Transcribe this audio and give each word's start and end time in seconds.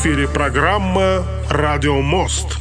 Эфире 0.00 0.26
программа 0.26 1.22
«Радио 1.50 2.00
Мост». 2.00 2.58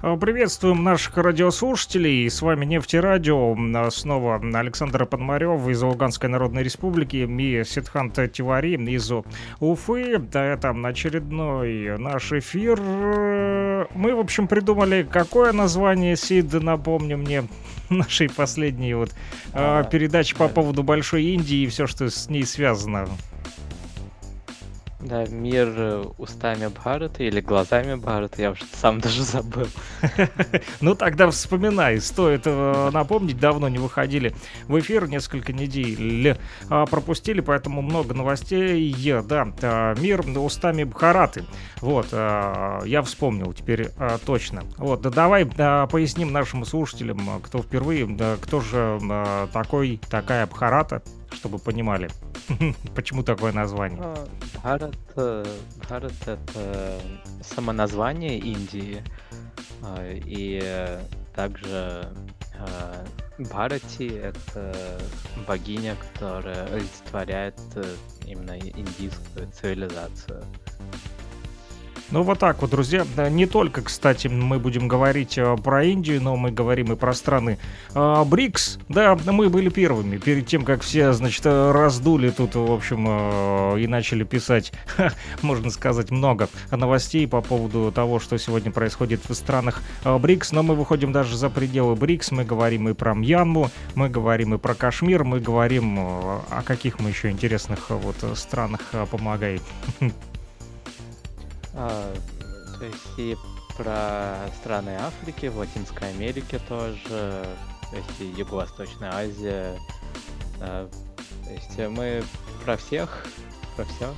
А, 0.00 0.16
Приветствуем 0.16 0.82
наших 0.82 1.18
радиослушателей. 1.18 2.30
С 2.30 2.40
вами 2.40 2.64
Нефтерадио. 2.64 3.54
А, 3.74 3.90
Снова 3.90 4.36
Александр 4.36 5.04
Подмарев 5.04 5.68
из 5.68 5.82
Луганской 5.82 6.30
Народной 6.30 6.62
Республики 6.62 7.16
и 7.16 7.64
Сидхант 7.64 8.14
Тивари 8.32 8.76
из 8.76 9.12
Уфы. 9.60 10.16
Да, 10.16 10.42
Это 10.42 10.70
очередной 10.70 11.98
наш 11.98 12.32
эфир. 12.32 12.80
Мы, 12.80 14.14
в 14.14 14.18
общем, 14.18 14.48
придумали, 14.48 15.06
какое 15.10 15.52
название, 15.52 16.16
Сид, 16.16 16.54
напомни 16.54 17.16
мне, 17.16 17.44
нашей 17.90 18.30
последней 18.30 18.94
вот 18.94 19.10
а, 19.52 19.84
передачи 19.84 20.34
по 20.34 20.48
поводу 20.48 20.82
Большой 20.82 21.24
Индии 21.24 21.64
и 21.64 21.66
все, 21.66 21.86
что 21.86 22.08
с 22.08 22.30
ней 22.30 22.46
связано. 22.46 23.06
Да, 25.06 25.24
мир 25.26 25.72
э, 25.76 26.04
устами 26.18 26.66
Бхарата 26.66 27.22
или 27.22 27.40
глазами 27.40 27.94
Бхарата, 27.94 28.42
я 28.42 28.50
уже 28.50 28.64
сам 28.72 29.00
даже 29.00 29.22
забыл. 29.22 29.68
Ну 30.80 30.96
тогда 30.96 31.30
вспоминай, 31.30 32.00
стоит 32.00 32.42
э, 32.44 32.90
напомнить, 32.92 33.38
давно 33.38 33.68
не 33.68 33.78
выходили 33.78 34.34
в 34.66 34.76
эфир, 34.80 35.06
несколько 35.06 35.52
недель 35.52 36.36
э, 36.68 36.84
пропустили, 36.90 37.40
поэтому 37.40 37.82
много 37.82 38.14
новостей. 38.14 38.92
Да, 39.28 39.94
мир 39.98 40.22
устами 40.38 40.82
Бхараты. 40.82 41.44
Вот, 41.80 42.12
я 42.12 43.02
вспомнил 43.04 43.52
теперь 43.52 43.90
точно. 44.24 44.64
Вот, 44.78 45.02
да 45.02 45.10
давай 45.10 45.44
поясним 45.44 46.32
нашим 46.32 46.64
слушателям, 46.64 47.40
кто 47.42 47.62
впервые, 47.62 48.08
кто 48.40 48.60
же 48.60 48.98
такой, 49.52 50.00
такая 50.10 50.46
Бхарата, 50.46 51.02
чтобы 51.36 51.58
понимали, 51.58 52.10
почему 52.94 53.22
такое 53.22 53.52
название. 53.52 54.00
А, 54.02 54.26
Бхарат, 54.54 54.96
э, 55.16 55.44
Бхарат 55.76 56.12
это 56.26 57.00
самоназвание 57.42 58.38
Индии. 58.38 59.02
а, 59.82 60.12
И 60.12 60.60
э, 60.62 61.00
также 61.34 62.08
э, 62.54 63.04
Бхарати 63.38 64.08
это 64.08 64.98
богиня, 65.46 65.96
которая 65.96 66.66
олицетворяет 66.72 67.60
э, 67.76 67.84
именно 68.26 68.58
индийскую 68.58 69.48
цивилизацию. 69.52 70.44
Ну 72.16 72.22
вот 72.22 72.38
так 72.38 72.62
вот, 72.62 72.70
друзья. 72.70 73.04
Не 73.28 73.44
только, 73.44 73.82
кстати, 73.82 74.26
мы 74.26 74.58
будем 74.58 74.88
говорить 74.88 75.36
э, 75.36 75.54
про 75.62 75.84
Индию, 75.84 76.22
но 76.22 76.34
мы 76.34 76.50
говорим 76.50 76.90
и 76.94 76.96
про 76.96 77.12
страны 77.12 77.58
э, 77.94 78.24
БРИКС. 78.24 78.78
Да, 78.88 79.18
мы 79.26 79.50
были 79.50 79.68
первыми, 79.68 80.16
перед 80.16 80.46
тем, 80.46 80.64
как 80.64 80.80
все, 80.80 81.12
значит, 81.12 81.44
э, 81.44 81.72
раздули 81.72 82.30
тут, 82.30 82.54
в 82.54 82.72
общем, 82.72 83.76
и 83.76 83.86
начали 83.86 84.24
писать, 84.24 84.72
можно 85.42 85.68
сказать, 85.68 86.10
много 86.10 86.48
новостей 86.70 87.28
по 87.28 87.42
поводу 87.42 87.92
того, 87.92 88.18
что 88.18 88.38
сегодня 88.38 88.72
происходит 88.72 89.20
в 89.28 89.34
странах 89.34 89.82
БРИКС. 90.02 90.52
Но 90.52 90.62
мы 90.62 90.74
выходим 90.74 91.12
даже 91.12 91.36
за 91.36 91.50
пределы 91.50 91.96
БРИКС. 91.96 92.30
Мы 92.30 92.44
говорим 92.44 92.88
и 92.88 92.94
про 92.94 93.12
Мьянму, 93.12 93.70
мы 93.94 94.08
говорим 94.08 94.54
и 94.54 94.58
про 94.58 94.74
Кашмир, 94.74 95.22
мы 95.24 95.38
говорим 95.38 95.98
о 95.98 96.62
каких 96.64 96.98
мы 96.98 97.10
еще 97.10 97.30
интересных 97.30 97.90
вот 97.90 98.16
странах 98.38 98.80
помогай. 99.10 99.60
А, 100.00 100.06
то 101.76 102.84
есть 102.84 103.18
и 103.18 103.36
про 103.76 104.48
страны 104.58 104.96
Африки, 104.98 105.46
в 105.46 105.58
Латинской 105.58 106.08
Америке 106.10 106.58
тоже, 106.68 106.98
то 107.08 107.96
есть 107.96 108.20
и 108.20 108.24
Юго-Восточная 108.38 109.12
Азия. 109.12 109.78
да. 110.58 110.86
то 111.44 111.50
есть 111.50 111.78
мы 111.90 112.24
про 112.64 112.76
всех, 112.76 113.26
про 113.76 113.84
все. 113.84 114.14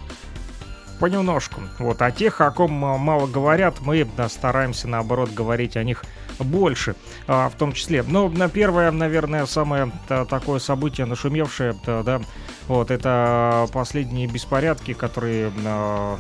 понемножку. 1.01 1.61
Вот, 1.79 2.01
о 2.01 2.11
тех, 2.11 2.41
о 2.41 2.51
ком 2.51 2.85
а, 2.85 2.97
мало 2.97 3.27
говорят, 3.27 3.81
мы 3.81 4.07
стараемся, 4.29 4.89
наоборот, 4.89 5.31
говорить 5.31 5.77
о 5.77 5.85
них 5.85 6.05
больше, 6.39 6.95
а, 7.27 7.49
в 7.49 7.55
том 7.57 7.73
числе. 7.73 8.05
Ну, 8.07 8.29
на 8.29 8.49
первое, 8.49 8.91
наверное, 8.93 9.47
самое 9.47 9.91
та- 10.07 10.25
такое 10.25 10.61
событие 10.61 11.07
нашумевшее, 11.07 11.75
да, 11.85 12.21
вот, 12.69 12.91
это 12.91 13.67
последние 13.73 14.29
беспорядки, 14.29 14.93
которые 14.93 15.53
а, 15.65 16.19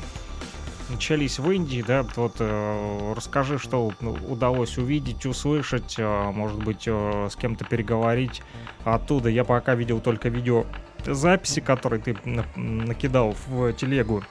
начались 0.88 1.38
в 1.38 1.50
Индии, 1.50 1.84
да, 1.86 2.04
вот 2.16 2.36
э, 2.38 3.12
расскажи, 3.14 3.58
что 3.58 3.92
удалось 4.28 4.78
увидеть, 4.78 5.26
услышать, 5.26 5.96
а, 5.98 6.30
может 6.32 6.62
быть, 6.62 6.84
э, 6.86 7.28
с 7.30 7.36
кем-то 7.36 7.64
переговорить 7.64 8.42
оттуда. 8.84 9.28
Я 9.28 9.44
пока 9.44 9.74
видел 9.74 10.00
только 10.00 10.28
видео 10.28 10.64
записи, 11.06 11.60
которые 11.60 12.00
ты 12.00 12.16
на- 12.24 12.46
накидал 12.56 13.34
в 13.46 13.72
телегу, 13.74 14.24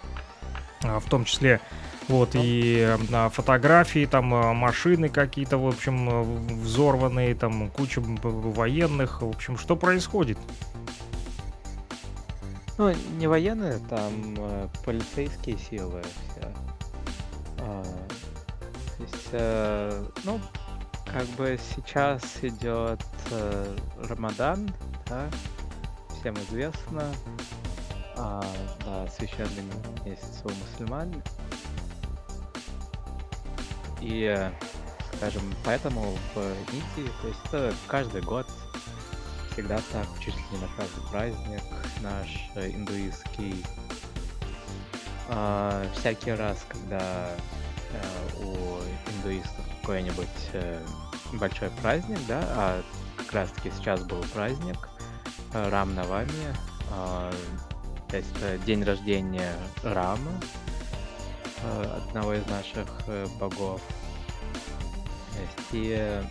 а, 0.83 0.99
в 0.99 1.05
том 1.05 1.25
числе 1.25 1.61
вот 2.07 2.31
и 2.33 2.97
а, 3.11 3.29
фотографии, 3.29 4.05
там 4.05 4.33
а, 4.33 4.53
машины 4.53 5.09
какие-то, 5.09 5.57
в 5.57 5.67
общем, 5.67 6.09
а, 6.09 6.23
взорванные, 6.23 7.35
там 7.35 7.69
куча 7.69 8.01
военных, 8.01 9.21
в 9.21 9.29
общем, 9.29 9.57
что 9.57 9.75
происходит? 9.75 10.37
Ну, 12.77 12.93
не 13.17 13.25
военные, 13.25 13.79
там 13.89 14.35
э, 14.37 14.67
полицейские 14.85 15.57
силы 15.57 16.03
все. 16.03 16.46
То 18.97 19.03
есть, 19.03 19.29
э, 19.31 20.05
ну, 20.23 20.39
как 21.05 21.25
бы 21.37 21.57
сейчас 21.75 22.21
идет 22.41 23.01
э, 23.31 23.77
Рамадан, 24.09 24.69
да, 25.07 25.29
всем 26.19 26.33
известно, 26.35 27.13
а, 28.17 28.43
да, 28.83 29.07
священный 29.07 29.63
месяц 30.03 30.41
у 30.43 30.49
мусульман. 30.49 31.23
И, 34.01 34.23
э, 34.23 34.51
скажем, 35.15 35.43
поэтому 35.63 36.17
в 36.33 36.37
Индии, 36.37 37.11
то 37.21 37.27
есть 37.27 37.39
это 37.45 37.73
каждый 37.87 38.21
год 38.21 38.47
всегда 39.51 39.79
так, 39.91 40.07
чуть 40.19 40.35
ли 40.35 40.43
не 40.51 40.57
на 40.59 40.67
каждый 40.75 41.09
праздник 41.09 41.63
наш 42.01 42.49
э, 42.55 42.69
индуистский. 42.71 43.63
А, 45.29 45.83
всякий 45.95 46.31
раз, 46.31 46.65
когда 46.69 47.29
у 48.41 48.79
индуистов 49.11 49.65
какой-нибудь 49.81 50.27
э, 50.53 50.85
большой 51.33 51.69
праздник, 51.81 52.19
да, 52.27 52.41
а 52.43 52.83
как 53.17 53.33
раз 53.33 53.51
таки 53.51 53.71
сейчас 53.71 54.01
был 54.03 54.23
праздник 54.33 54.77
э, 55.53 55.69
Рам 55.69 55.95
Навами, 55.95 56.55
то 56.89 58.17
есть 58.17 58.35
э, 58.41 58.57
день 58.65 58.83
рождения 58.83 59.53
Рамы, 59.83 60.31
э, 61.63 61.99
одного 62.07 62.33
из 62.33 62.45
наших 62.47 62.87
э, 63.07 63.27
богов. 63.39 63.81
И 65.71 65.95
э, 65.97 66.23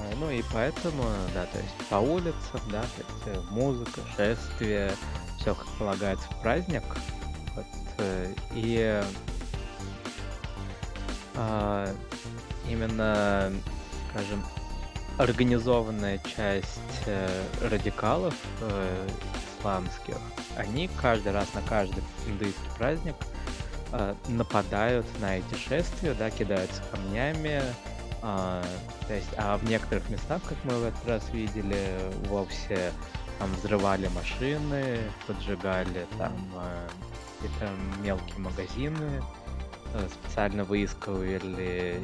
Э, 0.00 0.14
Ну 0.18 0.30
и 0.30 0.42
поэтому, 0.52 1.04
да, 1.34 1.46
то 1.46 1.58
есть 1.58 1.74
по 1.88 1.96
улицам, 1.96 2.60
да, 2.70 2.82
то 2.82 2.98
есть 2.98 3.26
э, 3.26 3.40
музыка, 3.50 4.00
шествие, 4.16 4.92
все 5.38 5.54
как 5.54 5.66
полагается 5.78 6.26
в 6.28 6.42
праздник. 6.42 6.82
Вот, 7.54 7.66
э, 7.98 8.34
и 8.54 9.02
а, 11.36 11.88
именно, 12.68 13.52
скажем, 14.10 14.42
организованная 15.18 16.18
часть 16.18 17.02
э, 17.06 17.44
радикалов 17.62 18.34
э, 18.60 19.08
исламских, 19.58 20.18
они 20.56 20.90
каждый 21.00 21.32
раз 21.32 21.52
на 21.54 21.62
каждый 21.62 22.02
индуистский 22.26 22.70
праздник 22.76 23.14
э, 23.92 24.14
нападают 24.28 25.06
на 25.20 25.38
эти 25.38 25.54
шествия, 25.54 26.14
да, 26.14 26.30
кидаются 26.30 26.82
камнями, 26.90 27.62
а, 28.22 28.62
то 29.06 29.14
есть, 29.14 29.28
а 29.36 29.56
в 29.56 29.64
некоторых 29.64 30.08
местах, 30.10 30.42
как 30.46 30.58
мы 30.64 30.74
в 30.74 30.84
этот 30.84 31.06
раз 31.06 31.22
видели, 31.32 31.98
вовсе 32.28 32.92
там 33.38 33.52
взрывали 33.54 34.08
машины, 34.08 34.98
поджигали 35.26 36.06
там 36.18 36.32
какие-то 37.40 37.70
мелкие 38.02 38.38
магазины, 38.38 39.22
специально 40.10 40.64
выискивали 40.64 42.00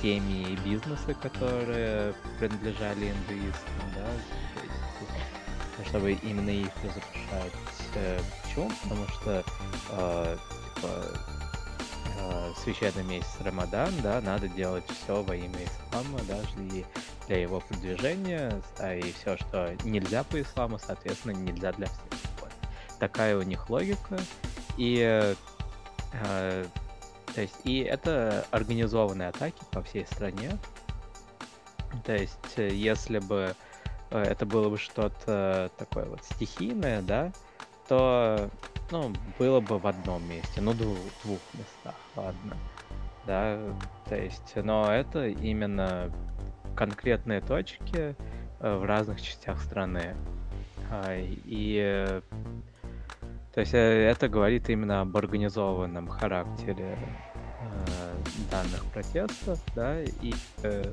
семьи 0.00 0.52
и 0.52 0.56
бизнесы, 0.68 1.14
которые 1.14 2.14
принадлежали 2.38 3.10
индуистам, 3.10 3.92
да, 3.94 5.84
чтобы 5.86 6.12
именно 6.12 6.50
их 6.50 6.70
разрушать. 6.82 7.52
Э, 7.94 8.20
почему? 8.42 8.70
Потому 8.82 9.08
что 9.08 9.44
э, 9.90 10.36
типа, 10.76 10.88
э, 12.18 12.52
священный 12.62 13.04
месяц 13.04 13.36
Рамадан, 13.40 13.92
да, 14.02 14.20
надо 14.20 14.48
делать 14.48 14.84
все 14.88 15.22
во 15.22 15.34
имя 15.34 15.58
ислама, 15.64 16.18
даже 16.28 16.48
и 16.72 16.84
для 17.26 17.38
его 17.38 17.60
продвижения, 17.60 18.52
а 18.78 18.94
и 18.94 19.12
все, 19.12 19.36
что 19.36 19.74
нельзя 19.84 20.24
по 20.24 20.40
исламу, 20.40 20.78
соответственно, 20.78 21.32
нельзя 21.32 21.72
для 21.72 21.86
всех. 21.86 22.02
Вот. 22.40 22.52
Такая 22.98 23.36
у 23.36 23.42
них 23.42 23.68
логика. 23.70 24.18
И 24.76 24.98
э, 26.12 26.64
то 27.34 27.40
есть, 27.40 27.60
и 27.64 27.80
это 27.80 28.46
организованные 28.50 29.28
атаки 29.28 29.62
по 29.70 29.82
всей 29.82 30.06
стране. 30.06 30.50
То 32.04 32.14
есть, 32.14 32.58
э, 32.58 32.68
если 32.68 33.18
бы 33.18 33.54
э, 34.10 34.22
это 34.22 34.44
было 34.44 34.68
бы 34.68 34.78
что-то 34.78 35.70
такое 35.78 36.06
вот 36.06 36.22
стихийное, 36.24 37.02
да, 37.02 37.32
то, 37.88 38.50
ну, 38.90 39.12
было 39.38 39.60
бы 39.60 39.78
в 39.78 39.86
одном 39.86 40.26
месте, 40.28 40.60
ну, 40.60 40.74
двух, 40.74 40.96
двух 41.22 41.40
местах, 41.54 41.96
ладно. 42.16 42.56
Да, 43.26 43.58
то 44.08 44.16
есть, 44.16 44.56
но 44.56 44.92
это 44.92 45.28
именно 45.28 46.12
конкретные 46.76 47.40
точки 47.40 48.16
э, 48.60 48.76
в 48.76 48.84
разных 48.84 49.22
частях 49.22 49.60
страны. 49.62 50.16
А, 50.90 51.14
и 51.16 52.20
то 53.52 53.60
есть 53.60 53.74
э, 53.74 53.78
это 53.78 54.28
говорит 54.28 54.70
именно 54.70 55.02
об 55.02 55.14
организованном 55.16 56.08
характере 56.08 56.96
э, 57.60 58.14
данных 58.50 58.84
протестов, 58.86 59.60
да, 59.74 60.00
и 60.00 60.32
э, 60.62 60.92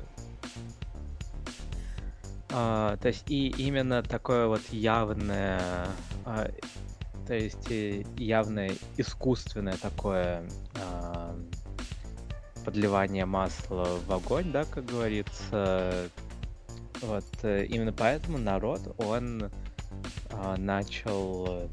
э, 2.50 2.96
то 3.00 3.08
есть 3.08 3.30
и 3.30 3.48
именно 3.48 4.02
такое 4.02 4.46
вот 4.46 4.60
явное, 4.70 5.86
э, 6.26 6.50
то 7.26 7.34
есть 7.34 7.70
явное 8.18 8.72
искусственное 8.98 9.78
такое 9.78 10.42
э, 10.74 11.34
подливание 12.62 13.24
масла 13.24 13.86
в 14.06 14.12
огонь, 14.12 14.52
да, 14.52 14.64
как 14.64 14.84
говорится. 14.84 16.10
Вот 17.00 17.24
именно 17.42 17.94
поэтому 17.94 18.36
народ, 18.36 18.94
он 18.98 19.44
э, 19.44 20.56
начал 20.58 21.70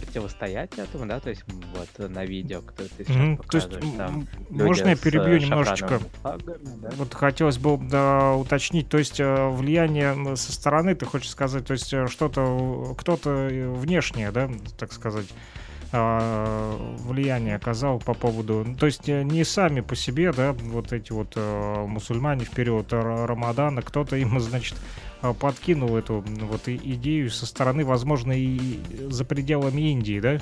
противостоять 0.00 0.78
этому, 0.78 1.06
да, 1.06 1.20
то 1.20 1.30
есть 1.30 1.44
вот 1.74 2.10
на 2.10 2.24
видео, 2.24 2.62
кто 2.62 2.84
ты 2.84 3.04
сейчас 3.04 3.16
mm-hmm. 3.16 3.36
показываешь, 3.36 3.84
есть, 3.84 3.96
там 3.96 4.28
можно 4.50 4.88
я 4.88 4.96
перебью 4.96 5.38
немножечко? 5.38 6.00
Флагами, 6.22 6.80
да? 6.80 6.90
Вот 6.96 7.14
хотелось 7.14 7.58
бы 7.58 7.78
да, 7.78 8.34
уточнить, 8.34 8.88
то 8.88 8.98
есть 8.98 9.20
э, 9.20 9.48
влияние 9.48 10.36
со 10.36 10.52
стороны, 10.52 10.94
ты 10.94 11.06
хочешь 11.06 11.30
сказать, 11.30 11.66
то 11.66 11.72
есть 11.72 11.92
э, 11.92 12.06
что-то, 12.08 12.94
кто-то 12.98 13.48
внешнее, 13.50 14.30
да, 14.30 14.50
так 14.78 14.92
сказать, 14.92 15.26
э, 15.26 15.67
влияние 15.90 17.56
оказал 17.56 17.98
по 17.98 18.14
поводу, 18.14 18.66
то 18.78 18.86
есть 18.86 19.08
не 19.08 19.44
сами 19.44 19.80
по 19.80 19.96
себе, 19.96 20.32
да, 20.32 20.52
вот 20.52 20.92
эти 20.92 21.12
вот 21.12 21.34
мусульмане 21.36 22.44
в 22.44 22.50
период 22.50 22.92
Рамадана, 22.92 23.82
кто-то 23.82 24.16
им, 24.16 24.38
значит, 24.40 24.76
а, 25.20 25.34
подкинул 25.34 25.96
эту 25.96 26.24
вот 26.26 26.68
идею 26.68 27.30
со 27.30 27.46
стороны, 27.46 27.84
возможно, 27.84 28.32
и 28.32 28.80
за 29.10 29.24
пределами 29.24 29.92
Индии, 29.92 30.20
да? 30.20 30.38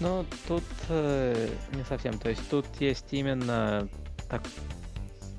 Ну, 0.00 0.24
тут 0.46 0.62
э, 0.88 1.48
не 1.72 1.82
совсем. 1.84 2.18
То 2.18 2.28
есть 2.28 2.48
тут 2.48 2.66
есть 2.78 3.06
именно 3.10 3.88
так, 4.30 4.42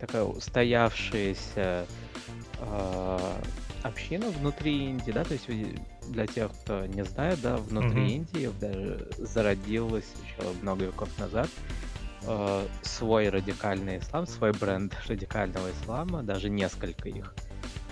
такая 0.01 0.23
устоявшаяся 0.23 1.85
э, 2.59 3.35
община 3.83 4.29
внутри 4.31 4.89
Индии, 4.89 5.11
да, 5.11 5.23
то 5.23 5.33
есть 5.33 5.47
для 6.09 6.27
тех, 6.27 6.51
кто 6.51 6.85
не 6.85 7.03
знает, 7.05 7.39
да, 7.41 7.57
внутри 7.57 8.01
mm-hmm. 8.01 8.09
Индии 8.09 8.49
даже 8.59 9.09
зародилась 9.17 10.11
еще 10.23 10.49
много 10.61 10.85
веков 10.85 11.09
назад 11.17 11.49
э, 12.23 12.67
свой 12.81 13.29
радикальный 13.29 13.99
ислам, 13.99 14.27
свой 14.27 14.51
бренд 14.51 14.95
радикального 15.07 15.71
ислама, 15.71 16.23
даже 16.23 16.49
несколько 16.49 17.09
их. 17.09 17.33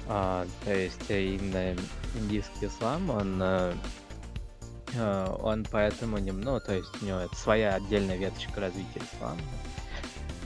А, 0.07 0.45
то 0.63 0.73
есть 0.73 1.09
э, 1.09 1.35
именно 1.35 1.75
индийский 2.15 2.67
ислам, 2.67 3.09
он, 3.09 3.39
э, 3.41 3.73
э, 4.93 5.37
он 5.41 5.65
поэтому 5.69 6.17
немного, 6.17 6.51
ну, 6.51 6.59
то 6.59 6.75
есть 6.75 7.01
у 7.01 7.05
него 7.05 7.19
это 7.19 7.35
своя 7.35 7.75
отдельная 7.75 8.17
веточка 8.17 8.61
развития 8.61 9.01
ислама. 9.13 9.41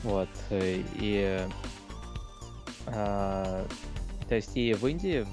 Вот, 0.03 0.29
э, 0.49 0.83
и 0.95 1.47
э, 2.87 3.65
то 4.31 4.35
есть 4.35 4.55
и 4.55 4.73
в 4.73 4.87
Индии 4.87 5.27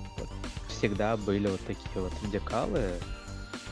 всегда 0.79 1.17
были 1.17 1.49
вот 1.49 1.61
такие 1.67 2.01
вот 2.01 2.13
радикалы, 2.23 2.93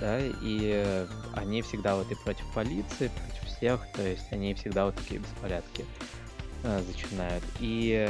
да, 0.01 0.19
и 0.21 1.07
они 1.35 1.63
всегда 1.63 1.97
вот 1.97 2.11
и 2.11 2.15
против 2.15 2.45
полиции, 2.53 3.09
против 3.09 3.45
всех, 3.45 3.87
то 3.95 4.03
есть 4.03 4.33
они 4.33 4.55
всегда 4.55 4.87
вот 4.87 4.97
такие 4.97 5.21
беспорядки 5.21 5.87
э, 6.65 6.83
начинают. 6.87 7.45
И 7.61 8.07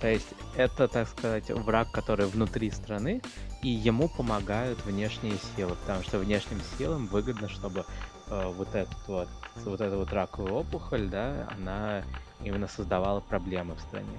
то 0.00 0.08
есть 0.08 0.28
это, 0.56 0.88
так 0.88 1.08
сказать, 1.08 1.50
враг, 1.50 1.90
который 1.90 2.26
внутри 2.26 2.70
страны, 2.70 3.22
и 3.62 3.68
ему 3.68 4.08
помогают 4.08 4.82
внешние 4.84 5.36
силы, 5.54 5.76
потому 5.76 6.02
что 6.02 6.18
внешним 6.18 6.60
силам 6.78 7.06
выгодно, 7.06 7.48
чтобы 7.48 7.84
э, 8.28 8.52
вот 8.56 8.74
этот 8.74 9.06
вот, 9.06 9.28
вот 9.56 9.80
эта 9.80 9.96
вот 9.96 10.12
раковая 10.12 10.52
опухоль, 10.52 11.08
да, 11.08 11.48
она 11.56 12.02
именно 12.42 12.66
создавала 12.66 13.20
проблемы 13.20 13.74
в 13.74 13.80
стране. 13.80 14.18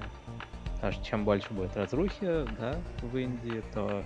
Потому 0.81 0.93
что 0.93 1.05
чем 1.05 1.25
больше 1.25 1.53
будет 1.53 1.77
разрухи, 1.77 2.47
да, 2.59 2.75
в 3.03 3.15
Индии, 3.15 3.63
то 3.71 4.03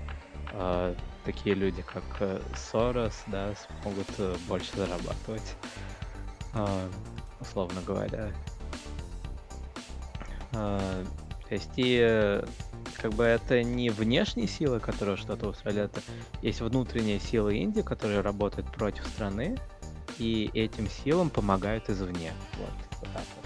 э, 0.51 0.95
такие 1.24 1.56
люди, 1.56 1.81
как 1.81 2.04
э, 2.19 2.42
Сорос, 2.54 3.24
да, 3.27 3.54
смогут 3.56 4.10
э, 4.18 4.36
больше 4.50 4.75
зарабатывать 4.75 5.56
э, 6.54 6.89
условно 7.39 7.80
говоря. 7.88 8.30
Э, 10.51 11.06
то 11.48 11.54
есть 11.54 11.72
и 11.77 12.44
как 13.01 13.13
бы 13.13 13.24
это 13.24 13.63
не 13.63 13.89
внешние 13.89 14.48
силы, 14.48 14.81
которые 14.81 15.16
что-то 15.16 15.48
устроили, 15.48 15.83
это 15.83 16.01
есть 16.42 16.60
внутренние 16.60 17.21
силы 17.21 17.56
Индии, 17.56 17.83
которые 17.83 18.19
работают 18.19 18.69
против 18.74 19.07
страны, 19.07 19.57
и 20.18 20.51
этим 20.54 20.89
силам 20.89 21.30
помогают 21.30 21.89
извне. 21.89 22.33
Вот, 22.57 23.00
вот 23.00 23.13
так 23.13 23.24
вот. 23.38 23.44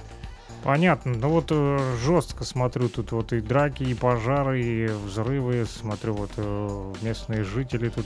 Понятно. 0.63 1.13
Ну 1.13 1.29
вот 1.29 1.47
э, 1.51 1.95
жестко 2.03 2.43
смотрю, 2.43 2.89
тут 2.89 3.11
вот 3.11 3.31
и 3.31 3.39
драки, 3.39 3.83
и 3.83 3.93
пожары, 3.93 4.61
и 4.61 4.87
взрывы. 4.87 5.65
Смотрю, 5.65 6.13
вот 6.13 6.31
э, 6.35 6.93
местные 7.01 7.43
жители 7.43 7.89
тут 7.89 8.05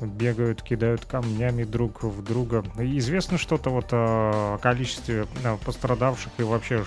бегают, 0.00 0.62
кидают 0.62 1.04
камнями 1.04 1.64
друг 1.64 2.02
в 2.02 2.22
друга. 2.22 2.64
Известно 2.78 3.38
что-то 3.38 3.70
вот 3.70 3.86
о 3.92 4.58
количестве 4.58 5.26
э, 5.44 5.56
пострадавших 5.64 6.32
и 6.38 6.42
вообще, 6.42 6.84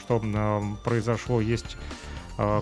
что 0.00 0.22
произошло? 0.84 1.40
Есть 1.40 1.76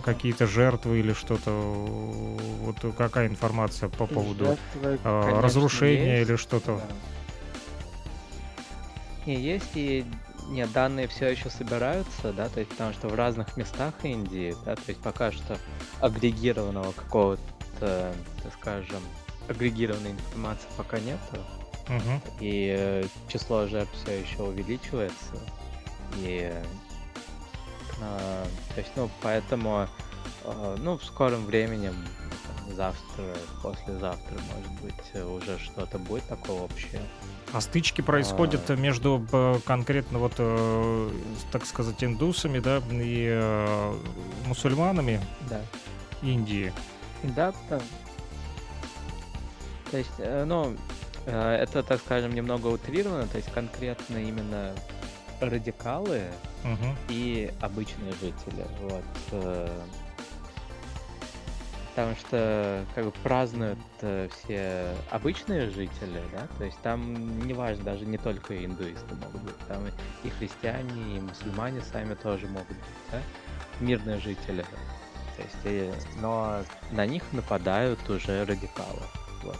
какие-то 0.04 0.46
жертвы 0.46 0.98
или 0.98 1.12
что-то? 1.12 1.50
Вот 1.50 2.76
какая 2.96 3.28
информация 3.28 3.88
по 3.88 4.06
поводу 4.06 4.56
жертвы, 4.82 5.40
разрушения 5.40 6.18
есть. 6.18 6.30
или 6.30 6.36
что-то? 6.36 6.76
Да. 6.76 6.82
Не, 9.26 9.36
есть 9.36 9.70
и 9.74 10.04
нет, 10.48 10.72
данные 10.72 11.08
все 11.08 11.28
еще 11.28 11.50
собираются, 11.50 12.32
да, 12.32 12.48
то 12.48 12.60
есть 12.60 12.70
потому 12.70 12.92
что 12.92 13.08
в 13.08 13.14
разных 13.14 13.56
местах 13.56 13.94
Индии, 14.02 14.56
да, 14.64 14.74
то 14.76 14.82
есть 14.88 15.00
пока 15.00 15.30
что 15.30 15.58
агрегированного 16.00 16.92
какого-то, 16.92 18.12
скажем, 18.58 19.02
агрегированной 19.48 20.12
информации 20.12 20.68
пока 20.76 20.98
нет. 21.00 21.18
Угу. 21.88 22.20
И 22.40 22.74
э, 22.78 23.04
число 23.28 23.66
жертв 23.66 23.92
все 24.02 24.20
еще 24.20 24.42
увеличивается. 24.42 25.38
И 26.16 26.52
э, 28.00 28.44
то 28.74 28.80
есть, 28.80 28.92
ну, 28.96 29.10
поэтому, 29.22 29.88
э, 30.44 30.76
ну, 30.78 30.98
в 30.98 31.04
скором 31.04 31.46
времени, 31.46 31.90
завтра, 32.74 33.24
послезавтра, 33.62 34.38
может 34.54 34.72
быть, 34.82 35.24
уже 35.24 35.58
что-то 35.58 35.98
будет 35.98 36.24
такое 36.28 36.60
общее. 36.60 37.00
А 37.52 37.60
стычки 37.60 38.00
происходят 38.00 38.68
а... 38.70 38.76
между 38.76 39.24
э, 39.32 39.58
конкретно 39.64 40.18
вот, 40.18 40.34
э, 40.38 41.10
так 41.50 41.64
сказать, 41.66 42.02
индусами, 42.04 42.58
да, 42.58 42.82
и 42.90 43.28
э, 43.30 43.94
мусульманами 44.46 45.20
да. 45.48 45.60
Индии. 46.22 46.72
Да, 47.22 47.52
да. 47.70 47.80
То 49.90 49.96
есть, 49.96 50.18
ну, 50.18 50.76
это, 51.24 51.82
так 51.82 52.00
скажем, 52.00 52.34
немного 52.34 52.66
утрировано, 52.66 53.26
то 53.26 53.38
есть 53.38 53.50
конкретно 53.52 54.18
именно 54.18 54.74
радикалы 55.40 56.24
угу. 56.62 56.94
и 57.08 57.50
обычные 57.60 58.12
жители. 58.12 58.66
Вот. 58.82 59.72
Э. 61.98 62.04
Потому 62.04 62.16
что 62.16 62.86
как 62.94 63.04
бы 63.06 63.10
празднуют 63.10 63.78
э, 64.02 64.28
все 64.30 64.94
обычные 65.10 65.68
жители, 65.70 66.22
да, 66.32 66.46
то 66.58 66.64
есть 66.64 66.80
там 66.80 67.46
не 67.46 67.54
важно, 67.54 67.84
даже 67.84 68.06
не 68.06 68.18
только 68.18 68.64
индуисты 68.64 69.14
могут 69.16 69.42
быть, 69.42 69.58
там 69.66 69.82
и 70.22 70.30
христиане, 70.30 71.16
и 71.16 71.20
мусульмане 71.20 71.80
сами 71.82 72.14
тоже 72.14 72.46
могут 72.46 72.68
быть, 72.68 73.10
да, 73.10 73.20
мирные 73.80 74.18
жители. 74.20 74.64
То 75.36 75.42
есть, 75.42 75.56
и- 75.64 75.92
но 76.20 76.64
на 76.90 77.06
них 77.06 77.22
нападают 77.32 78.08
уже 78.08 78.44
радикалы. 78.44 79.02
Вот. 79.42 79.56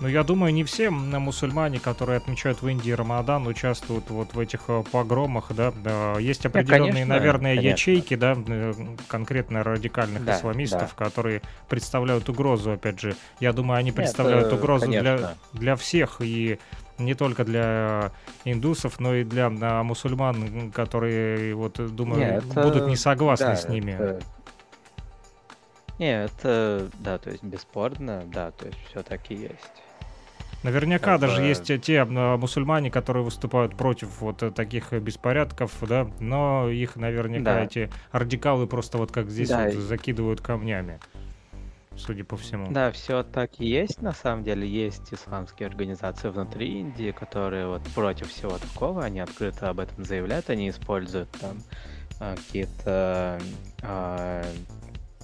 Ну, 0.00 0.06
я 0.06 0.22
думаю, 0.22 0.54
не 0.54 0.62
все 0.62 0.90
мусульмане, 0.90 1.80
которые 1.80 2.18
отмечают 2.18 2.62
в 2.62 2.68
Индии 2.68 2.92
Рамадан, 2.92 3.48
участвуют 3.48 4.10
вот 4.10 4.32
в 4.32 4.38
этих 4.38 4.60
э, 4.68 4.84
погромах, 4.92 5.50
да. 5.54 5.72
Есть 6.20 6.46
определенные, 6.46 6.92
конечно, 6.92 7.14
наверное, 7.16 7.56
конечно. 7.56 7.68
ячейки, 7.72 8.14
да, 8.14 8.36
э, 8.46 8.74
конкретно 9.08 9.64
радикальных 9.64 10.24
Да, 10.24 10.36
исламистов, 10.36 10.94
да. 10.96 11.04
которые 11.04 11.42
представляют 11.68 12.28
угрозу, 12.28 12.72
опять 12.72 13.00
же. 13.00 13.16
Я 13.40 13.52
думаю, 13.52 13.78
они 13.78 13.86
Нет, 13.86 13.96
представляют 13.96 14.52
э, 14.52 14.56
угрозу 14.56 14.86
для, 14.86 15.02
конечно. 15.02 15.34
для 15.52 15.74
всех, 15.74 16.18
и 16.20 16.60
не 16.98 17.14
только 17.14 17.44
для 17.44 18.12
индусов, 18.44 19.00
но 19.00 19.16
и 19.16 19.24
для 19.24 19.50
мусульман, 19.50 20.70
которые, 20.70 21.54
вот, 21.56 21.80
думаю, 21.94 22.20
Не, 22.20 22.36
это- 22.38 22.62
будут 22.62 22.86
не 22.86 22.96
согласны 22.96 23.46
Да, 23.46 23.56
с 23.56 23.68
ними. 23.68 23.92
это- 23.92 24.20
Не, 25.98 26.24
это, 26.24 26.90
да, 26.94 27.18
то 27.18 27.30
есть 27.30 27.42
бесспорно, 27.42 28.22
да, 28.26 28.52
то 28.52 28.66
есть 28.66 28.78
все 28.88 29.02
таки 29.02 29.34
есть. 29.34 29.82
Наверняка 30.62 31.12
Как 31.12 31.20
даже 31.20 31.42
есть 31.42 31.70
э, 31.70 31.78
те 31.78 32.00
а, 32.02 32.36
мусульмане, 32.36 32.90
которые 32.90 33.22
выступают 33.22 33.76
против 33.76 34.20
вот 34.20 34.42
э, 34.42 34.50
таких 34.50 34.92
э, 34.92 34.98
беспорядков, 34.98 35.72
да, 35.88 36.08
но 36.18 36.68
их 36.68 36.96
наверняка 36.96 37.44
Да. 37.44 37.64
эти 37.64 37.90
радикалы 38.10 38.66
просто 38.66 38.98
вот 38.98 39.12
как 39.12 39.28
здесь 39.30 39.50
Да, 39.50 39.64
вот 39.66 39.74
и- 39.74 39.80
закидывают 39.80 40.40
камнями, 40.40 40.98
судя 41.96 42.24
по 42.24 42.36
всему. 42.36 42.72
Да, 42.72 42.90
все 42.90 43.22
так 43.22 43.50
и 43.60 43.66
есть, 43.66 44.02
на 44.02 44.12
самом 44.12 44.42
деле, 44.42 44.68
есть 44.68 45.14
исламские 45.14 45.68
организации 45.68 46.28
внутри 46.28 46.80
Индии, 46.80 47.12
которые 47.12 47.68
вот 47.68 47.82
против 47.94 48.28
всего 48.28 48.58
такого, 48.58 49.04
они 49.04 49.20
открыто 49.20 49.68
об 49.68 49.78
этом 49.78 50.04
заявляют, 50.04 50.50
они 50.50 50.70
используют 50.70 51.30
там 51.40 51.62
какие-то, 52.18 53.40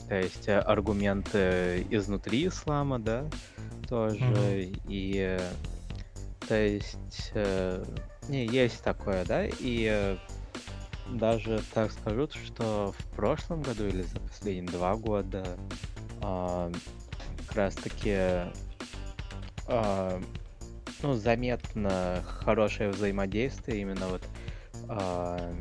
то 0.08 0.20
есть 0.20 0.48
э, 0.48 0.58
аргументы 0.58 1.86
изнутри 1.90 2.46
ислама, 2.48 2.98
да, 2.98 3.26
тоже, 3.88 4.20
Мгм. 4.20 4.80
и 4.88 5.14
э, 5.18 5.52
то 6.46 6.56
есть, 6.56 7.30
э, 7.34 7.84
не, 8.28 8.46
есть 8.46 8.82
такое, 8.82 9.24
да, 9.24 9.44
и 9.46 10.16
даже 11.10 11.62
так 11.72 11.92
скажу, 11.92 12.28
что 12.28 12.92
в 12.96 13.16
прошлом 13.16 13.62
году 13.62 13.86
или 13.86 14.02
за 14.02 14.18
последние 14.20 14.72
два 14.72 14.96
года 14.96 15.44
а, 16.20 16.70
как 17.46 17.56
раз 17.56 17.74
таки 17.74 18.16
а, 19.66 20.20
ну, 21.02 21.14
заметно 21.14 22.22
хорошее 22.26 22.90
взаимодействие 22.90 23.82
именно 23.82 24.06
вот 24.08 24.22
а, 24.88 25.52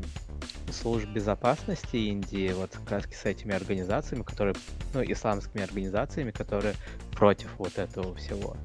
служб 0.74 1.08
безопасности 1.08 1.96
Индии 1.96 2.52
вот 2.54 2.72
как 2.72 2.92
раз 2.92 3.04
с 3.06 3.26
этими 3.26 3.56
организациями, 3.56 4.24
которые, 4.24 4.56
ну, 4.94 5.04
исламскими 5.04 5.64
организациями, 5.64 6.32
которые 6.32 6.74
против 7.12 7.50
вот 7.58 7.78
этого 7.78 8.16
всего. 8.16 8.58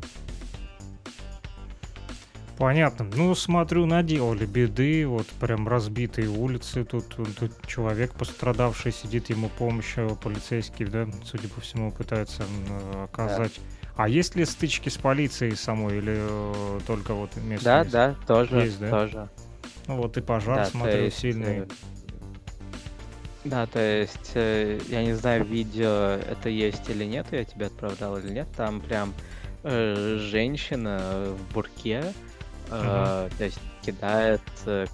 Понятно. 2.59 3.07
Ну, 3.15 3.37
смотрю, 3.37 3.87
наделали 3.87 4.45
беды, 4.45 5.07
вот 5.07 5.29
прям 5.41 5.69
разбитые 5.69 6.29
улицы, 6.29 6.85
тут, 6.85 7.07
тут 7.38 7.53
человек 7.69 8.12
пострадавший 8.15 8.91
сидит, 8.91 9.31
ему 9.31 9.49
помощь 9.49 9.95
э, 9.97 10.09
полицейский, 10.21 10.87
да, 10.87 11.07
судя 11.25 11.49
по 11.49 11.61
всему, 11.61 11.93
пытается 11.93 12.43
э, 12.43 13.05
оказать. 13.05 13.61
А 13.97 14.09
есть 14.09 14.35
ли 14.35 14.45
стычки 14.45 14.88
с 14.88 14.97
полицией 14.97 15.55
самой 15.57 15.99
или 15.99 16.17
э, 16.19 16.81
только 16.85 17.15
вот 17.15 17.31
местные? 17.37 17.85
Да, 17.85 17.85
да, 17.85 18.15
тоже, 18.27 18.57
Есть, 18.57 18.81
да? 18.81 18.91
тоже. 18.91 19.29
Ну 19.87 19.97
вот 19.97 20.17
и 20.17 20.21
пожар, 20.21 20.57
Да, 20.57 20.65
смотрю, 20.67 21.05
есть, 21.05 21.19
сильный. 21.19 21.67
Да, 23.45 23.66
то 23.66 23.78
есть, 23.78 24.33
э, 24.35 24.80
я 24.88 25.04
не 25.04 25.14
знаю, 25.14 25.45
видео 25.45 26.18
это 26.28 26.49
есть 26.49 26.88
или 26.90 27.04
нет, 27.04 27.26
я 27.30 27.45
тебе 27.45 27.66
отправлял 27.66 28.18
или 28.18 28.30
нет, 28.30 28.49
там 28.57 28.80
прям 28.80 29.14
э, 29.62 30.16
женщина 30.18 31.26
в 31.26 31.52
бурке, 31.54 32.12
э, 32.71 33.28
то 33.38 33.45
есть 33.45 33.61
кидает 33.85 34.42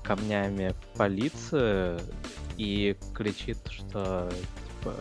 камнями 0.03 0.75
полицию 0.97 1.99
и 2.57 2.97
кричит, 3.15 3.59
что 3.69 4.31
типа 4.85 4.95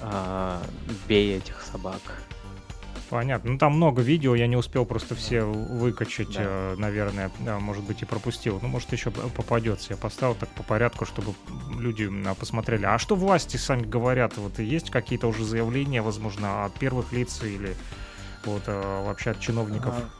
а, 0.00 0.62
бей 1.06 1.36
этих 1.36 1.60
собак. 1.60 2.00
Понятно. 3.08 3.52
Ну 3.52 3.58
там 3.58 3.74
много 3.76 4.02
видео, 4.02 4.34
я 4.34 4.46
не 4.48 4.56
успел 4.56 4.84
просто 4.84 5.14
все 5.14 5.44
выкачать, 5.44 6.32
Да. 6.34 6.40
э, 6.42 6.76
наверное, 6.76 7.30
может 7.60 7.84
быть 7.84 8.02
и 8.02 8.04
пропустил. 8.04 8.58
Ну, 8.60 8.68
может 8.68 8.90
еще 8.92 9.10
попадется. 9.10 9.92
Я 9.92 9.96
поставил 9.96 10.34
так 10.34 10.48
по 10.50 10.64
порядку, 10.64 11.04
чтобы 11.04 11.34
люди 11.78 12.10
а, 12.26 12.34
посмотрели. 12.34 12.84
А 12.84 12.98
что 12.98 13.14
власти 13.14 13.56
сами 13.56 13.82
говорят? 13.84 14.36
Вот 14.36 14.58
есть 14.58 14.90
какие-то 14.90 15.28
уже 15.28 15.44
заявления, 15.44 16.02
возможно, 16.02 16.64
от 16.64 16.74
первых 16.78 17.12
лиц 17.12 17.42
или 17.44 17.76
вот 18.44 18.62
э, 18.66 19.02
вообще 19.04 19.30
от 19.30 19.40
чиновников? 19.40 19.94
Ага. 19.96 20.10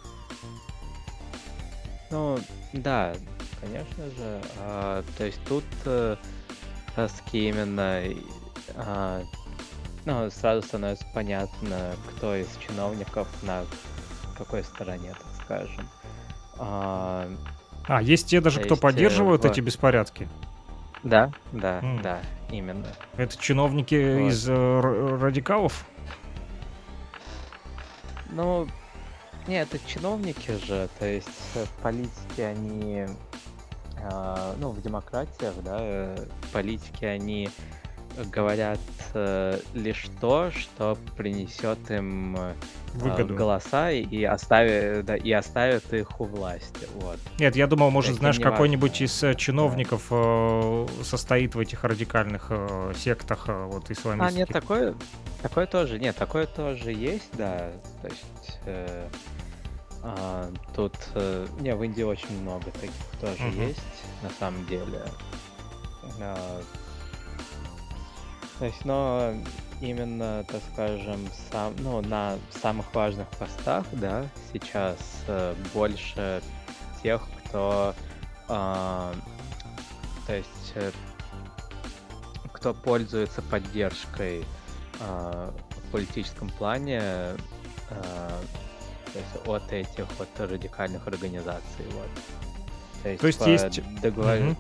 Ну, 2.11 2.39
да, 2.73 3.15
конечно 3.61 4.05
же. 4.17 4.41
а, 4.59 5.03
то 5.19 5.25
есть 5.25 5.41
тут 5.49 5.65
э, 5.87 6.17
раз-таки 6.95 7.49
именно 7.49 8.01
а, 8.77 9.25
ну, 10.07 10.31
сразу 10.31 10.67
становится 10.67 11.05
понятно, 11.13 11.95
кто 12.07 12.35
из 12.37 12.49
чиновников 12.57 13.29
на 13.43 13.67
какой 14.39 14.65
стороне, 14.65 15.15
так 15.15 15.27
скажем. 15.45 15.89
А, 16.59 17.29
А, 17.87 18.03
есть 18.03 18.29
те 18.29 18.41
даже, 18.41 18.59
то 18.61 18.65
кто 18.65 18.75
есть, 18.75 18.83
э, 18.83 18.87
поддерживают 18.87 19.43
в- 19.43 19.47
эти 19.47 19.61
беспорядки. 19.61 20.29
да, 21.03 21.33
да, 21.53 21.81
М. 21.81 22.01
да, 22.03 22.21
именно. 22.51 22.87
Это 23.17 23.37
чиновники 23.37 23.95
Вот. 23.95 24.31
из 24.31 24.49
э, 24.49 24.81
радикалов? 25.21 25.85
Ну, 28.31 28.67
не, 29.47 29.61
это 29.63 29.79
чиновники 29.79 30.53
же, 30.67 30.89
то 30.99 31.07
есть 31.07 31.29
э, 31.55 31.65
в 31.65 31.71
политике 31.83 32.47
они, 32.47 33.07
а, 34.03 34.55
ну, 34.59 34.71
в 34.71 34.81
демократиях, 34.83 35.55
да, 35.63 35.77
э, 35.79 36.27
политики 36.53 37.05
они 37.05 37.51
говорят 38.33 38.79
э, 39.15 39.59
лишь 39.75 40.07
то, 40.21 40.51
что 40.51 40.97
принесет 41.17 41.91
им 41.91 42.37
э, 42.37 42.53
Выгоду. 42.95 43.35
голоса 43.35 43.91
и, 43.91 44.03
и 44.03 44.25
оставит, 44.25 45.05
да, 45.05 45.17
и 45.17 45.31
оставит 45.33 45.93
их 45.93 46.21
у 46.21 46.25
власти, 46.25 46.89
вот. 46.95 47.19
Нет, 47.39 47.57
я 47.57 47.67
думал, 47.67 47.91
может, 47.91 48.13
Таким 48.13 48.33
знаешь, 48.33 48.41
какой-нибудь 48.41 49.01
из 49.01 49.23
э, 49.23 49.35
чиновников 49.35 50.07
э, 50.11 50.87
состоит 51.03 51.55
в 51.55 51.59
этих 51.61 51.85
радикальных 51.85 52.47
э, 52.51 52.93
сектах 52.97 53.45
э, 53.49 53.65
вот 53.67 53.91
А, 53.91 53.93
исламистских. 53.93 54.37
нет, 54.39 54.49
такое, 54.49 54.95
такое 55.43 55.67
тоже, 55.67 55.99
нет, 55.99 56.17
такое 56.17 56.47
тоже 56.47 56.93
есть, 56.93 57.31
да, 57.37 57.71
то 58.03 58.09
есть 58.09 58.59
э, 58.65 59.09
а, 60.03 60.51
тут, 60.75 60.95
э, 61.15 61.47
не, 61.61 61.75
в 61.75 61.83
Индии 61.83 62.03
очень 62.03 62.41
много 62.41 62.65
таких 62.71 62.91
тоже 63.21 63.43
Мгм. 63.43 63.69
есть, 63.69 63.81
на 64.23 64.31
самом 64.39 64.65
деле. 64.67 65.03
А, 66.21 66.61
то 68.59 68.65
есть, 68.67 68.85
но 68.85 69.33
именно, 69.81 70.45
так 70.49 70.61
скажем, 70.73 71.21
сам, 71.51 71.75
ну, 71.81 72.01
на 72.01 72.37
самых 72.51 72.95
важных 72.95 73.29
постах, 73.31 73.85
да, 73.93 74.27
сейчас 74.53 74.99
э, 75.27 75.55
больше 75.75 76.43
тех, 77.03 77.23
кто, 77.45 77.95
а, 78.49 79.13
то 80.27 80.35
есть, 80.35 80.73
э, 80.75 80.91
кто 82.53 82.73
пользуется 82.73 83.43
поддержкой 83.43 84.45
а, 85.01 85.53
в 85.71 85.91
политическом 85.93 86.49
плане 86.49 87.01
а, 87.91 88.41
то 89.13 89.19
есть 89.19 89.47
от 89.47 89.73
этих 89.73 90.07
вот 90.19 90.29
радикальных 90.39 91.07
организаций. 91.07 91.85
Вот. 91.93 92.09
То 93.03 93.09
есть, 93.11 93.21
То 93.21 93.27
есть 93.27 93.39
типа, 93.39 93.51
есть- 93.51 94.01
договор- 94.03 94.39
Мгм. 94.41 94.57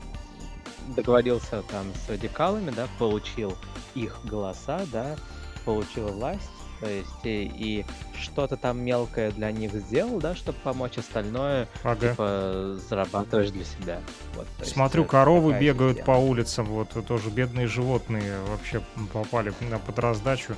Договорился 0.94 1.62
там 1.70 1.86
с 2.06 2.08
радикалами, 2.08 2.70
да, 2.70 2.86
получил 2.98 3.56
их 3.94 4.18
голоса, 4.24 4.80
да, 4.92 5.16
получил 5.64 6.08
власть, 6.08 6.50
то 6.80 6.88
есть 6.88 7.08
и, 7.24 7.44
и 7.44 7.86
что-то 8.20 8.56
там 8.56 8.78
мелкое 8.80 9.30
для 9.30 9.50
них 9.50 9.72
сделал, 9.72 10.20
да, 10.20 10.34
чтобы 10.34 10.58
помочь 10.62 10.98
остальное, 10.98 11.68
Ага. 11.82 12.10
типа, 12.10 12.78
зарабатываешь 12.88 13.50
для 13.50 13.64
себя. 13.64 14.00
Вот, 14.34 14.46
есть, 14.60 14.72
Смотрю, 14.72 15.04
э, 15.04 15.06
коровы 15.06 15.58
бегают 15.58 15.98
система. 15.98 16.18
по 16.18 16.20
улицам, 16.20 16.66
вот 16.66 16.88
тоже 17.06 17.30
бедные 17.30 17.66
животные 17.66 18.38
вообще 18.48 18.82
попали 19.12 19.52
под 19.86 19.98
раздачу. 19.98 20.54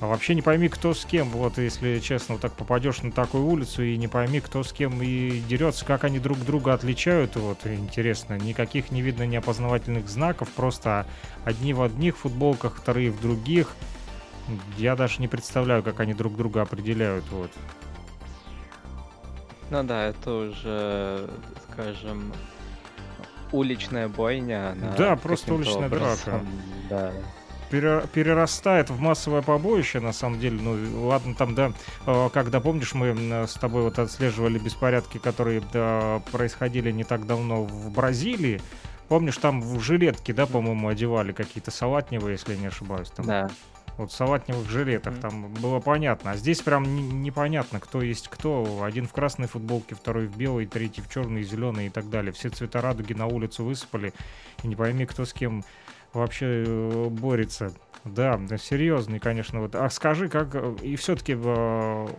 А 0.00 0.06
вообще 0.06 0.34
не 0.34 0.40
пойми, 0.40 0.70
кто 0.70 0.94
с 0.94 1.04
кем, 1.04 1.28
вот 1.28 1.58
если 1.58 1.98
честно, 1.98 2.34
вот 2.34 2.42
так 2.42 2.54
попадешь 2.54 3.02
на 3.02 3.12
такую 3.12 3.44
улицу 3.44 3.82
и 3.82 3.98
не 3.98 4.08
пойми, 4.08 4.40
кто 4.40 4.62
с 4.62 4.72
кем 4.72 5.02
и 5.02 5.40
дерется, 5.40 5.84
как 5.84 6.04
они 6.04 6.18
друг 6.18 6.38
друга 6.38 6.72
отличают, 6.72 7.36
вот 7.36 7.66
интересно, 7.66 8.38
никаких 8.38 8.90
не 8.90 9.02
видно 9.02 9.26
неопознавательных 9.26 10.08
знаков, 10.08 10.48
просто 10.52 11.06
одни 11.44 11.74
в 11.74 11.82
одних 11.82 12.16
футболках, 12.16 12.76
вторые 12.76 13.10
в 13.10 13.20
других. 13.20 13.76
Я 14.78 14.96
даже 14.96 15.20
не 15.20 15.28
представляю, 15.28 15.82
как 15.82 16.00
они 16.00 16.14
друг 16.14 16.34
друга 16.34 16.62
определяют. 16.62 17.24
Вот. 17.30 17.50
Ну 19.68 19.82
да, 19.84 20.06
это 20.06 20.32
уже, 20.32 21.30
скажем, 21.70 22.32
уличная 23.52 24.08
бойня. 24.08 24.70
она 24.70 24.96
Да, 24.96 25.16
просто 25.16 25.52
уличная 25.52 25.86
образом, 25.86 26.48
Да. 26.88 27.12
Пере- 27.70 28.02
перерастает 28.12 28.90
в 28.90 29.00
массовое 29.00 29.42
побоище, 29.42 30.00
на 30.00 30.12
самом 30.12 30.38
деле. 30.40 30.58
Ну, 30.60 31.06
ладно, 31.06 31.34
там, 31.34 31.54
да, 31.54 31.72
э, 32.06 32.28
когда, 32.32 32.60
помнишь, 32.60 32.94
мы 32.94 33.08
м, 33.08 33.32
с 33.46 33.54
тобой 33.54 33.82
вот 33.82 33.98
отслеживали 33.98 34.58
беспорядки, 34.58 35.18
которые 35.18 35.62
да, 35.72 36.20
происходили 36.32 36.90
не 36.90 37.04
так 37.04 37.26
давно 37.26 37.62
в 37.64 37.90
Бразилии. 37.90 38.60
Помнишь, 39.08 39.38
там 39.38 39.60
в 39.60 39.80
жилетки, 39.80 40.32
да, 40.32 40.46
по-моему, 40.46 40.88
одевали 40.88 41.32
какие-то 41.32 41.70
салатневые, 41.70 42.32
если 42.34 42.54
я 42.54 42.60
не 42.60 42.66
ошибаюсь. 42.66 43.10
Там, 43.10 43.26
Да. 43.26 43.50
Вот 43.98 44.12
в 44.12 44.14
салатневых 44.14 44.66
жилетах 44.70 45.12
Мгм. 45.14 45.20
там 45.20 45.48
было 45.54 45.78
понятно. 45.80 46.30
А 46.30 46.36
здесь 46.36 46.62
прям 46.62 46.84
не- 46.94 47.02
непонятно, 47.02 47.80
кто 47.80 48.00
есть 48.00 48.28
кто. 48.28 48.82
Один 48.82 49.06
в 49.06 49.12
красной 49.12 49.46
футболке, 49.46 49.94
второй 49.94 50.26
в 50.26 50.36
белой, 50.38 50.64
третий 50.64 51.02
в 51.02 51.10
черной, 51.12 51.42
зеленой 51.42 51.86
и 51.88 51.90
так 51.90 52.08
далее. 52.08 52.32
Все 52.32 52.48
цвета 52.48 52.80
радуги 52.80 53.12
на 53.12 53.26
улицу 53.26 53.62
высыпали. 53.64 54.14
И 54.62 54.68
не 54.68 54.76
пойми, 54.76 55.04
кто 55.04 55.26
с 55.26 55.34
кем 55.34 55.64
вообще 56.12 56.64
э, 56.66 57.08
борется. 57.10 57.72
Да, 58.04 58.38
да, 58.38 58.56
серьезный, 58.56 59.18
конечно. 59.18 59.60
Вот. 59.60 59.74
А 59.74 59.88
скажи, 59.90 60.28
как 60.28 60.54
э, 60.54 60.76
и 60.82 60.96
все-таки 60.96 61.34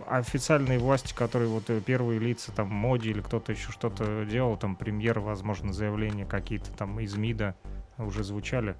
официальные 0.08 0.78
власти, 0.78 1.12
которые 1.14 1.48
вот 1.48 1.68
э, 1.70 1.80
первые 1.80 2.20
лица, 2.20 2.52
там 2.52 2.68
Моди 2.68 3.10
или 3.10 3.20
кто-то 3.20 3.52
еще 3.52 3.72
что-то 3.72 4.24
делал, 4.24 4.56
там 4.56 4.76
премьер, 4.76 5.18
возможно, 5.18 5.72
заявления 5.72 6.24
какие-то 6.24 6.70
там 6.72 7.00
из 7.00 7.16
МИДа 7.16 7.56
уже 7.98 8.22
звучали. 8.22 8.76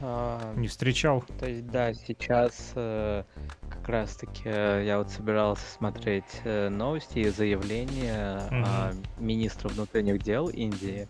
А, 0.00 0.54
Не 0.56 0.68
встречал? 0.68 1.24
То 1.38 1.48
есть, 1.48 1.66
да, 1.66 1.94
сейчас 1.94 2.72
э, 2.74 3.24
как 3.68 3.88
раз-таки 3.88 4.42
э, 4.44 4.84
я 4.86 4.98
вот 4.98 5.10
собирался 5.10 5.64
смотреть 5.70 6.40
э, 6.44 6.68
новости 6.68 7.20
и 7.20 7.28
заявления 7.28 8.42
а, 8.50 8.92
министра 9.18 9.68
внутренних 9.68 10.22
дел 10.22 10.48
Индии 10.48 11.08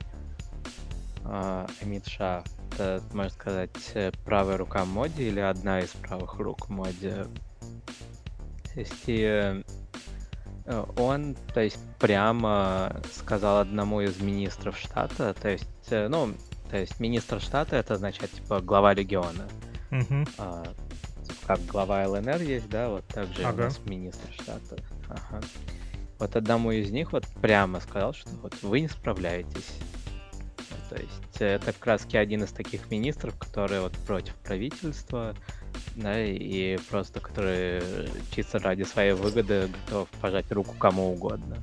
а, 1.28 1.66
Амит 1.82 2.06
Шах. 2.06 2.44
Это, 2.72 3.02
можно 3.12 3.30
сказать, 3.30 3.70
правая 4.24 4.56
рука 4.56 4.84
Моди 4.84 5.28
или 5.28 5.40
одна 5.40 5.80
из 5.80 5.90
правых 5.90 6.34
рук 6.38 6.68
Моди. 6.68 7.10
То 7.10 8.80
есть, 8.80 9.04
и, 9.06 9.62
э, 10.66 10.84
он, 10.98 11.36
то 11.54 11.60
есть, 11.60 11.78
прямо 11.98 13.00
сказал 13.12 13.60
одному 13.60 14.02
из 14.02 14.20
министров 14.20 14.76
штата, 14.76 15.34
то 15.34 15.48
есть, 15.48 15.66
э, 15.90 16.08
ну, 16.08 16.34
то 16.70 16.76
есть 16.76 17.00
министр 17.00 17.40
штата 17.40 17.76
это 17.76 17.94
означает 17.94 18.32
типа 18.32 18.60
глава 18.60 18.92
региона. 18.92 19.48
Мгм. 19.90 20.26
А, 20.38 20.64
типа, 21.26 21.46
как 21.46 21.64
глава 21.66 22.06
ЛНР 22.06 22.42
есть, 22.42 22.68
да, 22.68 22.88
вот 22.88 23.06
также 23.06 23.42
у 23.42 23.46
Ага. 23.46 23.64
нас 23.64 23.80
министр 23.86 24.32
штата. 24.32 24.76
Ага. 25.08 25.40
Вот 26.18 26.34
одному 26.34 26.72
из 26.72 26.90
них 26.90 27.12
вот 27.12 27.26
прямо 27.40 27.80
сказал, 27.80 28.12
что 28.14 28.28
вот 28.42 28.54
вы 28.62 28.80
не 28.80 28.88
справляетесь. 28.88 29.78
То 30.90 30.96
есть 30.96 31.40
э, 31.40 31.54
это 31.54 31.72
как 31.72 31.86
раз 31.86 32.06
один 32.12 32.44
из 32.44 32.50
таких 32.50 32.90
министров, 32.90 33.36
которые 33.36 33.80
вот 33.80 33.92
против 34.06 34.34
правительства, 34.36 35.34
да, 35.96 36.24
и 36.24 36.78
просто 36.90 37.20
которые 37.20 37.82
чисто 38.34 38.58
ради 38.58 38.84
своей 38.84 39.12
выгоды 39.12 39.68
готов 39.86 40.08
пожать 40.20 40.50
руку 40.50 40.74
кому 40.78 41.12
угодно. 41.12 41.58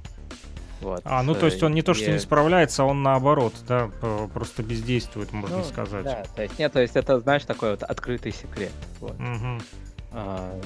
Вот. 0.81 1.01
А, 1.05 1.23
ну 1.23 1.33
то 1.33 1.45
есть 1.45 1.63
он 1.63 1.73
не 1.73 1.81
то, 1.81 1.93
что 1.93 2.11
не 2.11 2.19
справляется, 2.19 2.83
а 2.83 2.85
он 2.85 3.03
наоборот, 3.03 3.53
да, 3.67 3.89
просто 4.33 4.63
бездействует, 4.63 5.31
можно 5.31 5.57
ну, 5.57 5.63
сказать. 5.63 6.03
Да, 6.03 6.23
то 6.35 6.43
есть 6.43 6.59
нет, 6.59 6.73
то 6.73 6.81
есть 6.81 6.95
это, 6.95 7.19
знаешь, 7.21 7.45
такой 7.45 7.71
вот 7.71 7.83
открытый 7.83 8.33
секрет. 8.33 8.71
Вот. 8.99 9.17
Мгм. 9.17 9.61
А, 10.11 10.59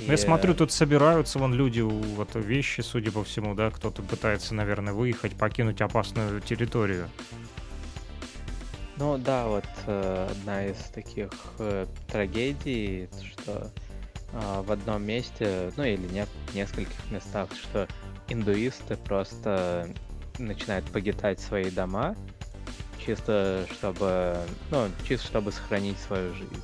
Я 0.00 0.14
и, 0.14 0.16
смотрю, 0.16 0.52
э, 0.52 0.56
тут 0.56 0.72
собираются 0.72 1.38
вон 1.38 1.54
люди, 1.54 1.80
вот 1.80 2.34
вещи, 2.34 2.80
судя 2.80 3.12
по 3.12 3.24
всему, 3.24 3.54
да, 3.54 3.70
кто-то 3.70 4.02
пытается, 4.02 4.54
наверное, 4.54 4.92
выехать, 4.92 5.36
покинуть 5.36 5.80
опасную 5.80 6.40
территорию. 6.40 7.08
Ну 8.96 9.16
да, 9.16 9.46
вот 9.46 9.64
э, 9.86 10.28
одна 10.30 10.66
из 10.66 10.76
таких 10.94 11.30
э, 11.58 11.86
трагедий, 12.08 13.08
что 13.32 13.72
а, 14.32 14.62
в 14.62 14.70
одном 14.70 15.02
месте, 15.04 15.72
ну 15.76 15.84
или 15.84 16.06
не, 16.08 16.24
в 16.24 16.54
нескольких 16.54 17.10
местах, 17.10 17.48
что 17.60 17.88
индуисты 18.28 18.96
просто 18.96 19.88
начинают 20.38 20.84
погитать 20.86 21.40
свои 21.40 21.70
дома, 21.70 22.14
чисто 23.04 23.66
чтобы, 23.72 24.36
ну, 24.70 24.88
чисто 25.06 25.26
чтобы 25.26 25.52
сохранить 25.52 25.98
свою 25.98 26.32
жизнь. 26.34 26.62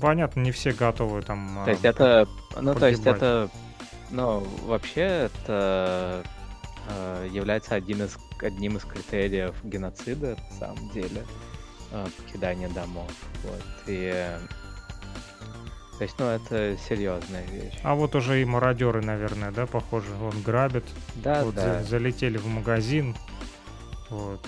Понятно, 0.00 0.40
не 0.40 0.50
все 0.52 0.72
готовы 0.72 1.22
там. 1.22 1.62
То 1.64 1.70
есть 1.70 1.84
а, 1.84 1.88
это, 1.88 2.28
ну 2.60 2.74
то 2.74 2.88
есть 2.88 3.02
погибать. 3.02 3.16
это, 3.22 3.50
ну 4.10 4.40
вообще 4.66 5.28
это 5.32 6.22
э, 6.88 7.28
является 7.30 7.74
один 7.74 8.02
из, 8.02 8.16
одним 8.40 8.76
из 8.76 8.82
критериев 8.84 9.54
геноцида 9.64 10.36
на 10.50 10.56
самом 10.58 10.90
деле, 10.90 11.24
э, 11.92 12.06
покидание 12.16 12.68
домов. 12.68 13.10
Вот 13.42 13.62
и 13.86 14.10
э, 14.14 14.38
то 15.98 16.02
есть, 16.02 16.18
ну 16.18 16.26
это 16.26 16.76
серьезная 16.88 17.46
вещь. 17.46 17.78
А 17.84 17.94
вот 17.94 18.16
уже 18.16 18.42
и 18.42 18.44
мародеры, 18.44 19.00
наверное, 19.00 19.52
да, 19.52 19.66
похоже, 19.66 20.08
он 20.20 20.42
грабит, 20.42 20.84
Да, 21.14 21.44
вот 21.44 21.54
да. 21.54 21.82
за- 21.82 21.88
залетели 21.88 22.36
в 22.36 22.46
магазин, 22.48 23.14
вот, 24.14 24.46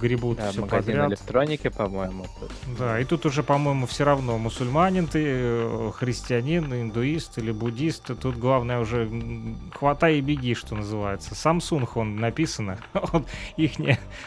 гребут 0.00 0.38
Да, 0.38 0.50
все 0.50 0.60
магазин 0.60 0.94
подряд. 0.94 1.08
электроники, 1.10 1.68
по-моему, 1.68 2.26
тут. 2.38 2.50
Да, 2.78 2.98
и 3.00 3.04
тут 3.04 3.26
уже, 3.26 3.42
по-моему, 3.42 3.86
все 3.86 4.04
равно 4.04 4.38
мусульманин 4.38 5.06
ты, 5.06 5.22
э, 5.24 5.90
христианин, 5.94 6.72
индуист 6.72 7.38
или 7.38 7.52
буддист. 7.52 8.10
Тут 8.20 8.36
главное 8.36 8.78
уже 8.80 9.08
хватай 9.74 10.18
и 10.18 10.20
беги, 10.20 10.54
что 10.54 10.74
называется. 10.74 11.34
Samsung 11.34 11.88
он 11.94 12.16
написано. 12.16 12.78
Он, 13.12 13.26
их 13.56 13.72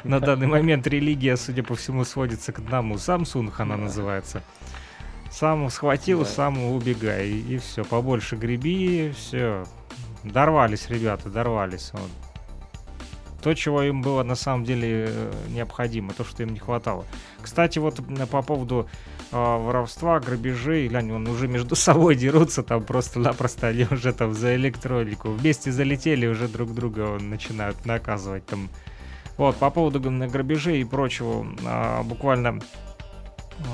на 0.03 0.19
данный 0.19 0.47
момент 0.47 0.87
религия, 0.87 1.37
судя 1.37 1.63
по 1.63 1.75
всему, 1.75 2.03
сводится 2.05 2.51
к 2.51 2.59
одному. 2.59 2.95
Samsung 2.95 3.51
она 3.57 3.75
Да. 3.77 3.83
называется. 3.83 4.43
Сам 5.31 5.69
схватил, 5.69 6.19
Да. 6.19 6.25
сам 6.25 6.63
убегай. 6.63 7.29
И, 7.29 7.57
все, 7.57 7.83
побольше 7.83 8.35
греби, 8.35 9.11
все. 9.17 9.63
Дорвались, 10.23 10.89
ребята, 10.89 11.29
дорвались. 11.29 11.89
Вот. 11.93 12.09
То, 13.43 13.53
чего 13.53 13.83
им 13.83 14.01
было 14.01 14.23
на 14.23 14.35
самом 14.35 14.63
деле 14.63 15.07
э, 15.09 15.33
необходимо, 15.49 16.13
то, 16.13 16.23
что 16.23 16.43
им 16.43 16.53
не 16.53 16.59
хватало. 16.59 17.05
Кстати, 17.41 17.77
вот 17.77 17.99
по 18.31 18.41
поводу 18.41 18.87
э, 19.31 19.35
воровства, 19.35 20.21
грабежей, 20.21 20.87
глянь, 20.87 21.11
он 21.11 21.27
уже 21.27 21.49
между 21.49 21.75
собой 21.75 22.15
дерутся, 22.15 22.63
там 22.63 22.83
просто-напросто 22.83 23.67
они 23.67 23.85
уже 23.91 24.13
там 24.13 24.33
за 24.33 24.55
электронику. 24.55 25.29
Вместе 25.29 25.73
залетели, 25.73 26.25
уже 26.25 26.47
друг 26.47 26.73
друга 26.73 27.17
начинают 27.19 27.85
наказывать 27.85 28.45
там. 28.45 28.69
Вот, 29.35 29.57
по 29.57 29.69
поводу 29.71 29.99
грабежей 29.99 30.79
и 30.79 30.85
прочего, 30.85 31.45
а, 31.65 32.03
буквально 32.03 32.61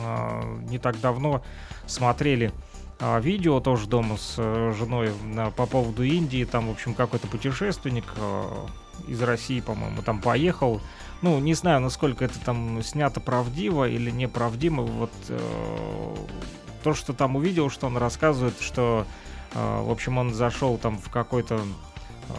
а, 0.03 0.41
не 0.67 0.79
так 0.79 0.99
давно 0.99 1.43
смотрели 1.86 2.53
а, 2.99 3.19
видео 3.19 3.60
тоже 3.60 3.88
дома 3.88 4.17
с 4.17 4.36
э, 4.38 4.73
женой 4.77 5.12
по 5.55 5.65
поводу 5.65 6.03
Индии. 6.03 6.43
Там, 6.43 6.67
в 6.67 6.71
общем, 6.71 6.93
какой-то 6.93 7.27
путешественник 7.27 8.05
э, 8.17 8.43
из 9.07 9.21
России, 9.21 9.59
по-моему, 9.59 10.01
там 10.01 10.21
поехал. 10.21 10.81
Ну, 11.21 11.39
не 11.39 11.53
знаю, 11.53 11.81
насколько 11.81 12.25
это 12.25 12.39
там 12.39 12.81
снято 12.83 13.19
правдиво 13.19 13.88
или 13.88 14.09
неправдиво. 14.09 14.81
Вот 14.81 15.12
э, 15.29 16.15
то, 16.83 16.93
что 16.93 17.13
там 17.13 17.35
увидел, 17.35 17.69
что 17.69 17.88
он 17.88 17.97
рассказывает, 17.97 18.55
что, 18.62 19.05
э, 19.53 19.81
в 19.81 19.91
общем, 19.91 20.17
он 20.17 20.33
зашел 20.33 20.77
там 20.77 20.97
в 20.97 21.09
какой-то 21.09 21.62
э, 22.29 22.33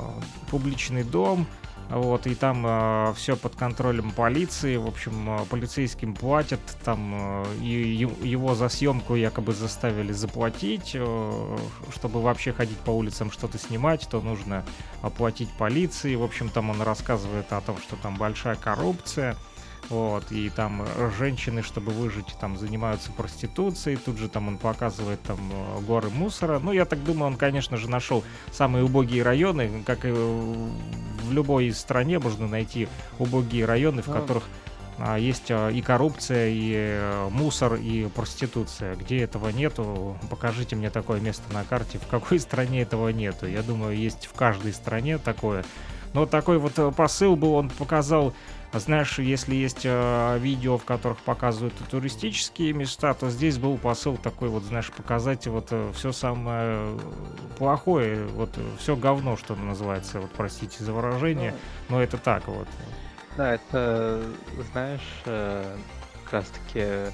публичный 0.51 1.05
дом, 1.05 1.47
вот, 1.91 2.27
и 2.27 2.35
там 2.35 3.15
все 3.15 3.37
под 3.37 3.57
контролем 3.57 4.13
полиции, 4.13 4.77
в 4.77 4.87
общем, 4.87 5.41
э, 5.41 5.45
полицейским 5.47 6.15
платят, 6.15 6.61
там 6.85 7.45
э, 7.45 7.55
и, 7.63 8.09
его 8.23 8.55
за 8.55 8.69
съемку 8.69 9.17
якобы 9.17 9.53
заставили 9.53 10.13
заплатить, 10.13 10.93
э, 10.95 11.59
чтобы 11.93 12.23
вообще 12.23 12.53
ходить 12.53 12.79
по 12.79 12.91
улицам 12.91 13.31
что-то 13.33 13.59
снимать, 13.59 14.07
то 14.09 14.21
нужно 14.21 14.65
оплатить 15.03 15.51
полиции, 15.59 16.15
в 16.15 16.23
общем, 16.23 16.49
там 16.49 16.71
он 16.71 16.81
рассказывает 16.81 17.53
о 17.53 17.61
том, 17.61 17.77
что 17.79 17.97
там 17.97 18.17
большая 18.17 18.55
коррупция, 18.55 19.37
вот, 19.89 20.31
и 20.31 20.51
там 20.51 20.83
э, 20.83 21.11
женщины, 21.19 21.63
чтобы 21.63 21.91
выжить, 21.91 22.37
там 22.41 22.57
занимаются 22.57 23.11
проституцией, 23.11 23.97
тут 23.97 24.19
же 24.19 24.29
там 24.29 24.47
он 24.47 24.59
показывает 24.59 25.21
там 25.23 25.39
э, 25.53 25.81
горы 25.81 26.11
мусора, 26.11 26.61
ну, 26.61 26.71
я 26.71 26.85
так 26.85 27.03
думаю, 27.03 27.33
он, 27.33 27.37
конечно 27.37 27.77
же, 27.77 27.91
нашел 27.91 28.23
самые 28.53 28.85
убогие 28.85 29.25
районы, 29.25 29.83
как 29.85 30.05
и 30.05 30.13
в 31.31 31.33
любой 31.33 31.73
стране 31.73 32.19
можно 32.19 32.49
найти 32.49 32.89
убогие 33.19 33.65
районы, 33.65 34.03
в 34.03 34.09
Ну. 34.09 34.15
которых 34.15 34.45
а, 34.99 35.17
есть 35.17 35.51
а, 35.51 35.71
и 35.71 35.81
коррупция, 35.81 36.49
и 36.49 36.73
э, 36.75 37.29
мусор, 37.31 37.77
и 37.77 38.09
проституция. 38.09 38.97
Где 38.97 39.21
этого 39.21 39.49
нету, 39.49 40.19
покажите 40.29 40.77
мне 40.77 40.91
такое 40.91 41.21
место 41.21 41.51
на 41.55 41.65
карте, 41.65 41.99
в 41.99 42.07
какой 42.07 42.39
стране 42.41 42.83
этого 42.83 43.09
нету. 43.09 43.47
Я 43.47 43.63
думаю, 43.63 43.97
есть 43.97 44.27
в 44.27 44.35
каждой 44.35 44.75
стране 44.75 45.17
такое. 45.17 45.65
Но 46.13 46.27
такой 46.27 46.59
вот 46.59 46.79
э, 46.79 46.91
посыл 46.91 47.37
был, 47.37 47.55
он 47.55 47.71
показал 47.71 48.35
Знаешь, 48.73 49.19
если 49.19 49.57
есть 49.57 49.81
э, 49.85 50.39
видео, 50.39 50.79
в 50.79 50.85
которых 50.85 51.19
показывают 51.19 51.75
туристические 51.91 52.73
места, 52.73 53.15
то 53.15 53.29
здесь 53.29 53.59
был 53.59 53.77
посыл 53.79 54.17
такой 54.17 54.49
вот, 54.49 54.63
знаешь, 54.63 54.93
показать 54.93 55.49
вот 55.49 55.69
э, 55.73 55.91
все 55.93 56.13
самое 56.13 56.97
плохое, 57.59 58.27
вот 58.27 58.57
все 58.79 58.95
говно, 58.95 59.37
что 59.37 59.57
называется, 59.57 60.21
вот 60.21 60.31
простите 60.37 60.85
за 60.85 60.93
выражение, 60.93 61.57
Ну, 61.89 61.97
но 61.97 62.03
это 62.03 62.17
так 62.17 62.47
вот. 62.47 62.69
Да, 63.37 63.55
это, 63.55 64.23
знаешь, 64.73 65.23
э, 65.25 65.77
как 66.25 66.33
раз-таки, 66.33 67.13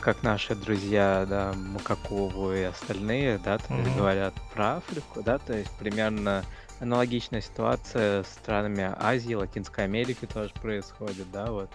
как 0.00 0.22
наши 0.22 0.54
друзья, 0.54 1.26
да, 1.28 1.52
Макакову 1.54 2.52
и 2.54 2.62
остальные, 2.62 3.38
да, 3.38 3.58
Мгм. 3.68 3.94
говорят 3.94 4.34
про 4.54 4.78
Африку, 4.78 5.22
да, 5.22 5.38
то 5.38 5.52
есть 5.52 5.70
примерно 5.78 6.44
аналогичная 6.80 7.40
ситуация 7.40 8.22
с 8.22 8.28
странами 8.28 8.94
Азии, 8.98 9.34
Латинской 9.34 9.84
Америки 9.84 10.26
тоже 10.26 10.52
происходит, 10.54 11.30
да, 11.32 11.50
вот. 11.50 11.70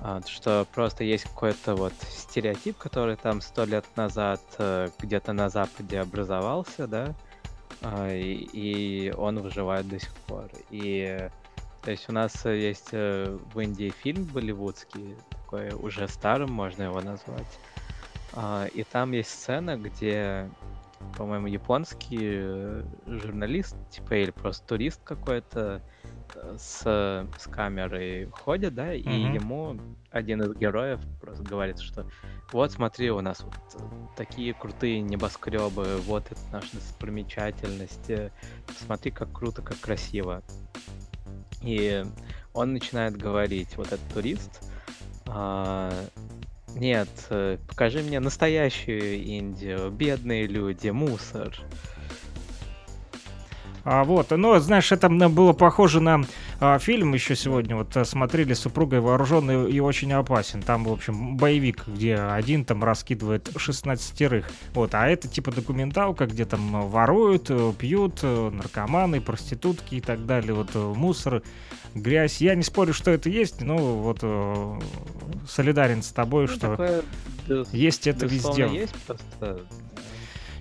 А, 0.00 0.20
что 0.26 0.66
просто 0.74 1.04
есть 1.04 1.24
какой-то 1.24 1.76
вот 1.76 1.92
стереотип, 2.08 2.76
который 2.76 3.16
там 3.16 3.40
сто 3.40 3.64
лет 3.64 3.84
назад 3.94 4.40
э, 4.58 4.88
где-то 4.98 5.32
на 5.32 5.48
Западе 5.48 6.00
образовался, 6.00 6.88
да, 6.88 7.14
а, 7.82 8.12
и, 8.12 8.32
и 8.32 9.12
он 9.12 9.40
выживает 9.40 9.88
до 9.88 10.00
сих 10.00 10.12
пор. 10.26 10.50
И 10.70 11.28
то 11.82 11.90
есть 11.90 12.08
у 12.08 12.12
нас 12.12 12.44
есть 12.44 12.90
э, 12.92 13.38
в 13.54 13.60
Индии 13.60 13.92
фильм 14.02 14.24
болливудский, 14.24 15.16
такой 15.30 15.70
уже 15.70 16.06
старым 16.08 16.52
можно 16.52 16.84
его 16.84 17.00
назвать. 17.00 17.58
А, 18.34 18.66
и 18.72 18.84
там 18.84 19.12
есть 19.12 19.30
сцена, 19.30 19.76
где, 19.76 20.48
по-моему, 21.16 21.46
японский 21.46 22.30
э, 22.32 22.82
журналист, 23.06 23.76
типа, 23.90 24.14
или 24.14 24.30
просто 24.30 24.66
турист 24.66 25.00
какой-то 25.04 25.82
э, 26.34 26.56
с, 26.58 26.82
с 27.38 27.46
камерой 27.48 28.26
ходит, 28.30 28.74
да, 28.74 28.94
и 28.94 29.08
Мгм. 29.08 29.34
ему 29.34 29.80
один 30.10 30.42
из 30.42 30.54
героев 30.56 31.00
просто 31.20 31.44
говорит, 31.44 31.78
что 31.80 32.06
вот 32.50 32.70
смотри, 32.72 33.10
у 33.10 33.20
нас 33.20 33.42
вот 33.42 33.54
такие 34.16 34.52
крутые 34.52 35.00
небоскребы, 35.00 35.96
вот 35.98 36.30
это 36.30 36.40
наша 36.50 36.74
достопримечательность, 36.74 38.10
э, 38.10 38.30
смотри, 38.76 39.10
как 39.10 39.32
круто, 39.32 39.62
как 39.62 39.78
красиво. 39.80 40.42
И 41.62 42.04
он 42.52 42.72
начинает 42.72 43.16
говорить, 43.16 43.76
вот 43.76 43.86
этот 43.92 44.06
турист, 44.12 44.62
а, 45.26 46.08
нет, 46.74 47.08
э, 47.30 47.58
покажи 47.68 48.02
мне 48.02 48.20
настоящую 48.20 49.22
Индию, 49.22 49.90
бедные 49.90 50.46
люди, 50.46 50.88
мусор. 50.88 51.54
А 53.84 54.04
вот, 54.04 54.30
ну, 54.30 54.58
знаешь, 54.60 54.92
это 54.92 55.08
было 55.08 55.52
похоже 55.52 56.00
на 56.00 56.22
а, 56.62 56.78
фильм 56.78 57.12
еще 57.12 57.34
сегодня. 57.34 57.74
Вот 57.74 57.96
а, 57.96 58.04
смотрели 58.04 58.54
с 58.54 58.60
супругой 58.60 59.00
вооруженный 59.00 59.68
и 59.70 59.80
очень 59.80 60.12
опасен. 60.12 60.62
Там, 60.62 60.84
в 60.84 60.92
общем, 60.92 61.36
боевик, 61.36 61.88
где 61.88 62.14
один 62.14 62.64
там 62.64 62.84
раскидывает 62.84 63.50
16 63.56 64.44
Вот, 64.72 64.94
а 64.94 65.08
это 65.08 65.26
типа 65.26 65.50
документалка, 65.50 66.26
где 66.26 66.44
там 66.44 66.88
воруют, 66.88 67.50
э, 67.50 67.72
пьют, 67.76 68.20
э, 68.22 68.50
наркоманы, 68.50 69.20
проститутки 69.20 69.96
и 69.96 70.00
так 70.00 70.24
далее. 70.24 70.54
Вот 70.54 70.70
э, 70.74 70.78
мусор, 70.78 71.42
грязь. 71.96 72.40
Я 72.40 72.54
не 72.54 72.62
спорю, 72.62 72.94
что 72.94 73.10
это 73.10 73.28
есть, 73.28 73.60
но 73.60 73.76
вот 73.76 74.20
э, 74.22 74.78
солидарен 75.48 76.04
с 76.04 76.12
тобой, 76.12 76.42
Ну, 76.42 76.48
что 76.48 76.60
такое, 76.60 77.02
есть 77.72 78.06
это 78.06 78.26
везде. 78.26 78.68
есть, 78.68 78.94
просто 79.04 79.62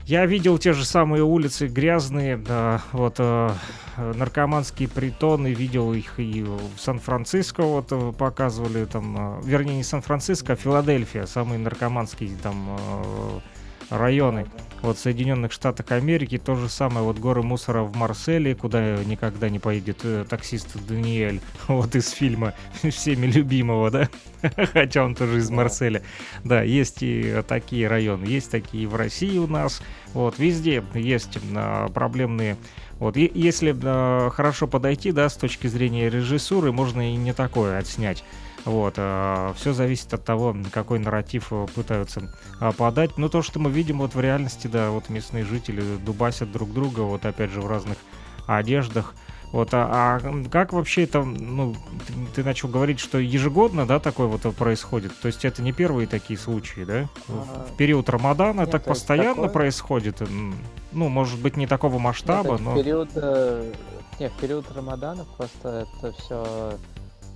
Я 0.06 0.26
видел 0.26 0.58
те 0.58 0.74
же 0.74 0.84
самые 0.84 1.24
улицы 1.24 1.68
грязные, 1.68 2.36
да, 2.38 2.82
вот 2.92 3.16
э, 3.20 3.52
наркоманские 3.98 4.90
притоны, 4.90 5.54
видел 5.54 5.94
их 5.94 6.20
и 6.20 6.44
в 6.44 6.80
Сан-Франциско, 6.80 7.64
вот 7.64 7.88
э, 7.92 8.12
показывали 8.18 8.86
там, 8.86 9.40
э, 9.40 9.42
вернее 9.44 9.78
не 9.78 9.84
Сан-Франциско, 9.84 10.54
а 10.54 10.56
Филадельфия, 10.56 11.26
самые 11.26 11.60
наркоманские 11.60 12.36
там 12.42 12.78
э, 12.80 13.40
районы. 13.92 14.48
Вот 14.82 14.98
в 14.98 15.00
Соединенных 15.00 15.52
Штатах 15.52 15.92
Америки 15.92 16.40
то 16.40 16.56
же 16.56 16.68
самое, 16.68 17.06
вот 17.06 17.20
горы 17.20 17.44
мусора 17.44 17.84
в 17.84 17.96
Марселе, 17.96 18.56
куда 18.56 18.98
никогда 19.04 19.48
не 19.48 19.60
поедет 19.60 20.00
э, 20.04 20.26
таксист 20.28 20.76
Даниэль, 20.88 21.40
вот 21.68 21.96
из 21.96 22.10
фильма 22.10 22.56
всеми 22.90 23.28
любимого, 23.28 23.92
да, 23.92 24.10
хотя 24.74 25.06
он 25.06 25.14
тоже 25.14 25.38
из. 25.38 25.52
Марселя. 25.52 26.02
Да, 26.44 26.64
есть 26.64 27.04
и 27.04 27.22
э, 27.26 27.44
такие 27.48 27.88
районы, 27.88 28.26
есть 28.26 28.50
такие 28.50 28.86
и 28.86 28.88
в 28.88 28.96
России 28.96 29.38
у 29.38 29.46
нас, 29.46 29.84
вот, 30.14 30.40
везде 30.40 30.84
есть 30.96 31.38
а, 31.56 31.90
проблемные 31.90 32.58
вот, 33.02 33.18
и 33.18 33.32
если 33.34 33.76
э, 33.76 34.30
хорошо 34.30 34.68
подойти, 34.68 35.12
да, 35.12 35.28
с 35.28 35.36
точки 35.36 35.66
зрения 35.66 36.08
режиссуры, 36.08 36.72
можно 36.72 37.12
и 37.12 37.16
не 37.16 37.34
такое 37.34 37.80
отснять. 37.80 38.24
Вот, 38.66 38.94
все 38.94 39.74
зависит 39.74 40.14
от 40.14 40.24
того, 40.24 40.56
какой 40.72 41.00
нарратив 41.00 41.48
э, 41.52 41.66
пытаются 41.74 42.32
а, 42.60 42.72
подать. 42.72 43.18
Но 43.18 43.28
то, 43.28 43.42
что 43.42 43.60
мы 43.60 43.72
видим 43.72 43.98
вот 44.00 44.14
в 44.14 44.20
реальности, 44.20 44.68
да, 44.68 44.92
вот 44.92 45.10
местные 45.10 45.44
жители 45.44 45.82
дубасят 45.98 46.52
друг 46.52 46.72
друга, 46.72 47.02
вот 47.02 47.26
опять 47.26 47.50
же 47.50 47.62
в 47.62 47.68
разных 47.68 47.98
одеждах. 48.46 49.16
Вот, 49.52 49.70
а, 49.74 50.20
а 50.24 50.44
как 50.50 50.72
вообще 50.72 51.04
это, 51.04 51.24
ну, 51.24 51.76
ты, 52.08 52.14
ты 52.36 52.44
начал 52.44 52.70
говорить, 52.70 53.00
что 53.00 53.18
ежегодно, 53.18 53.86
да, 53.86 54.00
такое 54.00 54.28
вот 54.28 54.42
происходит? 54.56 55.12
То 55.20 55.28
есть 55.28 55.44
это 55.44 55.62
не 55.62 55.74
первые 55.74 56.08
такие 56.08 56.40
случаи, 56.40 56.86
да? 56.86 57.10
В, 57.28 57.32
А, 57.32 57.68
в 57.68 57.76
период 57.76 58.10
Рамадана 58.10 58.62
нет, 58.62 58.72
так 58.72 58.86
постоянно 58.86 59.34
такое- 59.34 59.50
происходит? 59.50 60.22
Ну, 60.92 61.10
может 61.10 61.42
быть, 61.42 61.58
не 61.58 61.68
такого 61.68 61.94
Нет, 61.94 62.02
масштаба, 62.02 62.56
это 62.56 62.64
но... 62.64 62.72
в 62.72 62.76
период, 62.76 63.10
э, 63.16 63.74
не, 64.20 64.30
в 64.30 64.34
период 64.34 64.72
Рамадана 64.74 65.26
просто 65.38 65.88
это 66.00 66.14
все 66.14 66.78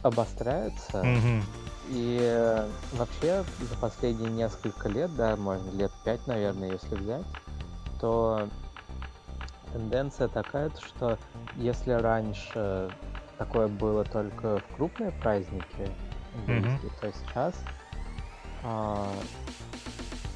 обостряется. 0.05 1.03
Мгм. 1.03 1.43
И 1.89 2.19
э, 2.21 2.69
вообще 2.93 3.43
за 3.59 3.75
последние 3.75 4.29
несколько 4.29 4.87
лет, 4.87 5.15
да, 5.15 5.35
можно 5.35 5.69
лет 5.71 5.91
пять, 6.03 6.25
наверное, 6.27 6.71
если 6.71 6.95
взять, 6.95 7.25
то 7.99 8.47
тенденция 9.73 10.27
такая, 10.27 10.71
что 10.79 11.17
если 11.55 11.91
раньше 11.91 12.89
такое 13.37 13.67
было 13.67 14.03
только 14.03 14.59
в 14.59 14.75
крупные 14.75 15.11
праздники 15.11 15.89
индуистские, 16.35 16.91
то 17.01 17.11
сейчас 17.11 17.55
а, 18.63 19.11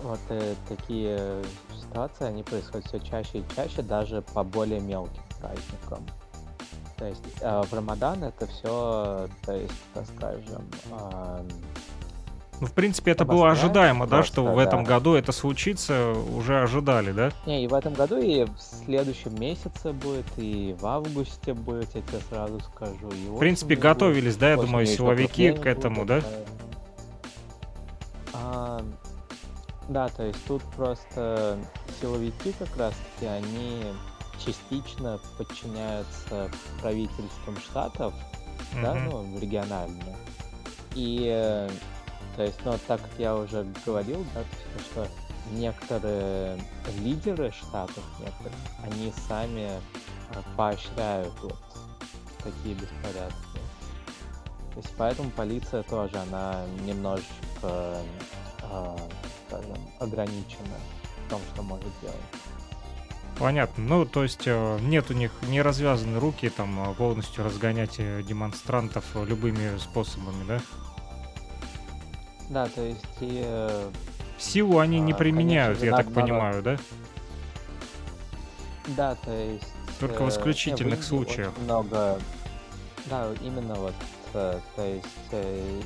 вот 0.02 0.20
э, 0.30 0.56
такие 0.68 1.44
ситуации, 1.80 2.26
они 2.26 2.44
происходят 2.44 2.86
все 2.88 3.00
чаще 3.00 3.40
и 3.40 3.46
чаще, 3.56 3.82
даже 3.82 4.22
по 4.22 4.44
более 4.44 4.80
мелким 4.80 5.24
праздникам. 5.40 6.06
То 7.00 7.06
есть 7.06 7.22
э, 7.40 7.62
в 7.62 7.74
Рамадан 7.74 8.26
это 8.26 8.46
все, 8.46 9.28
то 9.46 9.54
есть, 9.54 9.74
так 9.94 10.06
скажем, 10.18 10.64
ам, 10.92 11.48
Ну, 12.60 12.68
в 12.68 12.74
принципе, 12.74 13.12
это 13.12 13.24
было 13.24 13.52
ожидаемо, 13.52 14.06
да, 14.06 14.22
что 14.22 14.44
просто, 14.44 14.56
в 14.56 14.60
этом 14.60 14.84
да. 14.84 14.96
году 14.96 15.14
это 15.14 15.32
случится, 15.32 16.12
уже 16.12 16.62
ожидали, 16.62 17.14
да? 17.14 17.32
Не, 17.46 17.64
и 17.64 17.68
в 17.68 17.74
этом 17.74 17.94
году, 17.94 18.18
и 18.18 18.44
в 18.44 18.60
следующем 18.60 19.34
месяце 19.40 19.94
будет, 19.94 20.26
и 20.36 20.76
в 20.78 20.86
августе 20.86 21.54
будет, 21.54 21.96
я 21.96 22.02
тебе 22.02 22.20
сразу 22.30 22.60
скажу. 22.60 23.08
И 23.12 23.30
В 23.30 23.40
принципе, 23.40 23.76
осенью 23.76 23.78
будет. 23.78 23.80
готовились, 23.80 24.36
да, 24.36 24.50
я 24.50 24.58
думаю, 24.58 24.86
силовики 24.86 25.54
к 25.54 25.66
этому, 25.66 26.02
будет, 26.02 26.08
да? 26.08 26.18
э. 26.18 26.46
А, 28.34 28.82
да, 29.88 30.10
то 30.10 30.24
есть 30.24 30.44
тут 30.46 30.62
просто 30.76 31.58
силовики 32.02 32.54
как 32.60 32.76
раз-таки, 32.78 33.26
они 33.26 33.84
частично 34.46 35.20
подчиняются 35.38 36.50
правительствам 36.82 37.58
штатов, 37.58 38.14
да, 38.82 38.94
Мгм. 38.96 39.10
ну, 39.10 39.40
регионально. 39.40 40.16
И, 40.96 41.28
э, 41.32 41.70
то 42.36 42.44
есть, 42.44 42.60
ну, 42.66 42.78
так 42.88 43.02
как 43.02 43.12
я 43.18 43.36
уже 43.36 43.66
говорил, 43.86 44.26
да, 44.34 44.42
то, 44.42 44.80
что 45.04 45.08
некоторые 45.52 46.60
лидеры 47.00 47.52
штатов, 47.52 48.04
некоторые, 48.20 48.54
они 48.84 49.14
сами 49.28 49.70
э, 49.70 50.42
поощряют 50.56 51.34
вот 51.42 51.58
такие 52.44 52.76
беспорядки. 52.76 53.60
То 54.74 54.82
есть, 54.82 54.94
поэтому 54.98 55.30
полиция 55.32 55.84
тоже, 55.84 56.16
она 56.18 56.64
немножечко, 56.86 57.28
э, 57.64 58.98
скажем, 59.48 59.78
ограничена 60.00 60.78
в 61.26 61.30
том, 61.30 61.42
что 61.54 61.64
может 61.64 61.90
делать. 62.02 62.16
Понятно. 63.38 63.84
Ну, 63.84 64.06
то 64.06 64.24
есть 64.24 64.44
э, 64.46 64.80
нет 64.82 65.10
у 65.12 65.14
них 65.14 65.32
не 65.44 65.62
развязаны 65.62 66.20
руки 66.20 66.50
там 66.50 66.92
э, 66.92 66.94
полностью 66.96 67.44
разгонять 67.44 67.96
э, 67.98 68.22
демонстрантов 68.24 69.06
э, 69.16 69.26
любыми 69.26 69.78
способами, 69.78 70.46
да? 70.46 70.62
Да, 72.50 72.66
то 72.68 72.82
есть 72.82 73.06
и 73.22 73.42
э, 73.46 73.92
Силу 74.40 74.80
они 74.80 75.00
не 75.00 75.14
А, 75.14 75.16
применяют, 75.16 75.80
конечно, 75.80 75.98
я 75.98 76.04
так 76.04 76.14
понимаю, 76.14 76.64
да? 76.64 76.78
Да, 78.88 79.16
то 79.16 79.32
есть... 79.32 79.68
Только 80.00 80.24
в 80.24 80.28
э, 80.28 80.30
исключительных 80.30 80.96
Индии 80.96 81.06
случаях. 81.06 81.58
много... 81.60 82.20
Да, 83.06 83.30
именно 83.42 83.76
вот, 83.76 83.94
э, 84.34 84.60
то 84.76 84.86
есть 84.86 85.08
э, 85.32 85.82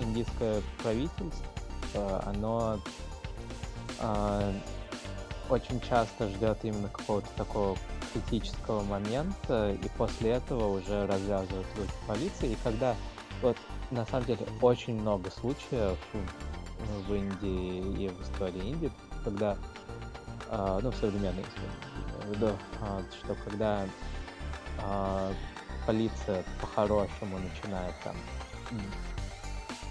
индийское 0.00 0.62
правительство, 0.82 2.22
оно 2.26 2.80
а, 4.00 4.52
очень 5.48 5.80
часто 5.80 6.28
ждет 6.28 6.58
именно 6.62 6.88
какого-то 6.88 7.28
такого 7.36 7.76
критического 8.12 8.82
момента, 8.82 9.72
и 9.72 9.88
после 9.96 10.32
этого 10.32 10.78
уже 10.78 11.06
развязывают 11.06 11.66
руки 11.76 11.92
полиции. 12.06 12.52
И 12.52 12.58
когда 12.62 12.94
вот 13.42 13.56
на 13.90 14.04
самом 14.06 14.26
деле 14.26 14.46
очень 14.60 15.00
много 15.00 15.30
случаев 15.30 15.98
в, 17.06 17.14
Индии 17.14 18.04
и 18.04 18.08
в 18.08 18.22
истории 18.22 18.70
Индии, 18.70 18.92
когда, 19.24 19.56
э, 20.50 20.80
ну, 20.82 20.90
в 20.90 20.96
современной 20.96 21.42
истории, 21.42 22.38
да, 22.40 22.52
что 23.18 23.34
когда 23.44 23.86
э, 24.82 25.32
полиция 25.86 26.44
по-хорошему 26.60 27.38
начинает 27.38 27.94
там 28.04 28.14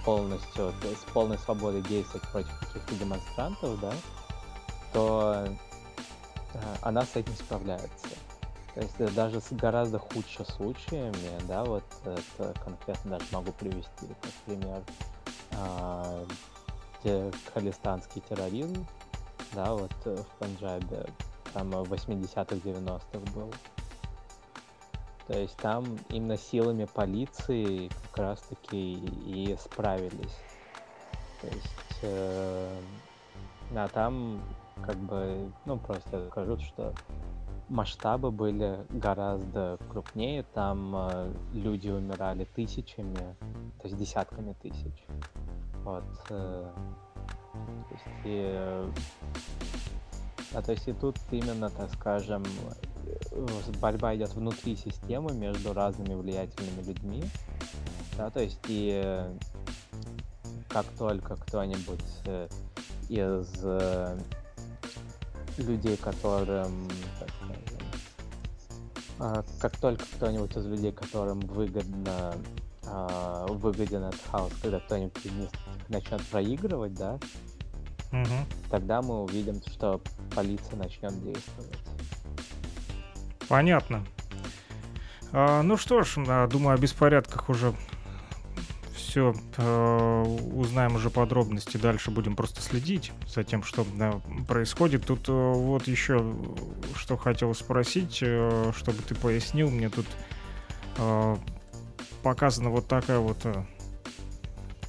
полностью, 0.05 0.73
то 0.81 0.87
есть 0.87 1.05
полной 1.07 1.37
свободой 1.39 1.81
действовать 1.81 2.25
против 2.29 2.59
каких-то 2.59 2.95
демонстрантов, 2.95 3.79
да, 3.81 3.91
то 4.93 5.47
э, 6.53 6.59
она 6.81 7.01
с 7.01 7.15
этим 7.15 7.33
справляется. 7.33 8.17
То 8.73 8.81
есть 8.81 8.95
э, 8.99 9.07
даже 9.09 9.41
с 9.41 9.51
гораздо 9.51 9.99
худшими 9.99 10.45
случаями, 10.45 11.47
да, 11.47 11.63
вот 11.63 11.83
это 12.05 12.53
конкретно 12.63 13.17
даже 13.17 13.25
могу 13.31 13.51
привести, 13.53 14.07
как 14.21 14.31
пример, 14.45 14.83
а, 15.53 16.23
те, 17.01 17.31
халистанский 17.53 18.21
терроризм, 18.29 18.85
да, 19.53 19.73
вот 19.73 19.91
э, 20.05 20.15
в 20.15 20.39
Панджабе, 20.39 21.07
там 21.53 21.71
в 21.71 21.91
80-х, 21.91 22.55
90-х 22.55 23.31
был. 23.33 23.51
То 25.27 25.37
есть 25.37 25.57
там 25.57 25.97
именно 26.09 26.37
силами 26.37 26.85
полиции 26.85 27.89
как 28.11 28.17
раз-таки 28.17 28.93
и 29.25 29.57
справились. 29.59 30.37
То 31.41 31.47
есть, 31.47 31.99
э, 32.03 32.79
да, 33.71 33.87
там 33.89 34.41
как 34.85 34.97
бы, 34.97 35.51
ну, 35.65 35.77
просто 35.77 36.27
скажу, 36.29 36.57
что 36.59 36.93
масштабы 37.69 38.31
были 38.31 38.85
гораздо 38.89 39.77
крупнее, 39.89 40.43
там 40.53 40.95
э, 40.95 41.33
люди 41.53 41.89
умирали 41.89 42.45
тысячами, 42.45 43.35
то 43.81 43.87
есть 43.87 43.97
десятками 43.97 44.53
тысяч. 44.61 45.05
Вот. 45.83 46.05
Э, 46.29 46.71
то 47.53 47.93
есть, 47.93 48.05
и, 48.25 48.43
э, 48.53 48.91
а, 50.53 50.61
то 50.61 50.71
есть 50.71 50.87
и 50.87 50.93
тут 50.93 51.17
именно, 51.31 51.69
так 51.69 51.91
скажем, 51.93 52.43
борьба 53.81 54.15
идет 54.15 54.33
внутри 54.33 54.75
системы 54.75 55.33
между 55.33 55.73
разными 55.73 56.13
влиятельными 56.13 56.83
людьми. 56.83 57.23
Да, 58.17 58.29
то 58.29 58.41
есть 58.41 58.59
и 58.67 59.01
э, 59.03 59.31
как 60.69 60.85
только 60.97 61.35
кто-нибудь 61.35 62.21
э, 62.25 62.47
из 63.09 63.47
э, 63.63 64.17
людей, 65.59 65.97
которым, 65.97 66.87
так 67.19 67.29
скажем, 67.29 67.57
а, 69.19 69.43
как 69.59 69.77
только 69.77 70.05
кто-нибудь 70.17 70.55
из 70.55 70.65
людей, 70.65 70.91
которым 70.91 71.39
выгодно 71.39 72.35
а, 72.85 73.45
выгоден 73.47 74.03
этот 74.03 74.21
хаос, 74.31 74.53
когда 74.61 74.79
кто-нибудь 74.79 75.25
из 75.25 75.31
них 75.31 75.49
начнет 75.89 76.23
проигрывать, 76.27 76.93
да, 76.93 77.19
Мгм. 78.11 78.45
тогда 78.69 79.01
мы 79.01 79.23
увидим, 79.23 79.61
что 79.73 79.99
полиция 80.33 80.77
начнет 80.77 81.21
действовать. 81.23 81.77
Понятно. 83.47 84.05
А, 85.33 85.61
ну 85.63 85.77
что 85.77 86.03
ж, 86.03 86.15
а, 86.27 86.47
думаю, 86.47 86.75
о 86.75 86.77
беспорядках 86.77 87.49
уже 87.49 87.73
все 89.17 89.33
узнаем 90.53 90.95
уже 90.95 91.09
подробности. 91.09 91.77
Дальше 91.77 92.11
будем 92.11 92.35
просто 92.35 92.61
следить 92.61 93.11
за 93.27 93.43
тем, 93.43 93.63
что 93.63 93.85
происходит. 94.47 95.05
Тут 95.05 95.27
э, 95.27 95.31
вот 95.31 95.87
еще 95.87 96.35
что 96.95 97.17
хотел 97.17 97.53
спросить, 97.55 98.19
э, 98.21 98.71
чтобы 98.75 99.01
ты 99.01 99.15
пояснил. 99.15 99.71
Мне 99.71 99.89
тут 99.89 100.05
э, 100.97 101.35
показана 102.21 102.69
вот 102.69 102.87
такая 102.87 103.19
вот 103.19 103.39
э, 103.45 103.65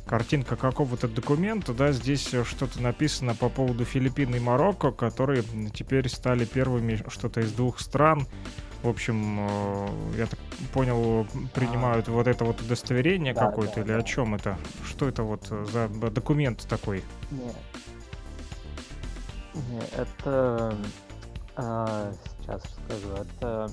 картинка 0.07 0.57
какого-то 0.57 1.09
документа, 1.09 1.73
да, 1.73 1.93
здесь 1.93 2.33
э, 2.35 2.45
что-то 2.45 2.83
написано 2.83 3.35
по 3.35 3.49
поводу 3.49 3.85
Филиппин 3.85 4.35
и 4.35 4.41
Марокко, 4.41 4.91
которые 4.91 5.43
теперь 5.73 6.09
стали 6.09 6.45
первыми 6.45 7.03
что-то 7.09 7.41
из 7.41 7.53
двух 7.53 7.81
стран. 7.81 8.27
В 8.83 8.89
общем, 8.89 9.41
э, 9.41 9.89
я 10.19 10.27
так 10.27 10.39
понял, 10.73 11.27
принимают 11.53 12.09
вот 12.09 12.27
это 12.29 12.45
вот 12.45 12.61
удостоверение 12.61 13.35
Да, 13.35 13.47
какое-то 13.47 13.77
да, 13.77 13.81
или 13.83 13.93
о 13.93 13.99
да. 13.99 14.03
чем 14.03 14.35
это? 14.35 14.57
Что 14.87 15.09
это 15.09 15.25
вот 15.25 15.47
за 15.49 15.89
документ 15.89 16.67
такой? 16.69 17.03
Не. 17.31 17.53
Не, 19.55 19.81
это... 19.97 20.77
а, 21.57 22.13
сейчас 22.41 22.63
скажу, 22.87 23.09
это... 23.15 23.71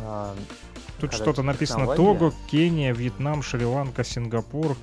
а, 0.00 0.34
Тут 0.98 1.12
что-то 1.12 1.42
написано. 1.42 1.94
Того, 1.94 2.32
Кения, 2.50 2.94
Вьетнам, 2.94 3.42
Шри-Ланка, 3.42 4.04
Сингапур. 4.04 4.76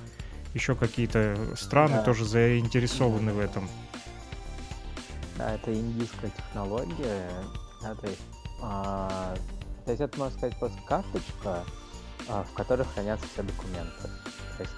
Еще 0.54 0.74
какие-то 0.74 1.36
страны 1.56 1.96
Да. 1.96 2.02
тоже 2.02 2.24
заинтересованы 2.24 3.32
в 3.32 3.38
этом. 3.40 3.68
Да, 5.36 5.54
это 5.54 5.74
индийская 5.74 6.30
технология. 6.30 7.28
Да, 7.82 7.94
то, 7.94 8.06
есть, 8.06 8.20
а, 8.60 9.34
то 9.84 9.90
есть 9.90 10.00
это, 10.00 10.18
можно 10.18 10.36
сказать, 10.36 10.56
просто 10.58 10.78
карточка, 10.86 11.64
а, 12.28 12.44
в 12.44 12.52
которой 12.54 12.84
хранятся 12.84 13.26
все 13.32 13.42
документы. 13.42 14.02
То 14.56 14.62
есть 14.62 14.72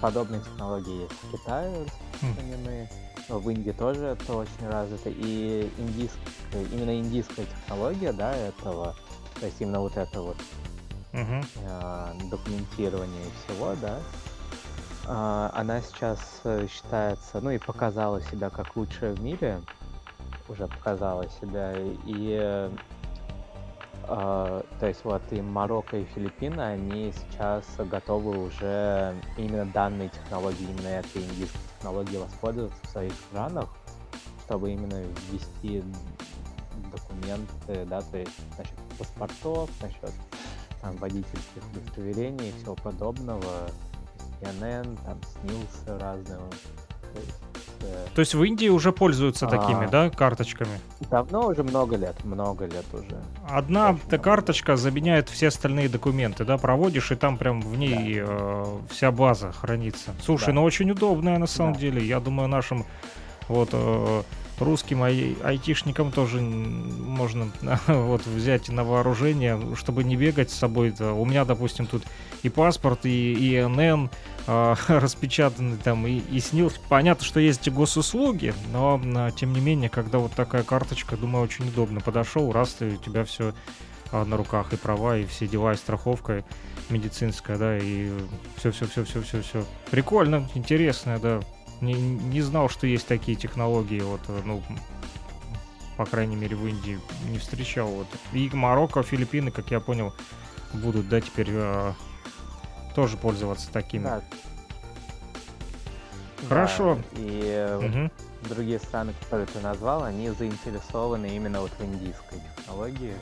подобные 0.00 0.40
технологии 0.40 1.02
есть 1.02 1.12
в 1.22 1.32
Китае 1.32 1.70
Хм. 1.70 1.86
распространены, 1.86 2.88
в 3.28 3.50
Индии 3.50 3.70
тоже 3.72 4.04
это 4.06 4.34
очень 4.34 4.68
развито. 4.68 5.10
И 5.10 5.70
индийская, 5.78 6.64
именно 6.72 6.98
индийская 6.98 7.46
технология, 7.46 8.12
да, 8.12 8.34
этого, 8.34 8.94
то 9.40 9.46
есть 9.46 9.60
именно 9.60 9.80
вот 9.80 9.96
это 9.96 10.20
вот 10.20 10.36
Мгм. 11.12 11.46
э, 11.56 12.12
документирования 12.30 13.24
всего, 13.44 13.74
да, 13.80 14.00
а, 15.06 15.50
она 15.54 15.80
сейчас 15.82 16.40
э, 16.44 16.66
считается, 16.68 17.40
ну 17.40 17.50
и 17.50 17.58
показала 17.58 18.20
себя 18.22 18.50
как 18.50 18.74
лучшая 18.76 19.12
в 19.12 19.20
мире, 19.22 19.60
уже 20.48 20.66
показала 20.66 21.28
себя, 21.28 21.74
и 22.04 22.30
э, 22.32 22.70
а, 22.70 22.72
то 24.06 24.64
есть 24.86 25.04
вот 25.04 25.22
и 25.30 25.40
Марокко, 25.40 25.96
и 25.96 26.04
Филиппины, 26.04 26.60
они 26.60 27.12
сейчас 27.12 27.64
готовы 27.78 28.46
уже 28.46 29.14
именно 29.36 29.64
данной 29.66 30.08
технологии, 30.08 30.64
именно 30.64 30.88
этой 30.88 31.22
индийской 31.22 31.60
технологии 31.78 32.16
воспользоваться 32.16 32.78
в 32.82 32.88
своих 32.90 33.12
странах, 33.30 33.68
чтобы 34.44 34.72
именно 34.72 35.02
ввести 35.30 35.82
документы, 36.92 37.86
да, 37.86 38.00
то 38.02 38.18
есть 38.18 38.32
насчет 38.58 38.76
паспортов, 38.98 39.70
насчет 39.80 40.12
там, 40.82 40.96
водительских 40.96 41.62
удостоверений 41.72 42.50
и 42.50 42.52
всего 42.58 42.74
подобного, 42.74 43.68
CNN, 44.40 44.98
там, 45.04 45.18
СНИЛС 45.40 46.00
разные. 46.00 46.38
То 46.38 47.20
есть, 47.20 47.40
То 48.14 48.20
есть 48.20 48.34
в 48.34 48.42
Индии 48.44 48.68
уже 48.68 48.92
пользуются 48.92 49.46
такими, 49.46 49.86
А. 49.86 49.88
да, 49.88 50.10
карточками? 50.10 50.78
давно 51.10 51.48
уже 51.48 51.62
много 51.64 51.96
лет, 51.96 52.24
много 52.24 52.64
лет 52.66 52.84
уже. 52.92 53.20
Одна 53.48 53.90
Очень 53.90 53.98
та 54.00 54.06
много. 54.06 54.18
карточка 54.22 54.76
заменяет 54.76 55.28
все 55.28 55.48
остальные 55.48 55.88
документы, 55.88 56.44
да, 56.44 56.56
проводишь, 56.56 57.10
и 57.10 57.16
там 57.16 57.36
прям 57.38 57.60
в 57.60 57.76
ней 57.76 58.20
э, 58.24 58.64
вся 58.90 59.10
база 59.10 59.50
хранится. 59.52 60.12
Слушай, 60.22 60.46
Да. 60.46 60.52
ну 60.54 60.62
очень 60.64 60.90
удобная 60.90 61.38
на 61.38 61.46
самом 61.46 61.72
Да. 61.74 61.80
деле. 61.80 62.06
Я 62.06 62.20
думаю, 62.20 62.48
нашим 62.48 62.84
вот 63.48 63.70
э, 63.72 64.22
русским 64.60 65.02
ай- 65.02 65.36
айтишникам 65.42 66.12
тоже 66.12 66.40
можно 66.40 67.48
вот 67.88 68.24
взять 68.26 68.68
на 68.68 68.84
вооружение, 68.84 69.60
чтобы 69.74 70.04
не 70.04 70.16
бегать 70.16 70.50
с 70.50 70.54
собой. 70.54 70.90
-то. 70.90 71.12
У 71.12 71.24
меня, 71.26 71.44
допустим, 71.44 71.86
тут 71.86 72.04
и 72.44 72.48
паспорт, 72.48 73.00
и 73.06 73.58
ИНН 73.58 74.08
э, 74.88 74.98
распечатанный 74.98 75.76
там, 75.76 76.06
и, 76.06 76.18
и 76.18 76.40
СНИЛС. 76.40 76.74
Понятно, 76.88 77.24
что 77.24 77.40
есть 77.40 77.66
и 77.66 77.70
госуслуги, 77.70 78.54
но 78.72 79.00
а, 79.16 79.30
тем 79.30 79.52
не 79.52 79.60
менее, 79.60 79.90
когда 79.90 80.18
вот 80.18 80.32
такая 80.32 80.62
карточка, 80.62 81.16
думаю, 81.16 81.44
очень 81.44 81.68
удобно. 81.68 82.00
Подошел, 82.00 82.52
раз, 82.52 82.76
и 82.80 82.84
у 82.84 82.96
тебя 82.96 83.24
все 83.24 83.54
на 84.12 84.36
руках, 84.36 84.72
и 84.72 84.76
права, 84.76 85.16
и 85.16 85.26
все 85.26 85.48
дела, 85.48 85.72
и 85.72 85.76
страховка 85.76 86.44
медицинская, 86.90 87.58
да, 87.58 87.78
и 87.78 88.12
все-все-все-все-все-все. 88.56 89.64
Прикольно, 89.90 90.48
интересно, 90.54 91.18
да. 91.18 91.40
Не, 91.80 91.94
не 91.94 92.40
знал, 92.40 92.68
что 92.68 92.86
есть 92.86 93.06
такие 93.06 93.36
технологии, 93.36 94.00
вот, 94.00 94.20
э, 94.28 94.40
ну, 94.44 94.62
по 95.96 96.06
крайней 96.06 96.36
мере, 96.36 96.56
в 96.56 96.66
Индии 96.66 96.98
не 97.30 97.38
встречал. 97.38 97.88
Вот. 97.88 98.06
И 98.32 98.48
Марокко, 98.52 99.02
Филиппины, 99.02 99.50
как 99.50 99.70
я 99.70 99.80
понял, 99.80 100.14
будут, 100.72 101.08
да, 101.08 101.20
теперь 101.20 101.48
тоже 102.94 103.16
пользоваться 103.16 103.70
такими. 103.72 104.04
Да. 104.04 104.20
Хорошо. 106.48 106.96
Да, 106.96 107.20
И 107.20 107.40
э, 107.44 107.78
Мгм. 107.80 108.10
другие 108.48 108.78
страны, 108.78 109.14
которые 109.22 109.46
ты 109.46 109.60
назвал, 109.60 110.04
они 110.04 110.30
заинтересованы 110.30 111.26
именно 111.34 111.60
вот 111.60 111.70
в 111.78 111.84
индийской 111.84 112.38
технологии 112.58 113.14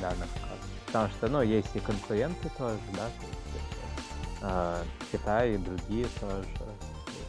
данных 0.00 0.28
карт. 0.34 0.60
Потому 0.86 1.08
что, 1.10 1.28
ну, 1.28 1.42
есть 1.42 1.74
и 1.74 1.80
конкуренты 1.80 2.48
тоже, 2.56 2.78
да, 2.92 3.06
то 3.06 3.26
есть, 3.26 3.68
э, 4.42 4.82
Китай 5.12 5.54
и 5.54 5.58
другие 5.58 6.06
тоже. 6.20 6.44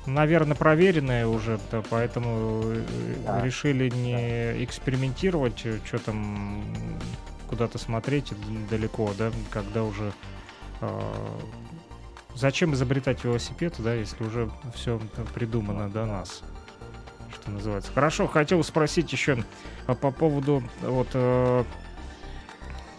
наверное, 0.06 0.56
проверенное 0.56 1.28
уже, 1.28 1.60
да, 1.72 1.82
поэтому 1.90 2.62
э, 2.66 2.84
Да. 3.26 3.42
решили 3.42 3.90
не 3.90 4.64
экспериментировать, 4.64 5.60
что 5.86 6.00
там 6.00 6.64
куда-то 7.50 7.78
смотреть 7.78 8.34
далеко, 8.70 9.12
да, 9.18 9.32
когда 9.52 9.84
уже 9.84 10.12
э, 10.82 11.00
зачем 12.36 12.74
изобретать 12.74 13.24
велосипед, 13.24 13.76
да, 13.80 13.94
если 13.94 14.24
уже 14.24 14.50
все 14.74 15.00
придумано 15.34 15.90
до 15.90 16.06
нас, 16.06 16.42
что 17.34 17.52
называется. 17.52 17.92
Хорошо, 17.94 18.28
хотел 18.28 18.64
спросить 18.64 19.12
еще 19.12 19.44
по 19.86 20.12
поводу 20.12 20.64
вот 20.82 21.10
э, 21.14 21.64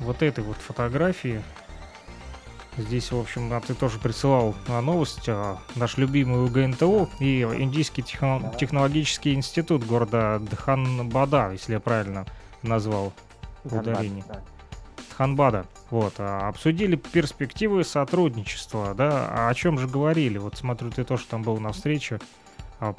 вот 0.00 0.22
этой 0.22 0.44
вот 0.44 0.56
фотографии. 0.56 1.42
Здесь, 2.76 3.10
в 3.12 3.18
общем, 3.18 3.52
а 3.52 3.60
ты 3.60 3.74
тоже 3.74 3.98
присылал 3.98 4.54
а, 4.68 4.80
новость. 4.80 5.28
а, 5.28 5.58
наш 5.74 5.98
любимый 5.98 6.44
УГНТУ 6.44 7.10
и 7.18 7.42
Индийский 7.42 8.00
техно- 8.02 8.40
Да. 8.40 8.50
технологический 8.50 9.34
институт 9.34 9.84
города 9.84 10.38
Дханбада, 10.50 11.50
если 11.52 11.72
я 11.74 11.80
правильно 11.80 12.26
назвал 12.62 13.12
ударение. 13.64 14.24
Да. 14.28 14.40
Дханбада. 15.24 15.66
Вот, 15.90 16.14
а, 16.16 16.48
обсудили 16.48 16.96
перспективы 16.96 17.84
сотрудничества, 17.84 18.94
да, 18.94 19.28
а 19.30 19.48
о 19.50 19.54
чем 19.54 19.78
же 19.78 19.86
говорили? 19.86 20.38
Вот 20.38 20.56
смотрю, 20.56 20.90
ты 20.90 21.04
тоже 21.04 21.26
там 21.26 21.42
был 21.42 21.58
на 21.58 21.72
встрече. 21.72 22.20
А, 22.80 22.94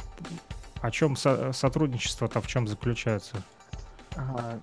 о 0.81 0.91
чем 0.91 1.15
со- 1.15 1.51
сотрудничество-то 1.51 2.39
в 2.39 2.45
чем 2.45 2.67
заключается? 2.67 3.37
Ага. 4.15 4.59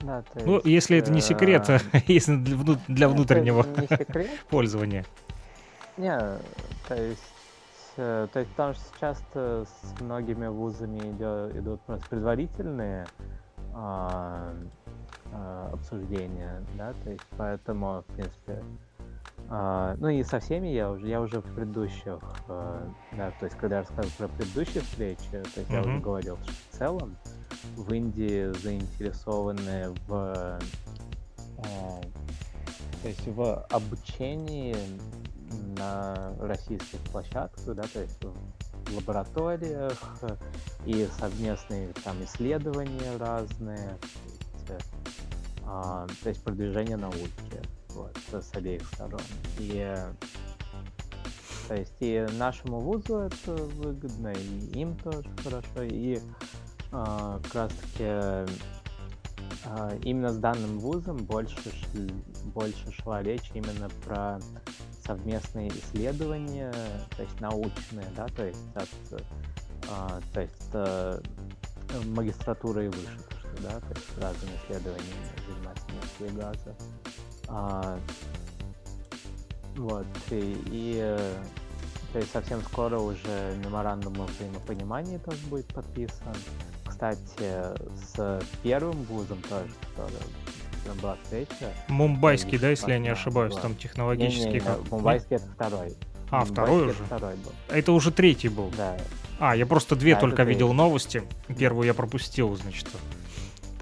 Да, 0.00 0.24
Ну, 0.34 0.54
есть, 0.56 0.66
если 0.66 0.98
это 0.98 1.12
не 1.12 1.20
секрет, 1.20 1.70
э, 1.70 1.78
если 2.08 2.34
для, 2.34 2.56
вну- 2.56 2.78
для 2.88 3.06
это 3.06 3.14
внутреннего 3.14 3.64
не 3.78 3.86
секрет. 3.86 4.30
пользования. 4.50 5.04
Не, 5.96 6.18
то 6.88 6.94
есть, 6.96 7.22
э, 7.98 8.26
то 8.32 8.40
есть 8.40 8.50
потому 8.50 8.74
что 8.74 8.82
часто 9.00 9.64
с 9.64 10.00
многими 10.00 10.48
вузами 10.48 10.98
идё- 10.98 11.50
идут 11.56 11.80
просто 11.82 12.04
предварительные 12.08 13.06
а, 15.32 15.70
обсуждения, 15.72 16.62
да, 16.76 16.92
то 17.04 17.10
есть 17.10 17.22
поэтому, 17.36 18.04
в 18.06 18.14
принципе, 18.14 18.62
а, 19.48 19.96
ну 19.98 20.08
и 20.08 20.22
со 20.22 20.40
всеми 20.40 20.68
я 20.68 20.90
уже, 20.90 21.08
я 21.08 21.20
уже 21.20 21.40
в 21.40 21.54
предыдущих, 21.54 22.18
э, 22.48 22.88
да, 23.12 23.30
то 23.32 23.46
есть 23.46 23.56
когда 23.56 23.76
я 23.76 23.82
рассказывал 23.82 24.12
про 24.16 24.28
предыдущие 24.28 24.82
встречи, 24.82 25.30
то 25.30 25.60
есть 25.60 25.70
я 25.70 25.80
уже 25.80 25.98
говорил, 25.98 26.36
что 26.42 26.52
в 26.52 26.78
целом 26.78 27.16
в 27.76 27.92
Индии 27.92 28.52
заинтересованы 28.62 29.94
в, 30.06 30.58
э, 31.58 32.00
то 33.02 33.08
есть 33.08 33.26
в 33.26 33.66
обучении 33.70 34.76
на 35.76 36.32
российских 36.40 36.98
площадках, 37.10 37.74
да, 37.74 37.82
то 37.82 38.00
есть 38.00 38.22
в 38.22 38.96
лабораториях 38.96 39.98
э, 40.22 40.36
и 40.86 41.08
совместные 41.18 41.88
там 42.04 42.22
исследования 42.24 43.16
разные, 43.18 43.98
э, 43.98 44.31
то 46.22 46.28
есть 46.28 46.42
продвижение 46.42 46.96
науки 46.96 47.62
вот, 47.90 48.16
с 48.30 48.54
обеих 48.54 48.86
сторон. 48.94 49.20
И 49.58 49.96
то 51.68 51.76
есть 51.76 51.94
и 52.00 52.26
нашему 52.38 52.80
вузу 52.80 53.18
это 53.18 53.52
выгодно, 53.54 54.32
и 54.32 54.80
им 54.80 54.96
тоже 54.98 55.28
хорошо, 55.42 55.82
и 55.82 56.18
а, 56.90 57.40
как 57.44 57.54
раз 57.54 57.72
таки 57.72 58.04
а, 59.64 59.96
именно 60.02 60.30
с 60.30 60.36
данным 60.36 60.78
вузом 60.80 61.18
больше, 61.18 61.56
больше 62.46 62.92
шла 62.92 63.22
речь 63.22 63.50
именно 63.54 63.88
про 64.04 64.38
совместные 65.04 65.68
исследования, 65.68 66.72
то 67.16 67.22
есть 67.22 67.40
научные, 67.40 68.06
да, 68.16 68.26
то 68.26 68.46
есть 68.46 68.60
от, 68.74 68.88
а, 69.90 70.20
то 70.32 70.40
есть 70.40 70.70
э, 70.74 71.20
магистратуры 72.06 72.86
и 72.86 72.88
выше, 72.88 73.18
да, 73.60 73.80
то 73.80 73.94
есть 73.94 74.18
разными 74.18 74.52
исследованиями 74.64 75.30
заниматься 75.48 75.84
нефтью 75.90 76.26
и 76.26 76.30
газа. 76.40 76.76
А, 77.48 77.98
вот, 79.76 80.06
и, 80.30 80.56
и, 80.66 81.18
то 82.12 82.18
есть 82.18 82.32
совсем 82.32 82.62
скоро 82.62 82.98
уже 82.98 83.56
меморандум 83.64 84.20
о 84.20 84.26
взаимопонимании 84.26 85.18
тоже 85.18 85.38
будет 85.46 85.66
подписан. 85.68 86.34
Кстати, 86.86 87.18
с 88.14 88.40
первым 88.62 89.02
вузом 89.04 89.40
тоже, 89.48 89.70
который 89.96 90.96
была 91.00 91.16
встреча. 91.22 91.72
Мумбайский, 91.88 92.58
да, 92.58 92.70
если 92.70 92.92
я 92.92 92.98
не 92.98 93.08
ошибаюсь, 93.08 93.54
да. 93.54 93.62
там 93.62 93.74
технологический. 93.76 94.44
Не-не-не, 94.44 94.60
как- 94.60 94.90
Мумбайский 94.90 95.36
это 95.36 95.46
второй. 95.48 95.94
А, 96.30 96.40
Мумбайский 96.44 96.52
второй 96.52 96.82
это 96.82 96.90
уже? 96.90 97.04
второй 97.04 97.34
был. 97.36 97.52
Это 97.68 97.92
уже 97.92 98.10
третий 98.10 98.48
был. 98.48 98.70
Да. 98.76 98.96
А, 99.38 99.56
я 99.56 99.66
просто 99.66 99.96
две 99.96 100.14
Да, 100.14 100.20
только 100.20 100.42
это 100.42 100.50
видел 100.50 100.68
третий. 100.68 100.76
новости. 100.76 101.22
Первую 101.58 101.86
я 101.86 101.94
пропустил, 101.94 102.54
значит. 102.56 102.88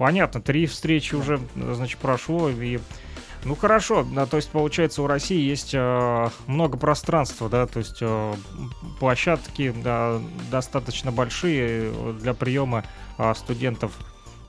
Понятно, 0.00 0.40
три 0.40 0.64
встречи 0.64 1.14
уже, 1.14 1.38
значит, 1.54 1.98
прошло. 1.98 2.48
И... 2.48 2.78
Ну 3.44 3.54
хорошо, 3.54 4.02
да, 4.02 4.24
то 4.24 4.38
есть 4.38 4.48
получается 4.48 5.02
у 5.02 5.06
России 5.06 5.38
есть 5.38 5.74
э, 5.74 6.28
много 6.46 6.78
пространства, 6.78 7.50
да, 7.50 7.66
то 7.66 7.80
есть 7.80 7.98
э, 8.00 8.34
площадки 8.98 9.74
да, 9.84 10.18
достаточно 10.50 11.12
большие 11.12 11.92
э, 11.92 12.14
для 12.18 12.32
приема 12.32 12.84
а, 13.18 13.34
студентов 13.34 13.92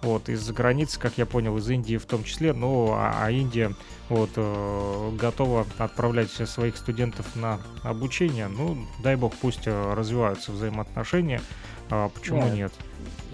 вот 0.02 0.30
из-за 0.30 0.54
границы, 0.54 0.98
как 0.98 1.18
я 1.18 1.26
понял, 1.26 1.58
из 1.58 1.70
Индии 1.70 1.98
в 1.98 2.06
том 2.06 2.24
числе, 2.24 2.54
ну 2.54 2.94
а, 2.94 3.14
а 3.22 3.30
Индия 3.30 3.76
вот 4.08 4.30
э, 4.38 5.12
готова 5.20 5.66
отправлять 5.78 6.32
своих 6.32 6.78
студентов 6.78 7.36
на 7.36 7.60
обучение, 7.84 8.48
ну 8.48 8.88
дай 9.04 9.18
бог 9.18 9.34
пусть 9.36 9.68
э, 9.68 9.94
развиваются 9.94 10.54
взаимоотношения, 10.54 11.42
а 11.90 12.08
почему 12.08 12.44
Нет. 12.44 12.56
нет? 12.56 12.74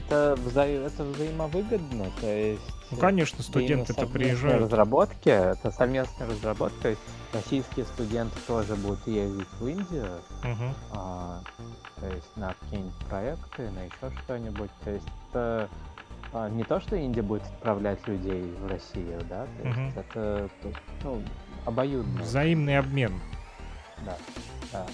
Это, 0.07 0.37
вза- 0.45 0.85
это 0.85 1.03
взаимовыгодно, 1.03 2.05
то 2.21 2.27
есть... 2.27 2.61
Ну 2.91 2.97
конечно, 2.97 3.43
студенты-то 3.43 3.93
совместные 3.93 4.25
приезжают. 4.27 4.61
разработки, 4.63 5.27
это 5.27 5.71
совместная 5.71 6.27
разработка, 6.29 6.81
то 6.83 6.89
есть 6.89 7.01
российские 7.33 7.85
студенты 7.85 8.37
тоже 8.47 8.75
будут 8.75 9.05
ездить 9.05 9.47
в 9.59 9.67
Индию, 9.67 10.21
Мгм. 10.43 10.73
а, 10.93 11.41
то 11.99 12.07
есть 12.07 12.29
на 12.37 12.53
какие-нибудь 12.61 12.95
проекты, 13.09 13.69
на 13.71 13.79
еще 13.83 14.17
что-нибудь. 14.23 14.69
То 14.85 14.91
есть 14.91 15.07
это 15.29 15.69
а, 16.31 16.49
не 16.49 16.63
то, 16.63 16.79
что 16.79 16.95
Индия 16.95 17.21
будет 17.23 17.43
отправлять 17.43 18.07
людей 18.07 18.43
в 18.61 18.67
Россию, 18.67 19.21
да, 19.29 19.45
то 19.61 19.67
есть 19.67 19.97
это 19.97 20.49
то- 20.63 20.71
ну, 21.03 21.21
обоюдно. 21.65 22.21
Взаимный 22.21 22.77
обмен, 22.79 23.19
Да, 24.05 24.17
да. 24.71 24.85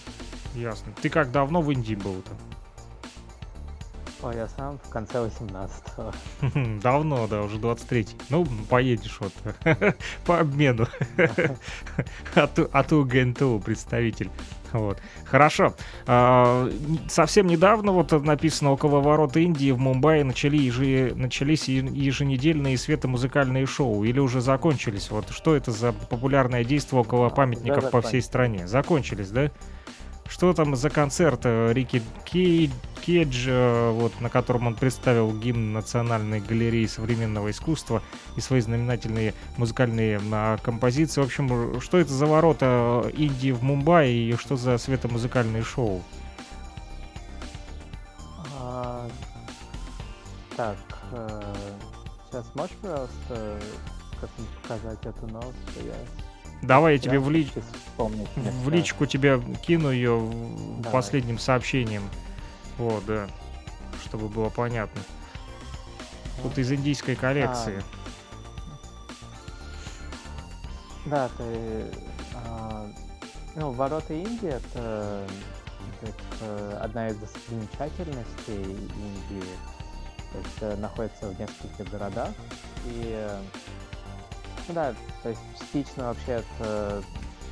ясно. 0.55 0.91
Ты 0.99 1.09
как 1.11 1.31
давно 1.31 1.61
в 1.61 1.69
Индии 1.71 1.93
был-то? 1.93 2.31
Ой, 4.23 4.35
я 4.37 4.47
сам 4.47 4.79
в 4.81 4.89
конце 4.89 5.17
18-го. 5.17 6.79
Давно, 6.81 7.27
да, 7.27 7.41
уже 7.41 7.57
23-й. 7.57 8.15
Ну, 8.29 8.45
поедешь 8.69 9.19
вот 9.19 9.33
по 10.25 10.39
обмену. 10.39 10.87
От, 12.33 12.57
у- 12.59 12.69
от 12.71 12.93
УГНТУ 12.93 13.61
представитель. 13.65 14.29
Вот. 14.71 14.97
Хорошо. 15.25 15.75
А, 16.07 16.69
совсем 17.09 17.47
недавно, 17.47 17.91
вот 17.91 18.11
написано, 18.23 18.71
около 18.71 19.01
ворот 19.01 19.35
Индии 19.35 19.71
в 19.71 19.77
Мумбаи 19.77 20.21
начали 20.23 20.57
ежи- 20.57 21.13
начались 21.15 21.67
еженедельные 21.67 22.77
светомузыкальные 22.77 23.65
шоу. 23.65 24.03
Или 24.05 24.19
уже 24.19 24.39
закончились? 24.39 25.11
Вот 25.11 25.29
что 25.31 25.53
это 25.55 25.71
за 25.71 25.91
популярное 25.91 26.63
действие 26.63 27.01
около 27.01 27.27
А, 27.27 27.29
памятников 27.29 27.79
уже 27.83 27.91
по 27.91 28.01
всей 28.01 28.21
стране? 28.21 28.67
Закончились, 28.67 29.29
да? 29.29 29.51
Что 30.33 30.51
там 30.53 30.75
за 30.75 30.89
концерт 30.89 31.41
э, 31.43 31.73
Рики 31.73 32.01
Кей- 32.25 32.71
Кейдж, 33.05 33.45
э, 33.47 33.91
вот, 33.91 34.19
на 34.19 34.31
котором 34.31 34.65
он 34.65 34.73
представил 34.73 35.31
гимн 35.31 35.73
Национальной 35.73 36.39
галереи 36.39 36.87
современного 36.87 37.51
искусства 37.51 38.01
и 38.35 38.41
свои 38.41 38.59
знаменательные 38.59 39.35
музыкальные 39.57 40.19
а, 40.31 40.57
композиции. 40.57 41.21
В 41.21 41.25
общем, 41.25 41.79
что 41.79 41.99
это 41.99 42.11
за 42.11 42.25
ворота 42.25 43.11
Индии 43.15 43.51
в 43.51 43.61
Мумбаи 43.61 44.11
и 44.11 44.35
что 44.35 44.57
за 44.57 44.79
светомузыкальные 44.79 45.61
шоу? 45.61 46.01
А, 48.59 49.07
Так, 50.57 50.77
сейчас 52.31 52.45
можешь, 52.55 52.75
пожалуйста, 52.81 53.59
как-нибудь 54.19 54.53
показать 54.63 55.05
эту 55.05 55.27
новость, 55.27 55.59
Давай 56.63 56.93
я 56.93 56.99
тебе 56.99 57.19
в, 57.19 57.29
ли- 57.29 57.51
в 57.97 58.69
личку 58.69 59.05
тебе 59.05 59.41
кину 59.61 59.91
ее 59.91 60.17
Давай. 60.79 60.91
последним 60.93 61.37
сообщением. 61.37 62.09
Вот, 62.77 63.05
да. 63.05 63.27
Чтобы 64.05 64.29
было 64.29 64.49
понятно. 64.49 65.01
Тут 66.41 66.57
из 66.57 66.71
индийской 66.71 67.15
коллекции. 67.15 67.83
Да, 71.05 71.29
ты... 71.37 71.91
а, 72.33 72.89
ну, 73.55 73.71
ворота 73.71 74.13
Индии 74.13 74.47
это 74.47 75.27
как, 75.99 76.15
э, 76.41 76.77
одна 76.81 77.09
из 77.09 77.17
достопримечательностей 77.17 78.63
Индии. 78.63 79.43
То 80.31 80.37
есть 80.37 80.79
находится 80.79 81.27
в 81.27 81.37
нескольких 81.37 81.91
городах. 81.91 82.29
И 82.85 83.29
ну 84.67 84.73
да, 84.73 84.93
то 85.21 85.29
есть 85.29 85.41
частично 85.59 86.05
вообще 86.07 86.43
это 86.57 87.03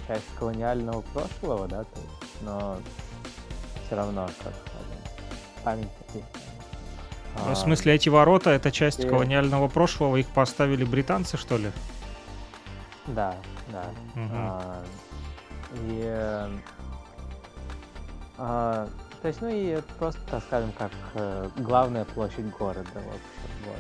часть 0.08 0.26
колониального 0.38 1.02
прошлого, 1.14 1.68
да, 1.68 1.84
то 1.84 2.00
есть, 2.00 2.42
но 2.42 2.78
все 3.86 3.96
равно, 3.96 4.30
как 4.44 4.54
памятники. 5.64 6.24
Ну, 7.36 7.52
А, 7.52 7.54
В 7.54 7.58
смысле, 7.58 7.94
эти 7.96 8.10
ворота 8.10 8.50
это 8.52 8.72
часть 8.72 9.00
и- 9.00 9.08
колониального 9.08 9.68
прошлого, 9.68 10.18
их 10.18 10.28
поставили 10.28 10.84
британцы, 10.84 11.38
что 11.38 11.58
ли? 11.58 11.72
Да, 13.08 13.36
да. 13.70 13.84
Мгм. 14.16 14.30
А, 14.34 14.84
и... 15.74 16.50
а, 18.38 18.88
то 19.22 19.28
есть, 19.28 19.42
ну 19.42 19.50
и 19.50 19.66
это 19.68 19.94
просто, 20.00 20.20
так 20.30 20.44
скажем, 20.44 20.72
как 20.74 20.92
э, 21.14 21.50
главная 21.58 22.06
площадь 22.06 22.50
города, 22.58 22.90
в 22.94 22.98
общем, 22.98 23.52
вот. 23.66 23.80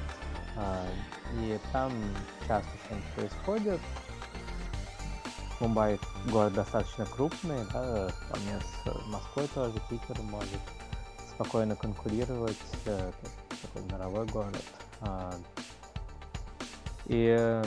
А, 0.58 0.86
и 1.34 1.60
там 1.72 1.92
часто 2.48 2.70
что-нибудь 2.86 3.10
происходит. 3.16 3.82
Мумбай 5.60 6.00
город 6.32 6.54
достаточно 6.54 7.06
крупный, 7.06 7.60
да, 7.72 8.10
вполне 8.10 8.60
с 8.60 9.08
Москвой 9.08 9.48
тоже, 9.54 9.80
Питером 9.90 10.26
может 10.26 10.60
спокойно 11.30 11.76
конкурировать, 11.76 12.58
э, 12.86 13.12
то 13.12 13.28
есть 13.28 13.62
такой 13.62 13.84
мировой 13.84 14.26
город. 14.26 14.64
А, 15.02 15.34
и 17.06 17.36
э, 17.40 17.64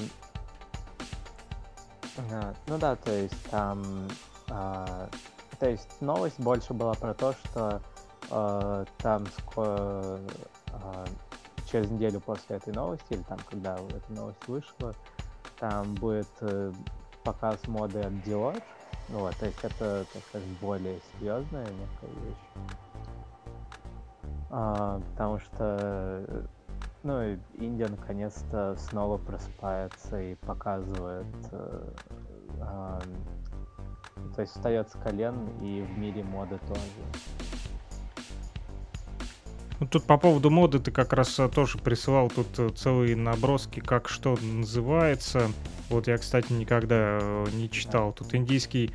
а, 2.32 2.54
Ну 2.66 2.78
да, 2.78 2.96
то 2.96 3.12
есть 3.12 3.42
там, 3.50 4.08
а, 4.50 5.08
то 5.58 5.68
есть 5.68 6.00
новость 6.00 6.38
больше 6.40 6.74
была 6.74 6.94
про 6.94 7.14
то, 7.14 7.32
что 7.32 7.80
там 9.02 9.26
через 11.70 11.90
неделю 11.90 12.20
после 12.20 12.56
этой 12.56 12.72
новости, 12.72 13.06
или 13.10 13.22
там, 13.22 13.38
когда 13.50 13.76
эта 13.76 14.12
новость 14.12 14.46
вышла, 14.46 14.94
там 15.58 15.94
будет 15.94 16.28
э, 16.40 16.72
показ 17.24 17.66
моды 17.66 18.00
от 18.00 18.12
Dior. 18.12 18.62
Вот, 19.08 19.36
то 19.36 19.46
есть 19.46 19.58
это, 19.62 20.06
так 20.12 20.22
сказать, 20.28 20.48
более 20.60 20.98
серьезная 21.12 21.66
некая 21.66 22.10
вещь. 22.24 22.68
А, 24.50 25.00
потому 25.10 25.38
что 25.38 26.24
э, 26.28 26.46
ну, 27.02 27.38
Индия 27.54 27.88
наконец-то 27.88 28.76
снова 28.78 29.18
просыпается 29.18 30.20
и 30.20 30.34
показывает, 30.36 31.26
э, 31.52 31.92
а, 32.60 33.00
то 34.34 34.40
есть 34.40 34.54
встает 34.54 34.88
с 34.88 34.92
колен 34.92 35.48
и 35.60 35.82
в 35.82 35.98
мире 35.98 36.24
моды 36.24 36.58
тоже. 36.66 37.33
Ну, 39.80 39.86
тут 39.86 40.04
по 40.04 40.16
поводу 40.16 40.50
моды 40.50 40.78
ты 40.78 40.90
как 40.90 41.12
раз 41.12 41.38
э, 41.40 41.48
тоже 41.48 41.78
присылал 41.78 42.30
тут 42.30 42.58
э, 42.58 42.68
целые 42.70 43.16
наброски, 43.16 43.80
как 43.80 44.08
что 44.08 44.36
называется. 44.40 45.50
Вот 45.90 46.06
я, 46.06 46.16
кстати, 46.16 46.52
никогда 46.52 47.18
э, 47.20 47.46
не 47.54 47.68
читал. 47.68 48.12
Тут 48.12 48.34
индийский 48.34 48.92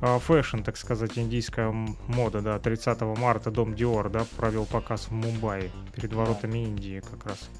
fashion, 0.00 0.58
так 0.58 0.76
сказать, 0.76 1.18
индийская 1.18 1.72
мода, 2.06 2.40
да, 2.40 2.60
30 2.60 3.00
марта 3.18 3.50
Дом 3.50 3.74
Диор, 3.74 4.08
да, 4.08 4.24
провел 4.36 4.64
показ 4.64 5.06
в 5.08 5.10
Мумбаи 5.10 5.72
перед 5.96 6.12
воротами 6.12 6.58
Индии 6.58 7.00
как 7.00 7.26
раз. 7.26 7.50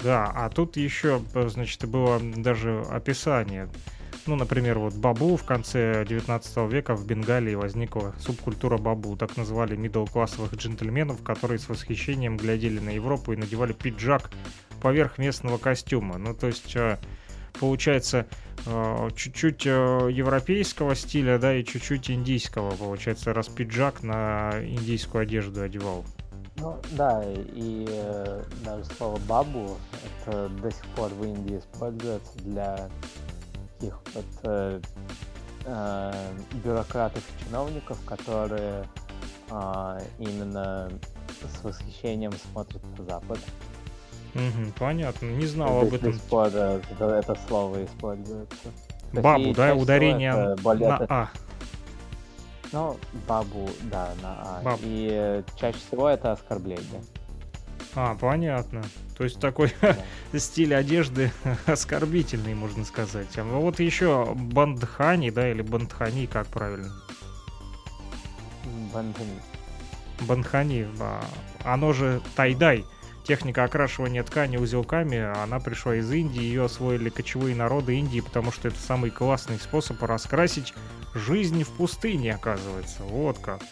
Да, 0.00 0.30
а 0.32 0.48
тут 0.48 0.76
еще, 0.76 1.20
значит, 1.34 1.84
было 1.88 2.20
даже 2.20 2.82
описание. 2.88 3.68
Ну, 4.26 4.34
например, 4.34 4.78
вот 4.80 4.94
бабу 4.94 5.36
в 5.36 5.44
конце 5.44 6.04
19 6.04 6.56
века 6.70 6.96
в 6.96 7.06
Бенгалии 7.06 7.54
возникла 7.54 8.12
субкультура 8.18 8.76
бабу. 8.76 9.16
Так 9.16 9.36
называли 9.36 9.76
мидл-классовых 9.76 10.54
джентльменов, 10.54 11.22
которые 11.22 11.60
с 11.60 11.68
восхищением 11.68 12.36
глядели 12.36 12.80
на 12.80 12.90
Европу 12.90 13.32
и 13.32 13.36
надевали 13.36 13.72
пиджак 13.72 14.30
поверх 14.82 15.18
местного 15.18 15.58
костюма. 15.58 16.18
Ну, 16.18 16.34
то 16.34 16.48
есть, 16.48 16.74
э, 16.74 16.98
получается, 17.60 18.26
э, 18.66 19.10
чуть-чуть 19.14 19.64
э, 19.64 20.08
европейского 20.10 20.96
стиля, 20.96 21.38
да, 21.38 21.54
и 21.54 21.64
чуть-чуть 21.64 22.10
индийского, 22.10 22.72
получается, 22.72 23.32
раз 23.32 23.46
пиджак 23.46 24.02
на 24.02 24.52
индийскую 24.60 25.22
одежду 25.22 25.62
одевал. 25.62 26.04
Ну 26.58 26.80
да, 26.92 27.22
и 27.24 27.86
э, 27.88 28.42
даже 28.64 28.84
слово 28.96 29.18
бабу 29.28 29.76
это 30.26 30.48
до 30.48 30.70
сих 30.70 30.84
пор 30.96 31.10
в 31.10 31.22
Индии 31.22 31.58
используется 31.58 32.38
для 32.38 32.88
таких 33.78 33.98
вот 34.14 34.24
э, 34.44 34.80
э, 35.64 36.12
бюрократов 36.64 37.22
и 37.22 37.44
чиновников, 37.44 37.98
которые 38.06 38.84
а, 39.50 39.98
именно 40.18 40.90
с 41.42 41.62
восхищением 41.62 42.32
смотрят 42.32 42.82
на 42.98 43.04
Запад. 43.04 43.38
Мгм, 44.34 44.72
понятно, 44.78 45.26
не 45.26 45.46
знал 45.46 45.80
об 45.80 45.94
этом. 45.94 46.18
пор 46.28 46.50
э, 46.52 46.80
это, 46.90 47.04
это 47.06 47.38
слово 47.48 47.84
используется. 47.84 48.68
Бабу, 49.12 49.54
да, 49.54 49.74
ударение 49.74 50.32
это 50.32 50.62
более 50.62 50.88
на 50.88 50.94
это- 50.96 51.06
А. 51.08 51.28
Ну, 52.72 52.96
бабу, 53.28 53.70
да, 53.84 54.10
на 54.20 54.58
А. 54.58 54.62
Баб. 54.62 54.80
И 54.82 55.08
э, 55.10 55.42
чаще 55.56 55.78
всего 55.78 56.08
это 56.08 56.32
оскорбление. 56.32 57.02
А, 57.94 58.14
понятно. 58.14 58.82
То 59.16 59.24
есть 59.24 59.40
такой 59.40 59.72
Да. 59.80 59.96
стиль 60.38 60.74
одежды 60.74 61.32
оскорбительный, 61.66 62.54
можно 62.54 62.84
сказать. 62.84 63.38
А 63.38 63.44
вот 63.44 63.80
еще 63.80 64.34
бандхани, 64.34 65.30
да, 65.30 65.50
или 65.50 65.62
бандхани, 65.62 66.26
как 66.26 66.46
правильно? 66.48 66.92
Бандхани. 68.92 69.40
Бандхани, 70.20 70.86
а, 71.00 71.24
оно 71.64 71.92
же 71.92 72.20
тайдай. 72.34 72.84
Техника 73.24 73.64
окрашивания 73.64 74.22
ткани 74.22 74.56
узелками, 74.56 75.18
она 75.42 75.58
пришла 75.58 75.96
из 75.96 76.10
Индии, 76.12 76.42
ее 76.42 76.66
освоили 76.66 77.08
кочевые 77.08 77.56
народы 77.56 77.98
Индии, 77.98 78.20
потому 78.20 78.52
что 78.52 78.68
это 78.68 78.78
самый 78.78 79.10
классный 79.10 79.58
способ 79.58 80.00
раскрасить 80.04 80.74
жизнь 81.12 81.64
в 81.64 81.70
пустыне, 81.70 82.34
оказывается. 82.34 83.02
Вот 83.02 83.40
как. 83.40 83.62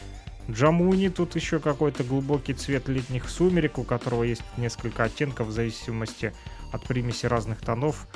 Джамуни 0.50 1.08
тут 1.08 1.36
еще 1.36 1.58
какой-то 1.58 2.04
глубокий 2.04 2.52
цвет 2.52 2.88
летних 2.88 3.28
сумерек, 3.30 3.78
у 3.78 3.84
которого 3.84 4.24
есть 4.24 4.44
несколько 4.56 5.04
оттенков 5.04 5.48
в 5.48 5.52
зависимости 5.52 6.34
от 6.72 6.82
примеси 6.84 7.26
разных 7.26 7.60
тонов. 7.60 8.06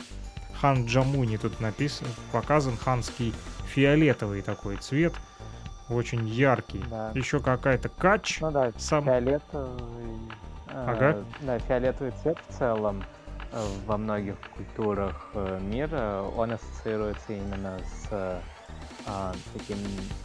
Хан 0.60 0.84
Джамуни 0.86 1.36
тут 1.36 1.60
написан, 1.60 2.08
показан 2.32 2.76
ханский 2.76 3.32
фиолетовый 3.66 4.42
такой 4.42 4.76
цвет, 4.76 5.14
очень 5.88 6.28
яркий. 6.28 6.84
Да. 6.90 7.12
Еще 7.14 7.40
какая-то 7.40 7.88
кач. 7.88 8.40
Ну 8.40 8.50
да, 8.50 8.72
Сам- 8.76 9.04
фиолетовый. 9.04 9.70
э, 10.70 10.84
Ага. 10.86 11.24
Да, 11.40 11.58
фиолетовый 11.60 12.12
цвет 12.22 12.38
в 12.48 12.58
целом 12.58 13.04
э, 13.52 13.66
во 13.86 13.96
многих 13.96 14.36
культурах 14.56 15.30
э, 15.34 15.60
мира, 15.62 16.22
он 16.36 16.52
ассоциируется 16.52 17.32
именно 17.32 17.78
с 17.78 18.08
э, 18.10 18.40
а, 19.06 19.34
таким 19.52 19.78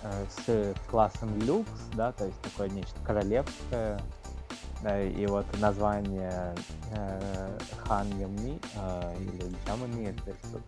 э, 0.03 0.25
с 0.29 0.75
классом 0.89 1.39
люкс, 1.39 1.69
да, 1.93 2.11
то 2.11 2.25
есть 2.25 2.39
такое 2.41 2.69
нечто 2.69 2.99
королевское. 3.05 3.99
И 5.15 5.25
вот 5.29 5.45
название 5.61 6.53
э, 6.91 7.57
хан 7.85 8.05
Ямни 8.19 8.59
э, 8.75 9.15
или 9.17 9.55
Джамани, 9.65 10.11
то 10.11 10.29
есть 10.29 10.41
тут 10.51 10.61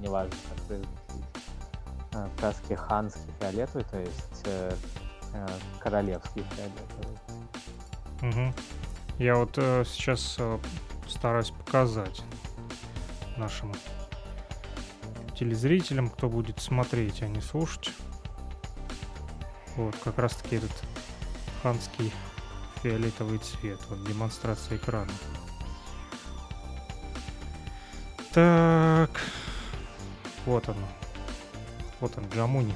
неважно, 0.00 0.36
как 0.48 0.64
произносить, 0.66 1.26
э, 2.12 2.28
краски 2.38 2.74
ханский 2.74 3.32
фиолетовый, 3.40 3.84
то 3.90 3.98
есть 3.98 4.42
э, 4.44 4.72
э, 5.34 5.48
королевский 5.80 6.44
фиолетовый. 6.54 7.18
Мгм. 8.20 8.54
Я 9.18 9.34
вот 9.34 9.58
э, 9.58 9.82
сейчас 9.86 10.36
э, 10.38 10.58
стараюсь 11.08 11.50
показать 11.50 12.22
нашим 13.36 13.72
телезрителям, 15.38 16.08
кто 16.08 16.28
будет 16.28 16.60
смотреть, 16.60 17.22
а 17.22 17.28
не 17.28 17.40
слушать. 17.40 17.92
Вот, 19.76 19.96
как 20.04 20.18
раз 20.18 20.34
таки 20.34 20.56
этот 20.56 20.72
ханский 21.62 22.12
фиолетовый 22.82 23.38
цвет. 23.38 23.80
Вот 23.88 24.04
демонстрация 24.06 24.76
экрана. 24.76 25.12
Так. 28.32 29.20
Вот 30.46 30.68
оно. 30.68 30.88
Вот 32.00 32.16
он, 32.18 32.26
Джамуни. 32.28 32.74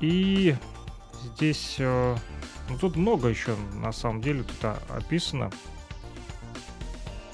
И 0.00 0.54
здесь, 1.22 1.76
э, 1.78 2.16
ну 2.68 2.78
тут 2.78 2.96
много 2.96 3.28
еще 3.28 3.56
на 3.74 3.90
самом 3.90 4.20
деле 4.20 4.42
тут 4.42 4.62
а- 4.64 4.78
описано. 4.90 5.50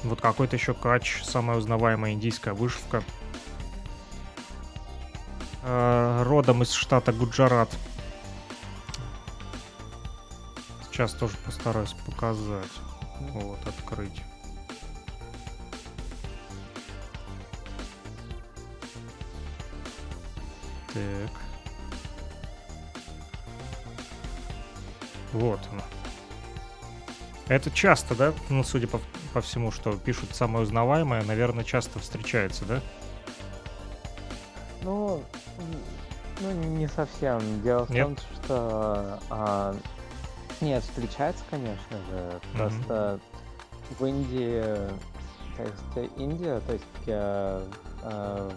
Вот 0.04 0.20
какой-то 0.20 0.56
еще 0.56 0.74
кач, 0.74 1.22
самая 1.22 1.58
узнаваемая 1.58 2.12
индийская 2.12 2.54
вышивка. 2.54 3.02
Э, 5.62 6.22
родом 6.24 6.62
из 6.62 6.72
штата 6.72 7.12
Гуджарат. 7.12 7.70
Сейчас 10.90 11.12
тоже 11.12 11.36
постараюсь 11.44 11.94
показать. 12.06 12.72
Вот, 13.20 13.58
открыть. 13.66 14.22
Так. 20.92 21.30
Вот 25.32 25.60
оно. 25.70 25.82
Это 27.48 27.70
часто, 27.70 28.14
да? 28.14 28.34
Ну, 28.48 28.64
судя 28.64 28.88
по, 28.88 29.00
по 29.32 29.40
всему, 29.40 29.70
что 29.70 29.96
пишут 29.96 30.34
самое 30.34 30.64
узнаваемое, 30.64 31.22
наверное, 31.24 31.64
часто 31.64 31.98
встречается, 31.98 32.64
да? 32.64 32.80
Ну, 34.82 35.22
ну 36.40 36.52
не 36.52 36.88
совсем. 36.88 37.40
Дело 37.62 37.86
в 37.86 37.90
Нет? 37.90 38.06
том, 38.06 38.16
что 38.44 39.18
а, 39.30 39.76
нет, 40.60 40.82
встречается, 40.82 41.42
конечно 41.50 41.96
же. 42.10 42.40
Просто 42.54 43.20
в 43.98 44.04
Индии, 44.04 44.62
то 45.56 45.62
есть 45.62 45.96
э, 45.96 46.08
Индия, 46.16 46.60
то 46.60 46.72
есть, 46.72 46.84
э, 47.06 47.66
э, 48.02 48.50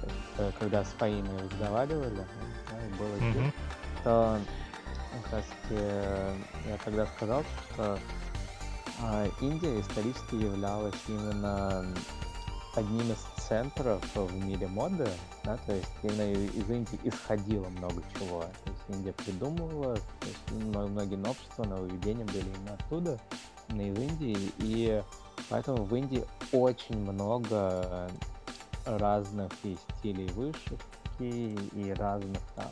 то 0.00 0.06
есть, 0.06 0.16
э, 0.38 0.50
когда 0.58 0.84
с 0.84 0.88
Фаиной 0.98 1.42
разговаривали, 1.42 2.16
да, 2.16 2.86
и 2.86 2.98
был 2.98 3.06
эфир, 3.18 3.42
Мгм. 3.42 3.52
то 4.04 4.38
как 5.24 5.32
раз 5.32 5.44
таки 5.44 5.74
э, 5.78 6.34
я 6.70 6.76
тогда 6.84 7.06
сказал, 7.16 7.42
что 7.42 7.82
а, 7.82 7.98
Индия 9.40 9.80
исторически 9.80 10.36
являлась 10.36 10.94
именно 11.08 11.84
одним 12.74 13.12
из 13.12 13.18
центров 13.36 14.02
в 14.14 14.44
мире 14.44 14.66
моды, 14.66 15.08
да, 15.44 15.58
то 15.66 15.74
есть 15.74 15.90
именно 16.02 16.32
из 16.32 16.70
Индии 16.70 16.98
исходило 17.04 17.68
много 17.68 18.02
чего. 18.14 18.40
То 18.40 18.70
есть 18.70 18.82
Индия 18.88 19.12
придумывала, 19.12 19.96
то 19.96 20.26
есть 20.26 20.64
мно- 20.64 20.88
многие 20.88 21.16
новшества, 21.16 21.64
нововведения 21.64 22.24
были 22.26 22.48
именно 22.48 22.74
оттуда, 22.74 23.18
именно 23.68 23.92
из 23.92 23.98
Индии, 23.98 24.52
и 24.58 25.02
поэтому 25.50 25.84
в 25.84 25.94
Индии 25.94 26.24
очень 26.52 26.96
много 26.96 28.10
разных 28.86 29.52
и 29.64 29.76
стилей 29.98 30.28
вышивки, 30.28 30.78
и 31.20 31.94
разных 31.98 32.40
там 32.56 32.70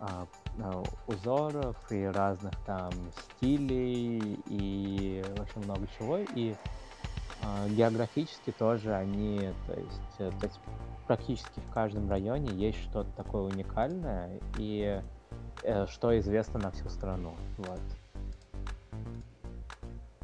а, 0.00 0.26
а, 0.60 0.82
узоров, 1.06 1.76
и 1.90 2.04
разных 2.04 2.54
там 2.64 2.92
стилей, 3.34 4.40
и 4.46 5.24
очень 5.38 5.64
много 5.64 5.86
чего. 5.98 6.18
И 6.18 6.54
а, 7.42 7.68
географически 7.68 8.50
тоже 8.52 8.94
они, 8.94 9.52
то 9.66 9.72
есть, 9.74 10.14
э, 10.18 10.30
то 10.40 10.46
есть 10.46 10.60
практически 11.06 11.60
в 11.60 11.72
каждом 11.72 12.10
районе 12.10 12.52
есть 12.52 12.78
что-то 12.82 13.10
такое 13.16 13.42
уникальное, 13.42 14.40
и 14.58 15.00
э, 15.62 15.86
что 15.86 16.18
известно 16.18 16.58
на 16.58 16.70
всю 16.70 16.88
страну. 16.88 17.34
Вот. 17.58 17.80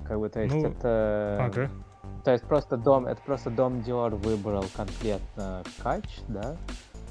Как 0.06 0.18
бы, 0.18 0.28
то 0.28 0.40
есть 0.40 0.54
Ну, 0.54 0.68
это... 0.68 1.38
Ага. 1.40 1.70
То 2.24 2.32
есть 2.32 2.44
просто 2.44 2.76
дом, 2.76 3.06
это 3.06 3.20
просто 3.22 3.50
дом 3.50 3.80
Dior 3.80 4.14
выбрал 4.14 4.64
конкретно 4.76 5.62
кач, 5.82 6.20
да, 6.28 6.56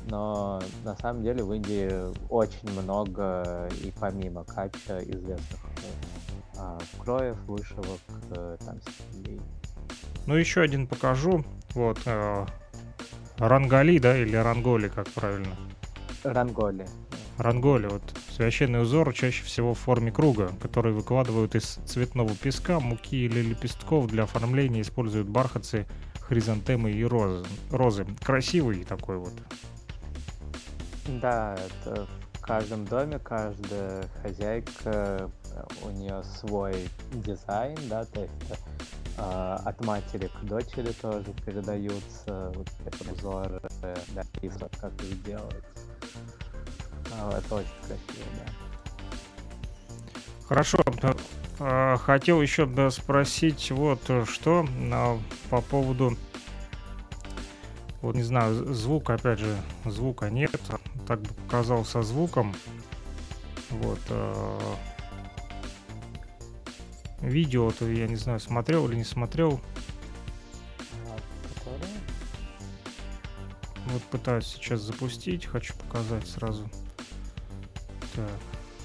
но 0.10 0.62
на 0.84 0.95
самом 0.97 1.24
деле 1.24 1.43
в 1.43 1.54
Индии 1.54 1.89
очень 2.30 2.72
много 2.82 3.70
и 3.84 3.91
помимо 3.99 4.43
кача 4.43 4.99
известных 4.99 5.60
а, 6.58 6.78
кроев, 6.99 7.38
вышивок, 7.47 7.99
э, 8.32 8.58
там 8.66 8.80
стилей. 8.82 9.41
Ну, 10.28 10.36
еще 10.36 10.62
один 10.62 10.86
покажу. 10.88 11.43
Вот. 11.74 11.99
э, 12.06 12.45
Рангали, 13.38 13.97
да, 13.97 14.18
или 14.18 14.36
Ранголи, 14.36 14.88
как 14.88 15.10
правильно? 15.10 15.56
Ранголи. 16.24 16.86
Ранголи, 17.38 17.88
вот 17.88 18.04
священный 18.30 18.84
узор 18.84 19.12
чаще 19.14 19.43
всего 19.43 19.74
в 19.74 19.80
форме 19.80 20.12
круга, 20.12 20.52
который 20.62 20.93
выкладывают 20.93 21.56
из 21.56 21.80
цветного 21.86 22.36
песка, 22.36 22.80
муки 22.80 23.26
или 23.26 23.41
лепестков 23.41 24.08
для 24.08 24.24
оформления, 24.24 24.82
используют 24.82 25.28
бархатцы, 25.28 25.88
хризантемы 26.20 26.91
и 26.91 27.04
розы. 27.04 27.45
розы. 27.72 28.06
Красивый 28.24 28.84
такой 28.84 29.18
вот. 29.18 29.34
Да, 31.08 31.56
это 31.56 32.08
в 32.34 32.41
каждом 32.41 32.86
доме 32.86 33.20
каждая 33.20 34.04
хозяйка, 34.22 34.72
э, 34.86 35.28
у 35.84 35.89
нее 35.91 36.24
свой 36.24 36.89
дизайн, 37.12 37.78
да, 37.89 38.06
то 38.06 38.22
есть 38.22 38.34
э, 38.49 38.56
а, 39.18 39.62
от 39.66 39.84
матери 39.86 40.28
к 40.28 40.45
дочери 40.45 40.91
тоже 40.93 41.34
передаются 41.45 42.52
вот 42.56 42.68
эти 42.86 43.10
узоры, 43.12 43.62
э, 43.84 43.95
да, 44.16 44.24
и 44.41 44.49
вот 44.49 44.76
как 44.80 44.93
их 45.04 45.24
делать. 45.24 45.64
А, 47.14 47.38
Это 47.38 47.56
очень 47.56 47.70
красиво, 47.82 48.26
да. 48.38 48.52
Хорошо. 50.47 50.80
э, 51.60 51.97
Хотел 51.97 52.41
еще 52.41 52.89
спросить 52.89 53.72
вот 53.72 54.02
э, 54.10 54.26
что 54.26 54.66
а, 54.91 55.20
по 55.49 55.62
поводу 55.62 56.18
вот 58.02 58.16
не 58.16 58.24
знаю, 58.24 58.54
з- 58.56 58.74
звук, 58.74 59.10
опять 59.10 59.39
же, 59.39 59.56
звука 59.86 60.30
нет. 60.30 60.52
Так 61.08 61.22
бы 61.22 61.28
показал 61.34 61.86
со 61.86 62.02
звуком. 62.04 62.56
Вот. 63.70 63.99
э, 64.10 64.60
Видео-то 67.22 67.86
я 67.86 68.08
не 68.08 68.16
знаю, 68.16 68.39
смотрел 68.39 68.88
или 68.89 68.95
не 68.95 69.04
смотрел. 69.04 69.62
Вот 73.88 74.02
пытаюсь 74.04 74.45
сейчас 74.47 74.82
запустить, 74.82 75.45
хочу 75.45 75.74
показать 75.76 76.28
сразу. 76.28 76.68
Так, 78.16 78.30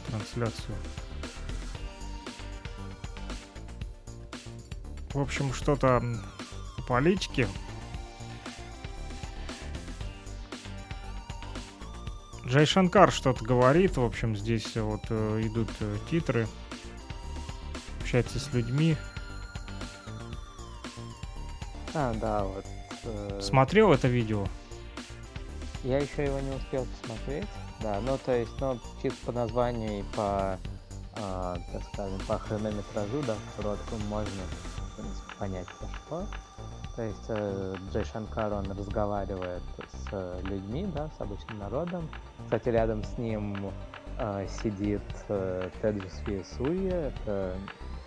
трансляцию. 0.09 0.75
В 5.13 5.19
общем, 5.21 5.53
что-то 5.55 5.87
м, 5.97 6.21
Джай 12.47 12.65
Шанкар 12.65 13.11
что-то 13.11 13.45
говорит. 13.45 13.97
В 13.97 14.05
общем, 14.05 14.37
здесь 14.37 14.77
вот 14.77 15.03
э, 15.11 15.41
идут 15.43 15.69
э, 15.81 15.97
титры. 16.09 16.47
Общается 18.01 18.39
с 18.39 18.53
людьми. 18.53 18.97
А, 21.93 22.15
да, 22.15 22.45
вот. 22.45 22.65
э, 23.05 23.41
Смотрел 23.43 23.93
это 23.93 24.07
видео? 24.07 24.47
Я 25.83 25.99
еще 25.99 26.25
его 26.25 26.39
не 26.39 26.55
успел 26.55 26.87
посмотреть. 27.01 27.49
Да, 27.83 28.01
ну 28.01 28.17
то 28.25 28.33
есть, 28.37 28.53
ну, 28.61 28.79
чисто 29.03 29.27
по 29.27 29.33
названию 29.33 30.01
и 30.01 30.03
по, 30.15 30.59
а, 31.15 31.59
так 31.73 31.83
скажем, 31.93 32.21
по 32.27 32.39
хронометражу, 32.39 33.23
да, 33.27 33.35
короткому 33.57 34.05
можно 34.07 34.43
в 34.93 34.97
принципе, 34.97 35.35
понять, 35.39 35.67
про 35.67 35.89
что. 35.89 36.29
То 36.95 37.03
есть 37.03 37.25
э, 37.29 37.77
Джей 37.93 38.05
Шанкар, 38.05 38.53
он 38.53 38.71
разговаривает 38.71 39.63
с 40.07 40.13
э, 40.13 40.41
людьми, 40.45 40.87
да, 40.95 41.09
с 41.17 41.21
обычным 41.21 41.59
народом. 41.59 42.09
Кстати, 42.45 42.69
рядом 42.69 43.03
с 43.05 43.19
ним 43.19 43.57
э, 44.19 44.47
сидит 44.63 45.03
э, 45.29 45.71
Теджи 45.81 46.45
Суи, 46.57 46.89
это 46.89 47.57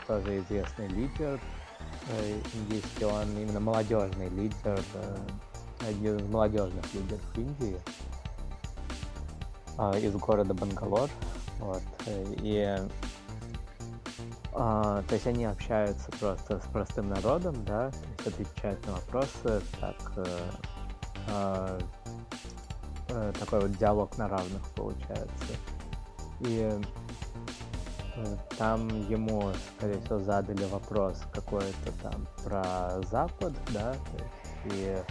тоже 0.08 0.40
известный 0.40 0.88
лидер 0.88 1.40
э, 2.10 2.40
индийский, 2.54 3.06
он 3.06 3.30
именно 3.38 3.60
молодежный 3.60 4.30
лидер, 4.30 4.80
э, 4.94 5.18
один 5.88 6.18
из 6.18 6.28
молодежных 6.28 6.94
лидеров 6.94 7.38
Индии 7.38 7.80
а, 9.78 9.98
из 9.98 10.14
города 10.16 10.54
Бангалор. 10.54 11.10
Вот. 11.60 11.82
э, 12.06 12.36
И 12.42 12.78
а, 14.54 15.04
то 15.08 15.14
есть 15.14 15.28
они 15.28 15.46
общаются 15.46 16.12
просто 16.20 16.60
с 16.60 16.64
простым 16.74 17.10
народом, 17.10 17.64
да, 17.66 17.92
отвечают 18.26 18.86
на 18.88 18.94
вопросы, 18.94 19.62
так 19.80 19.96
э, 20.18 20.26
а, 21.28 21.80
э, 23.10 23.34
такой 23.40 23.62
вот 23.62 23.78
диалог 23.78 24.18
на 24.18 24.28
равных 24.28 24.62
получается. 24.76 25.54
И 26.42 26.72
э, 28.16 28.36
там 28.58 28.88
ему, 29.10 29.52
скорее 29.78 30.00
всего, 30.02 30.20
задали 30.20 30.64
вопрос 30.66 31.22
какой-то 31.34 31.92
там 32.02 32.28
про 32.44 33.02
Запад, 33.10 33.54
да, 33.72 33.96
и 34.66 35.02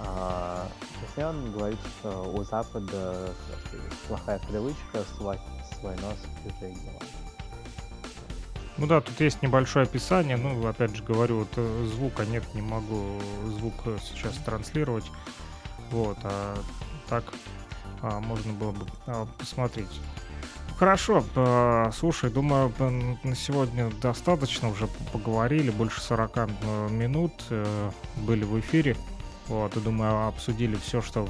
а, 0.00 0.66
то 0.94 1.00
есть 1.02 1.18
он 1.18 1.52
говорит, 1.52 1.78
что 1.98 2.32
у 2.34 2.42
Запада 2.44 3.30
плохая 4.08 4.40
привычка 4.48 5.02
свой, 5.16 5.38
свой 5.78 5.94
нос 5.96 6.16
в 6.18 6.52
чужие 6.52 6.74
дела. 6.74 7.23
Ну 8.76 8.86
да, 8.86 9.00
тут 9.00 9.20
есть 9.20 9.42
небольшое 9.42 9.84
описание. 9.84 10.36
Ну, 10.36 10.66
опять 10.66 10.96
же 10.96 11.02
говорю, 11.04 11.40
вот 11.40 11.52
э, 11.56 11.88
звука 11.94 12.26
нет, 12.26 12.42
не 12.54 12.62
могу 12.62 13.20
звук 13.58 13.74
э, 13.84 13.98
сейчас 14.02 14.34
транслировать. 14.38 15.04
Вот, 15.90 16.18
а 16.24 16.56
так 17.08 17.24
а, 18.02 18.20
можно 18.20 18.52
было 18.52 18.72
бы 18.72 18.86
а, 19.06 19.26
посмотреть. 19.38 20.00
Хорошо, 20.76 21.24
э, 21.36 21.90
слушай, 21.96 22.30
думаю, 22.30 22.72
на 23.22 23.36
сегодня 23.36 23.90
достаточно 24.02 24.68
уже 24.68 24.88
поговорили, 25.12 25.70
больше 25.70 26.00
40 26.00 26.32
э, 26.36 26.88
минут 26.90 27.32
были 28.16 28.42
в 28.42 28.58
эфире. 28.58 28.96
Вот, 29.46 29.76
и 29.76 29.80
думаю, 29.80 30.26
обсудили 30.26 30.74
все, 30.76 31.02
что 31.02 31.28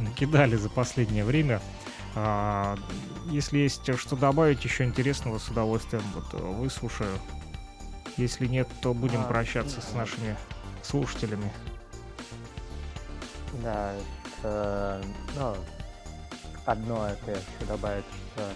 накидали 0.00 0.56
за 0.56 0.68
последнее 0.68 1.24
время. 1.24 1.60
А, 2.16 2.76
Если 3.26 3.58
есть 3.58 3.94
что 3.98 4.16
добавить 4.16 4.64
еще 4.64 4.84
интересного, 4.84 5.38
с 5.38 5.48
удовольствием 5.48 6.02
вот, 6.14 6.24
э, 6.32 6.38
выслушаю. 6.38 7.10
Если 8.16 8.46
нет, 8.46 8.68
то 8.80 8.94
будем 8.94 9.20
А, 9.20 9.24
прощаться 9.24 9.80
с 9.82 9.90
да. 9.92 9.98
нашими 9.98 10.36
слушателями. 10.82 11.52
Да, 13.62 13.92
это, 14.38 15.02
ну, 15.36 15.54
одно 16.64 17.06
это 17.08 17.32
я 17.32 17.36
хочу 17.36 17.68
добавить, 17.68 18.04
что 18.34 18.48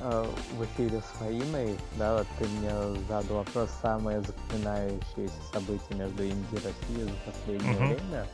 э, 0.00 0.26
в 0.56 0.64
эфире 0.64 1.00
с 1.00 1.18
Фаиной, 1.18 1.76
да, 1.98 2.18
вот 2.18 2.26
ты 2.38 2.46
мне 2.46 2.70
задал 3.08 3.38
вопрос, 3.38 3.70
самое 3.82 4.22
запоминающееся 4.22 5.34
событие 5.52 5.98
между 5.98 6.22
Индией 6.22 6.46
и 6.52 6.54
Россией 6.56 7.04
за 7.10 7.30
последнее 7.32 7.74
Мгм. 7.74 7.88
время. 7.88 8.26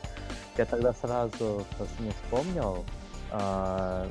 я 0.57 0.65
тогда 0.65 0.93
сразу 0.93 1.65
просто 1.77 2.01
не 2.03 2.11
вспомнил. 2.11 2.85
А, 3.31 4.09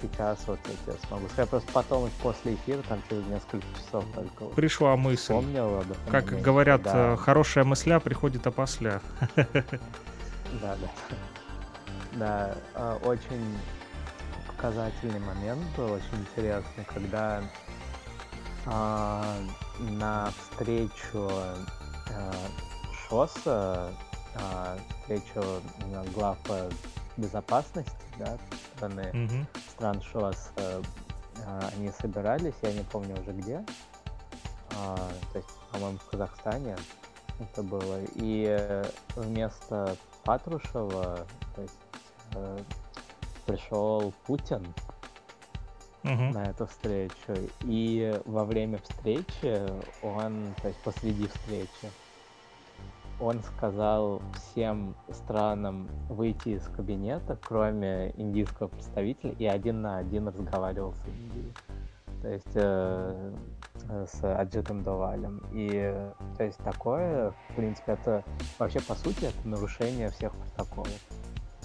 сейчас 0.00 0.38
вот 0.46 0.58
я 0.66 0.72
тебе 0.94 1.06
смогу 1.08 1.28
сказать. 1.28 1.50
Просто 1.50 1.72
потом 1.72 2.10
после 2.22 2.54
эфира, 2.54 2.82
там 2.82 3.02
через 3.08 3.24
несколько 3.26 3.66
часов 3.76 4.04
только 4.14 4.44
Пришла 4.54 4.96
мысль. 4.96 5.34
вспомнил 5.34 5.74
об 5.80 5.90
этом 5.90 6.04
Как 6.10 6.24
моменте. 6.26 6.42
говорят, 6.44 6.82
Да. 6.82 7.12
э, 7.12 7.16
хорошая 7.16 7.64
мысля 7.64 8.00
приходит 8.00 8.46
опосля. 8.46 9.00
Да, 9.36 10.76
да. 10.76 10.88
Да, 12.12 12.54
а, 12.74 12.96
очень 13.04 13.56
показательный 14.48 15.20
момент 15.20 15.60
был, 15.76 15.92
очень 15.92 16.20
интересный, 16.20 16.84
когда 16.92 17.42
а, 18.66 19.36
на 19.78 20.30
встречу 20.50 21.28
а, 21.30 22.32
ШОСа, 23.08 23.92
а, 24.34 24.78
встречу 25.02 25.42
а, 25.94 26.04
глав 26.14 26.38
э, 27.18 27.22
безопасности, 27.22 28.06
да, 28.18 28.38
страны, 28.76 29.10
Мгм. 29.12 29.46
стран 29.70 30.00
ШОС, 30.00 30.52
э, 30.56 30.82
а, 31.46 31.68
они 31.72 31.90
собирались, 31.90 32.54
я 32.62 32.72
не 32.72 32.82
помню 32.84 33.20
уже 33.20 33.32
где, 33.32 33.64
а, 34.74 34.96
то 35.32 35.38
есть, 35.38 35.48
по-моему, 35.72 35.98
в 35.98 36.10
Казахстане 36.10 36.76
это 37.38 37.62
было, 37.62 38.00
и 38.16 38.46
э, 38.48 38.84
вместо 39.16 39.96
Патрушева, 40.24 41.26
то 41.54 41.62
есть, 41.62 41.78
э, 42.34 42.58
пришел 43.46 44.12
Путин 44.26 44.74
Мгм. 46.02 46.32
на 46.32 46.50
эту 46.50 46.66
встречу, 46.66 47.34
и 47.62 48.20
во 48.24 48.44
время 48.44 48.78
встречи 48.78 49.62
он, 50.02 50.54
то 50.62 50.68
есть 50.68 50.80
посреди 50.82 51.28
встречи, 51.28 51.92
он 53.20 53.42
сказал 53.42 54.22
всем 54.34 54.94
странам 55.10 55.88
выйти 56.08 56.50
из 56.50 56.62
кабинета, 56.68 57.38
кроме 57.42 58.12
индийского 58.16 58.68
представителя, 58.68 59.32
и 59.32 59.46
один 59.46 59.82
на 59.82 59.98
один 59.98 60.28
разговаривал 60.28 60.94
с 60.94 61.08
Индией. 61.08 61.52
То 62.22 62.28
есть 62.28 62.50
э, 62.54 63.32
э, 63.88 64.06
с 64.08 64.24
Аджитом 64.24 64.82
Довалем. 64.82 65.42
И 65.52 65.94
то 66.36 66.44
есть 66.44 66.58
такое, 66.58 67.30
в 67.30 67.56
принципе, 67.56 67.92
это 67.92 68.24
вообще 68.58 68.80
по 68.80 68.94
сути 68.94 69.26
это 69.26 69.48
нарушение 69.48 70.10
всех 70.10 70.32
протоколов. 70.32 71.00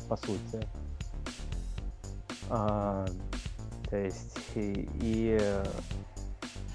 По 0.10 0.16
сути. 0.18 0.68
А, 2.49 3.06
то 3.89 3.97
есть 3.97 4.39
и, 4.56 4.89
и, 5.01 5.38
э, 5.39 5.64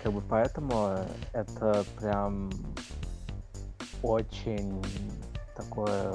как 0.03 0.12
бы 0.12 0.22
поэтому 0.29 0.97
это 1.33 1.85
прям 2.01 2.51
очень 4.03 4.82
такое 5.57 6.14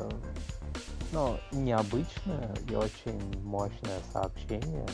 ну, 1.12 1.38
необычное 1.52 2.56
и 2.70 2.76
очень 2.76 3.20
мощное 3.44 4.00
сообщение. 4.12 4.88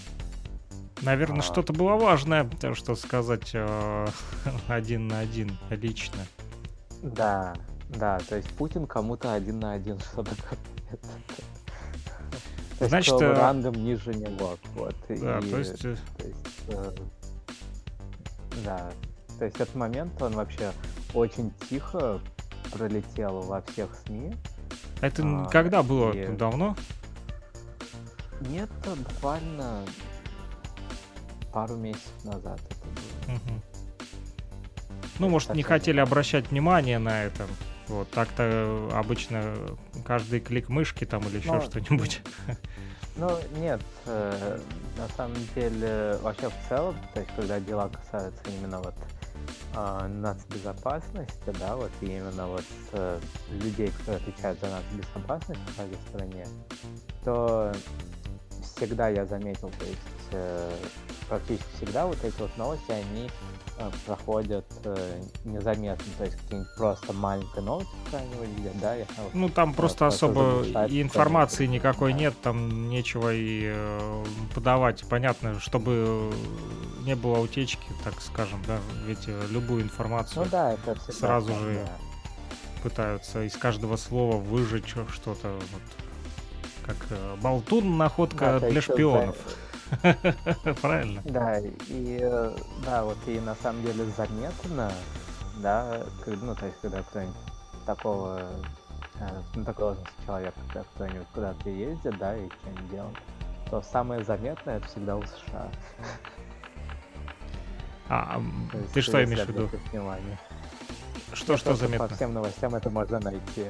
Наверное, 1.01 1.39
А. 1.39 1.43
что-то 1.43 1.71
было 1.71 1.95
важное, 1.95 2.49
что 2.73 2.95
сказать 2.95 3.51
э, 3.53 4.07
один 4.67 5.07
на 5.07 5.19
один 5.19 5.57
лично. 5.69 6.19
Да, 7.01 7.55
да, 7.89 8.19
то 8.27 8.35
есть 8.35 8.49
Путин 8.49 8.85
кому-то 8.85 9.33
один 9.33 9.59
на 9.59 9.73
один 9.73 9.97
что-то 10.11 10.31
говорит. 10.35 11.01
То 12.77 12.85
есть 12.85 12.89
Значит, 12.89 13.15
кто 13.15 13.25
э, 13.25 13.33
рангом 13.33 13.73
ниже 13.75 14.13
него. 14.13 14.57
Вот. 14.75 14.95
Да, 15.07 15.39
и, 15.39 15.49
то 15.49 15.57
есть 15.57 15.85
э, 15.85 15.95
то 16.17 16.27
есть, 16.27 16.37
э, 16.67 16.91
да, 18.65 18.91
то 19.37 19.45
есть 19.45 19.55
этот 19.55 19.75
момент, 19.75 20.21
он 20.21 20.33
вообще 20.33 20.71
очень 21.13 21.51
тихо 21.69 22.19
пролетел 22.71 23.41
во 23.41 23.61
всех 23.61 23.89
СМИ. 24.05 24.35
это 25.01 25.23
а, 25.25 25.45
когда 25.49 25.83
было? 25.83 26.11
и- 26.11 26.27
Давно? 26.35 26.75
Нет, 28.41 28.69
буквально 28.85 29.83
пару 31.51 31.75
месяцев 31.75 32.23
назад 32.23 32.59
это 32.69 32.85
было. 32.85 33.35
Мгм. 33.35 33.61
Ну, 35.19 35.29
может, 35.29 35.53
не 35.53 35.63
хотели 35.63 35.99
обращать 35.99 36.49
внимание 36.49 36.99
на 36.99 37.23
это. 37.23 37.45
Вот 37.87 38.09
так-то 38.11 38.43
э, 38.43 38.89
обычно 38.93 39.55
каждый 40.05 40.39
клик 40.39 40.69
мышки 40.69 41.05
там 41.05 41.21
или 41.27 41.37
еще 41.39 41.53
Ну, 41.53 41.61
что-нибудь. 41.61 42.21
Ну, 43.15 43.37
нет, 43.57 43.81
э, 44.05 44.59
на 44.97 45.07
самом 45.17 45.35
деле, 45.53 46.17
вообще 46.21 46.47
в 46.47 46.53
целом, 46.69 46.95
то 47.13 47.19
есть, 47.19 47.31
когда 47.35 47.59
дела 47.59 47.89
касаются 47.89 48.41
именно 48.49 48.79
вот 48.79 48.95
а, 49.75 50.07
нацбезопасности, 50.07 51.53
да, 51.59 51.75
вот 51.75 51.91
именно 52.01 52.47
вот 52.47 52.63
э, 52.93 53.19
людей, 53.51 53.87
которые 53.87 54.17
отвечают 54.17 54.59
за 54.59 54.67
нацбезопасность 54.69 55.61
в 55.61 55.77
каждой 55.77 55.97
стране, 56.09 56.47
то 57.23 57.71
всегда 58.75 59.09
я 59.09 59.25
заметил, 59.25 59.69
то 59.79 59.85
есть 59.85 59.99
э, 60.31 60.71
практически 61.27 61.67
всегда 61.77 62.05
вот 62.07 62.17
эти 62.23 62.39
вот 62.39 62.55
новости, 62.57 62.91
они 62.91 63.29
э, 63.77 63.91
проходят 64.05 64.65
э, 64.83 65.21
незаметно, 65.45 66.05
то 66.17 66.23
есть 66.25 66.37
какие-нибудь 66.37 66.75
просто 66.75 67.13
маленькие 67.13 67.61
новости 67.63 67.91
какая-нибудь 68.05 68.49
где, 68.57 68.71
да, 68.81 68.95
я 68.95 69.05
вот 69.17 69.33
Ну, 69.33 69.49
там 69.49 69.73
просто 69.73 70.05
просто 70.05 70.07
особо 70.07 70.63
заглушать 70.63 70.91
и 70.91 71.01
информации 71.01 71.55
что-нибудь. 71.55 71.75
никакой 71.75 72.13
Да. 72.13 72.19
нет, 72.19 72.33
там 72.41 72.89
нечего 72.89 73.33
и 73.33 73.71
э, 73.73 74.25
подавать. 74.55 75.03
Понятно, 75.09 75.59
чтобы 75.59 76.33
не 77.09 77.15
было 77.15 77.39
утечки, 77.39 77.87
так 78.03 78.21
скажем, 78.21 78.61
да, 78.67 78.77
ведь 79.07 79.27
э, 79.27 79.47
любую 79.49 79.81
информацию 79.81 80.43
Ну 80.43 80.51
да, 80.51 80.73
это 80.73 80.93
всегда 80.93 81.13
Сразу 81.13 81.47
так, 81.47 81.59
же 81.59 81.73
да. 81.73 82.83
пытаются 82.83 83.43
из 83.43 83.57
каждого 83.57 83.95
слова 83.95 84.35
выжечь 84.37 84.93
что-то, 85.11 85.53
вот, 85.53 86.85
как 86.85 86.97
э, 87.09 87.35
болтун 87.41 87.97
находка 87.97 88.59
Да, 88.59 88.69
для 88.69 88.79
шпионов. 88.81 89.35
Правильно? 90.81 91.23
Да, 91.25 91.59
и 91.59 92.19
э, 92.21 92.55
да, 92.85 93.03
вот 93.03 93.17
и 93.25 93.39
на 93.39 93.55
самом 93.55 93.81
деле 93.81 94.05
заметно, 94.15 94.91
да, 95.63 96.03
ну, 96.27 96.53
то 96.53 96.67
есть, 96.67 96.77
когда 96.79 97.01
кто-нибудь 97.01 97.35
такого, 97.87 98.39
ну, 99.55 99.65
такого 99.65 99.97
человека, 100.27 100.59
когда 100.67 100.83
кто-нибудь 100.93 101.27
куда-то 101.33 101.69
ездит, 101.71 102.19
да, 102.19 102.37
и 102.37 102.47
что-нибудь 102.61 102.91
делает, 102.91 103.17
то 103.71 103.81
самое 103.81 104.23
заметное 104.23 104.77
это 104.77 104.87
всегда 104.87 105.17
у 105.17 105.23
США. 105.23 105.71
А, 108.09 108.41
есть, 108.73 108.91
ты 108.93 109.01
что 109.01 109.23
имеешь 109.23 109.41
в 109.41 109.49
виду? 109.49 109.69
внимание. 109.91 110.37
Что, 111.33 111.57
что 111.57 111.75
заметно? 111.75 112.07
По 112.07 112.15
всем 112.15 112.33
новостям 112.33 112.75
это 112.75 112.89
можно 112.89 113.19
найти. 113.19 113.65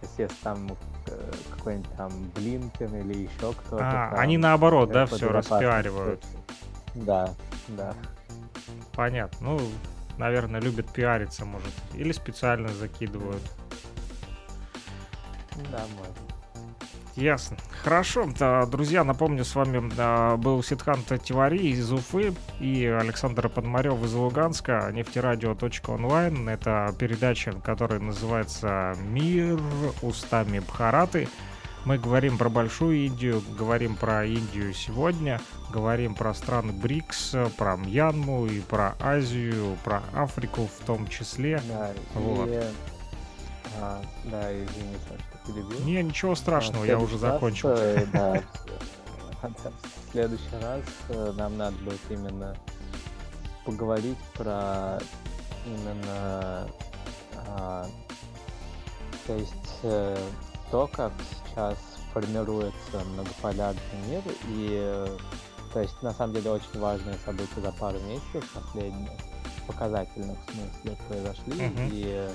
То 0.00 0.06
есть, 0.06 0.18
если 0.18 0.42
там 0.42 0.76
э, 1.06 1.32
какой-нибудь 1.56 1.90
там 1.96 2.12
Блинкен 2.34 2.94
или 2.96 3.22
еще 3.22 3.52
кто-то. 3.52 3.78
А, 3.80 4.10
там, 4.10 4.20
они 4.20 4.36
наоборот, 4.36 4.90
э, 4.90 4.92
да, 4.92 5.06
все 5.06 5.30
распиаривают. 5.30 6.22
Да, 6.94 7.34
да. 7.68 7.94
Понятно. 8.92 9.52
Ну, 9.52 9.60
наверное, 10.18 10.60
любят 10.60 10.92
пиариться, 10.92 11.44
может. 11.44 11.72
Или 11.94 12.12
специально 12.12 12.68
закидывают. 12.68 13.42
Да, 15.72 15.80
можно. 15.96 16.37
Ясно. 17.18 17.56
Хорошо. 17.82 18.28
Да, 18.38 18.64
Друзья, 18.66 19.02
напомню, 19.02 19.44
с 19.44 19.56
вами 19.56 19.90
да, 19.96 20.36
был 20.36 20.62
Сидхан 20.62 21.02
Тивари 21.02 21.72
из 21.72 21.92
Уфы 21.92 22.32
и 22.60 22.86
Александр 22.86 23.48
Подмарев 23.48 24.02
из 24.04 24.14
Луганска. 24.14 24.88
Нефтерадио.онлайн. 24.92 26.48
Это 26.48 26.94
передача, 26.96 27.52
которая 27.52 27.98
называется 27.98 28.94
«Мир 29.02 29.60
устами 30.00 30.60
Бхараты». 30.60 31.28
Мы 31.84 31.98
говорим 31.98 32.38
про 32.38 32.48
Большую 32.50 33.06
Индию, 33.06 33.42
говорим 33.58 33.96
про 33.96 34.24
Индию 34.24 34.72
сегодня, 34.72 35.40
говорим 35.72 36.14
про 36.14 36.34
страны 36.34 36.72
БРИКС, 36.72 37.34
про 37.56 37.76
Мьянму 37.76 38.46
и 38.46 38.60
про 38.60 38.94
Азию, 39.00 39.76
про 39.84 40.02
Африку 40.14 40.68
в 40.68 40.84
том 40.84 41.08
числе. 41.08 41.60
Да, 41.66 41.92
Вот. 42.14 42.48
и... 42.48 42.62
а, 43.80 44.02
да, 44.24 44.52
извини, 44.52 44.96
Саш, 45.08 45.18
что 45.18 45.37
перебил. 45.48 45.80
Не, 45.84 46.02
ничего 46.02 46.34
страшного, 46.34 46.82
А, 46.84 46.86
в 46.86 46.88
я 46.88 46.98
уже 46.98 47.12
раз, 47.14 47.20
закончил. 47.20 47.68
э, 47.70 48.06
Да, 48.12 48.42
в 49.42 50.10
следующий 50.12 50.56
раз 50.62 50.82
э, 51.08 51.32
нам 51.36 51.56
надо 51.56 51.76
будет 51.78 52.00
именно 52.10 52.56
поговорить 53.64 54.18
про 54.34 54.98
именно 55.66 56.68
а, 57.46 57.86
то 59.26 59.34
есть 59.34 59.52
э, 59.82 60.16
то, 60.70 60.86
как 60.92 61.12
сейчас 61.46 61.76
формируется 62.12 63.04
многополярный 63.12 63.80
мир 64.08 64.22
и 64.48 65.06
то 65.74 65.80
есть 65.80 66.02
на 66.02 66.12
самом 66.14 66.34
деле 66.34 66.50
очень 66.52 66.80
важные 66.80 67.16
события 67.24 67.60
за 67.60 67.70
пару 67.72 67.98
месяцев 68.00 68.48
последних 68.54 69.10
показательных 69.66 70.38
в 70.46 70.52
смысле 70.52 70.98
произошли 71.08 71.66
Мгм. 71.66 71.88
и 71.92 72.28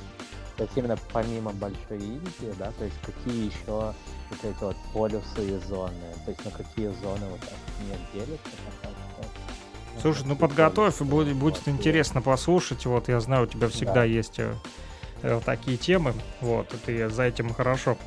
то 0.57 0.63
есть 0.63 0.77
именно 0.77 0.97
помимо 1.11 1.51
Большой 1.51 1.97
Индии, 1.97 2.53
да, 2.59 2.71
то 2.77 2.85
есть 2.85 2.95
какие 3.03 3.47
еще 3.47 3.55
вот 3.65 4.43
эти 4.43 4.63
вот 4.63 4.75
полюсы 4.93 5.55
и 5.55 5.57
зоны, 5.67 5.93
то 6.25 6.31
есть 6.31 6.45
на 6.45 6.51
какие 6.51 6.87
зоны 7.01 7.25
вот 7.29 7.39
так 7.39 7.57
мир 7.87 7.97
делится. 8.13 8.49
что. 8.49 10.01
Слушай, 10.01 10.23
ну 10.25 10.35
подготовь, 10.35 11.01
и 11.01 11.03
будет, 11.03 11.35
будет 11.35 11.67
интересно 11.67 12.21
послушать. 12.21 12.85
Вот 12.85 13.09
я 13.09 13.19
знаю, 13.19 13.43
у 13.43 13.47
тебя 13.47 13.69
всегда 13.69 13.93
Да. 13.93 14.03
есть 14.03 14.39
э, 14.39 14.53
э, 15.21 15.39
такие 15.45 15.77
темы. 15.77 16.13
Вот, 16.41 16.73
и 16.73 16.77
ты 16.77 17.09
за 17.09 17.23
этим 17.23 17.53
хорошо 17.53 17.97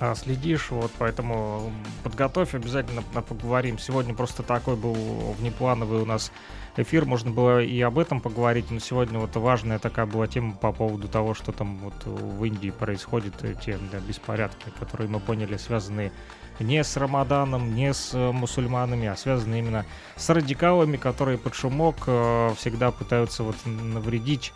а, 0.00 0.14
следишь, 0.14 0.70
вот, 0.70 0.90
поэтому 0.98 1.72
подготовь, 2.02 2.54
обязательно 2.54 3.02
поговорим. 3.02 3.78
Сегодня 3.78 4.14
просто 4.14 4.42
такой 4.42 4.76
был 4.76 4.94
внеплановый 5.38 6.02
у 6.02 6.04
нас 6.04 6.32
эфир, 6.78 7.04
можно 7.04 7.30
было 7.30 7.62
и 7.62 7.80
об 7.80 7.98
этом 7.98 8.20
поговорить, 8.20 8.70
но 8.70 8.78
сегодня 8.78 9.18
вот 9.18 9.34
важная 9.36 9.78
такая 9.78 10.06
была 10.06 10.26
тема 10.26 10.54
по 10.54 10.72
поводу 10.72 11.08
того, 11.08 11.34
что 11.34 11.52
там 11.52 11.78
вот 11.78 11.94
в 12.04 12.44
Индии 12.44 12.70
происходит, 12.70 13.34
те 13.60 13.78
да, 13.92 13.98
беспорядки, 13.98 14.70
которые 14.78 15.08
мы 15.08 15.20
поняли, 15.20 15.56
связанные 15.56 16.12
не 16.60 16.82
с 16.84 16.96
Рамаданом, 16.96 17.74
не 17.74 17.92
с 17.92 18.14
мусульманами, 18.14 19.08
а 19.08 19.16
связаны 19.16 19.58
именно 19.58 19.84
с 20.16 20.28
радикалами, 20.30 20.96
которые 20.96 21.38
под 21.38 21.54
шумок 21.54 21.96
э, 22.06 22.52
всегда 22.56 22.92
пытаются 22.92 23.42
вот 23.42 23.56
навредить 23.64 24.52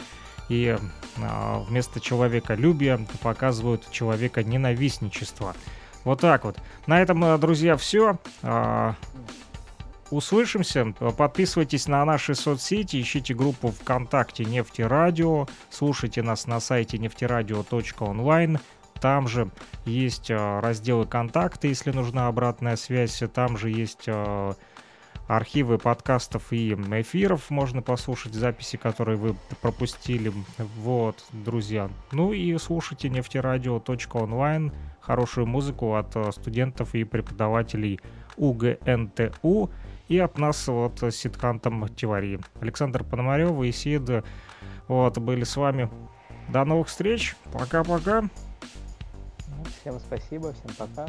и 0.49 0.79
а, 1.21 1.59
вместо 1.69 2.01
человеколюбия 2.01 3.01
показывают 3.21 3.91
человека 3.91 4.43
ненавистничество. 4.43 5.55
Вот 6.05 6.21
так 6.21 6.45
вот. 6.45 6.57
На 6.87 7.03
этом, 7.03 7.23
э, 7.25 7.39
друзья, 7.39 7.77
все. 7.77 8.19
А, 10.11 10.15
услышимся. 10.15 10.93
Подписывайтесь 11.17 11.87
на 11.89 12.05
наши 12.05 12.35
соцсети, 12.35 13.01
ищите 13.01 13.35
группу 13.35 13.69
ВКонтакте 13.69 14.45
Нефтерадио, 14.45 15.47
слушайте 15.71 16.23
нас 16.23 16.47
на 16.47 16.61
сайте 16.61 16.99
нефтерадио.онлайн. 16.99 18.59
Там 19.01 19.29
же 19.29 19.51
есть 19.85 20.29
э, 20.29 20.61
разделы 20.61 21.07
контакты, 21.07 21.69
если 21.69 21.93
нужна 21.93 22.27
обратная 22.27 22.75
связь. 22.75 23.23
Там 23.33 23.57
же 23.57 23.71
есть 23.71 24.05
э, 24.07 24.53
архивы 25.29 25.79
подкастов 25.79 26.53
и 26.53 26.73
эфиров 26.73 27.51
можно 27.51 27.81
послушать, 27.81 28.35
записи, 28.35 28.77
которые 28.77 29.17
вы 29.17 29.37
пропустили. 29.61 30.33
Вот, 30.79 31.25
друзья. 31.33 31.91
Ну 32.11 32.33
и 32.33 32.59
слушайте 32.59 33.09
нефтерадио.онлайн, 33.09 34.73
хорошую 35.01 35.47
музыку 35.47 35.95
от 35.95 36.17
э, 36.17 36.33
студентов 36.33 36.97
и 36.97 37.05
преподавателей 37.05 38.01
УГНТУ 38.37 39.71
и 40.09 40.19
от 40.19 40.39
нас 40.39 40.67
вот 40.69 41.03
с 41.03 41.15
Ситкантом 41.15 41.89
Тивари. 41.95 42.41
Александр 42.61 43.05
Пономарев 43.05 43.63
и 43.63 43.73
Сид 43.73 44.25
вот, 44.89 45.19
были 45.19 45.45
с 45.45 45.57
вами. 45.57 45.91
До 46.49 46.65
новых 46.65 46.89
встреч. 46.89 47.37
Пока-пока. 47.53 48.25
Всем 49.81 50.01
спасибо, 50.01 50.53
всем 50.53 50.75
пока. 50.79 51.09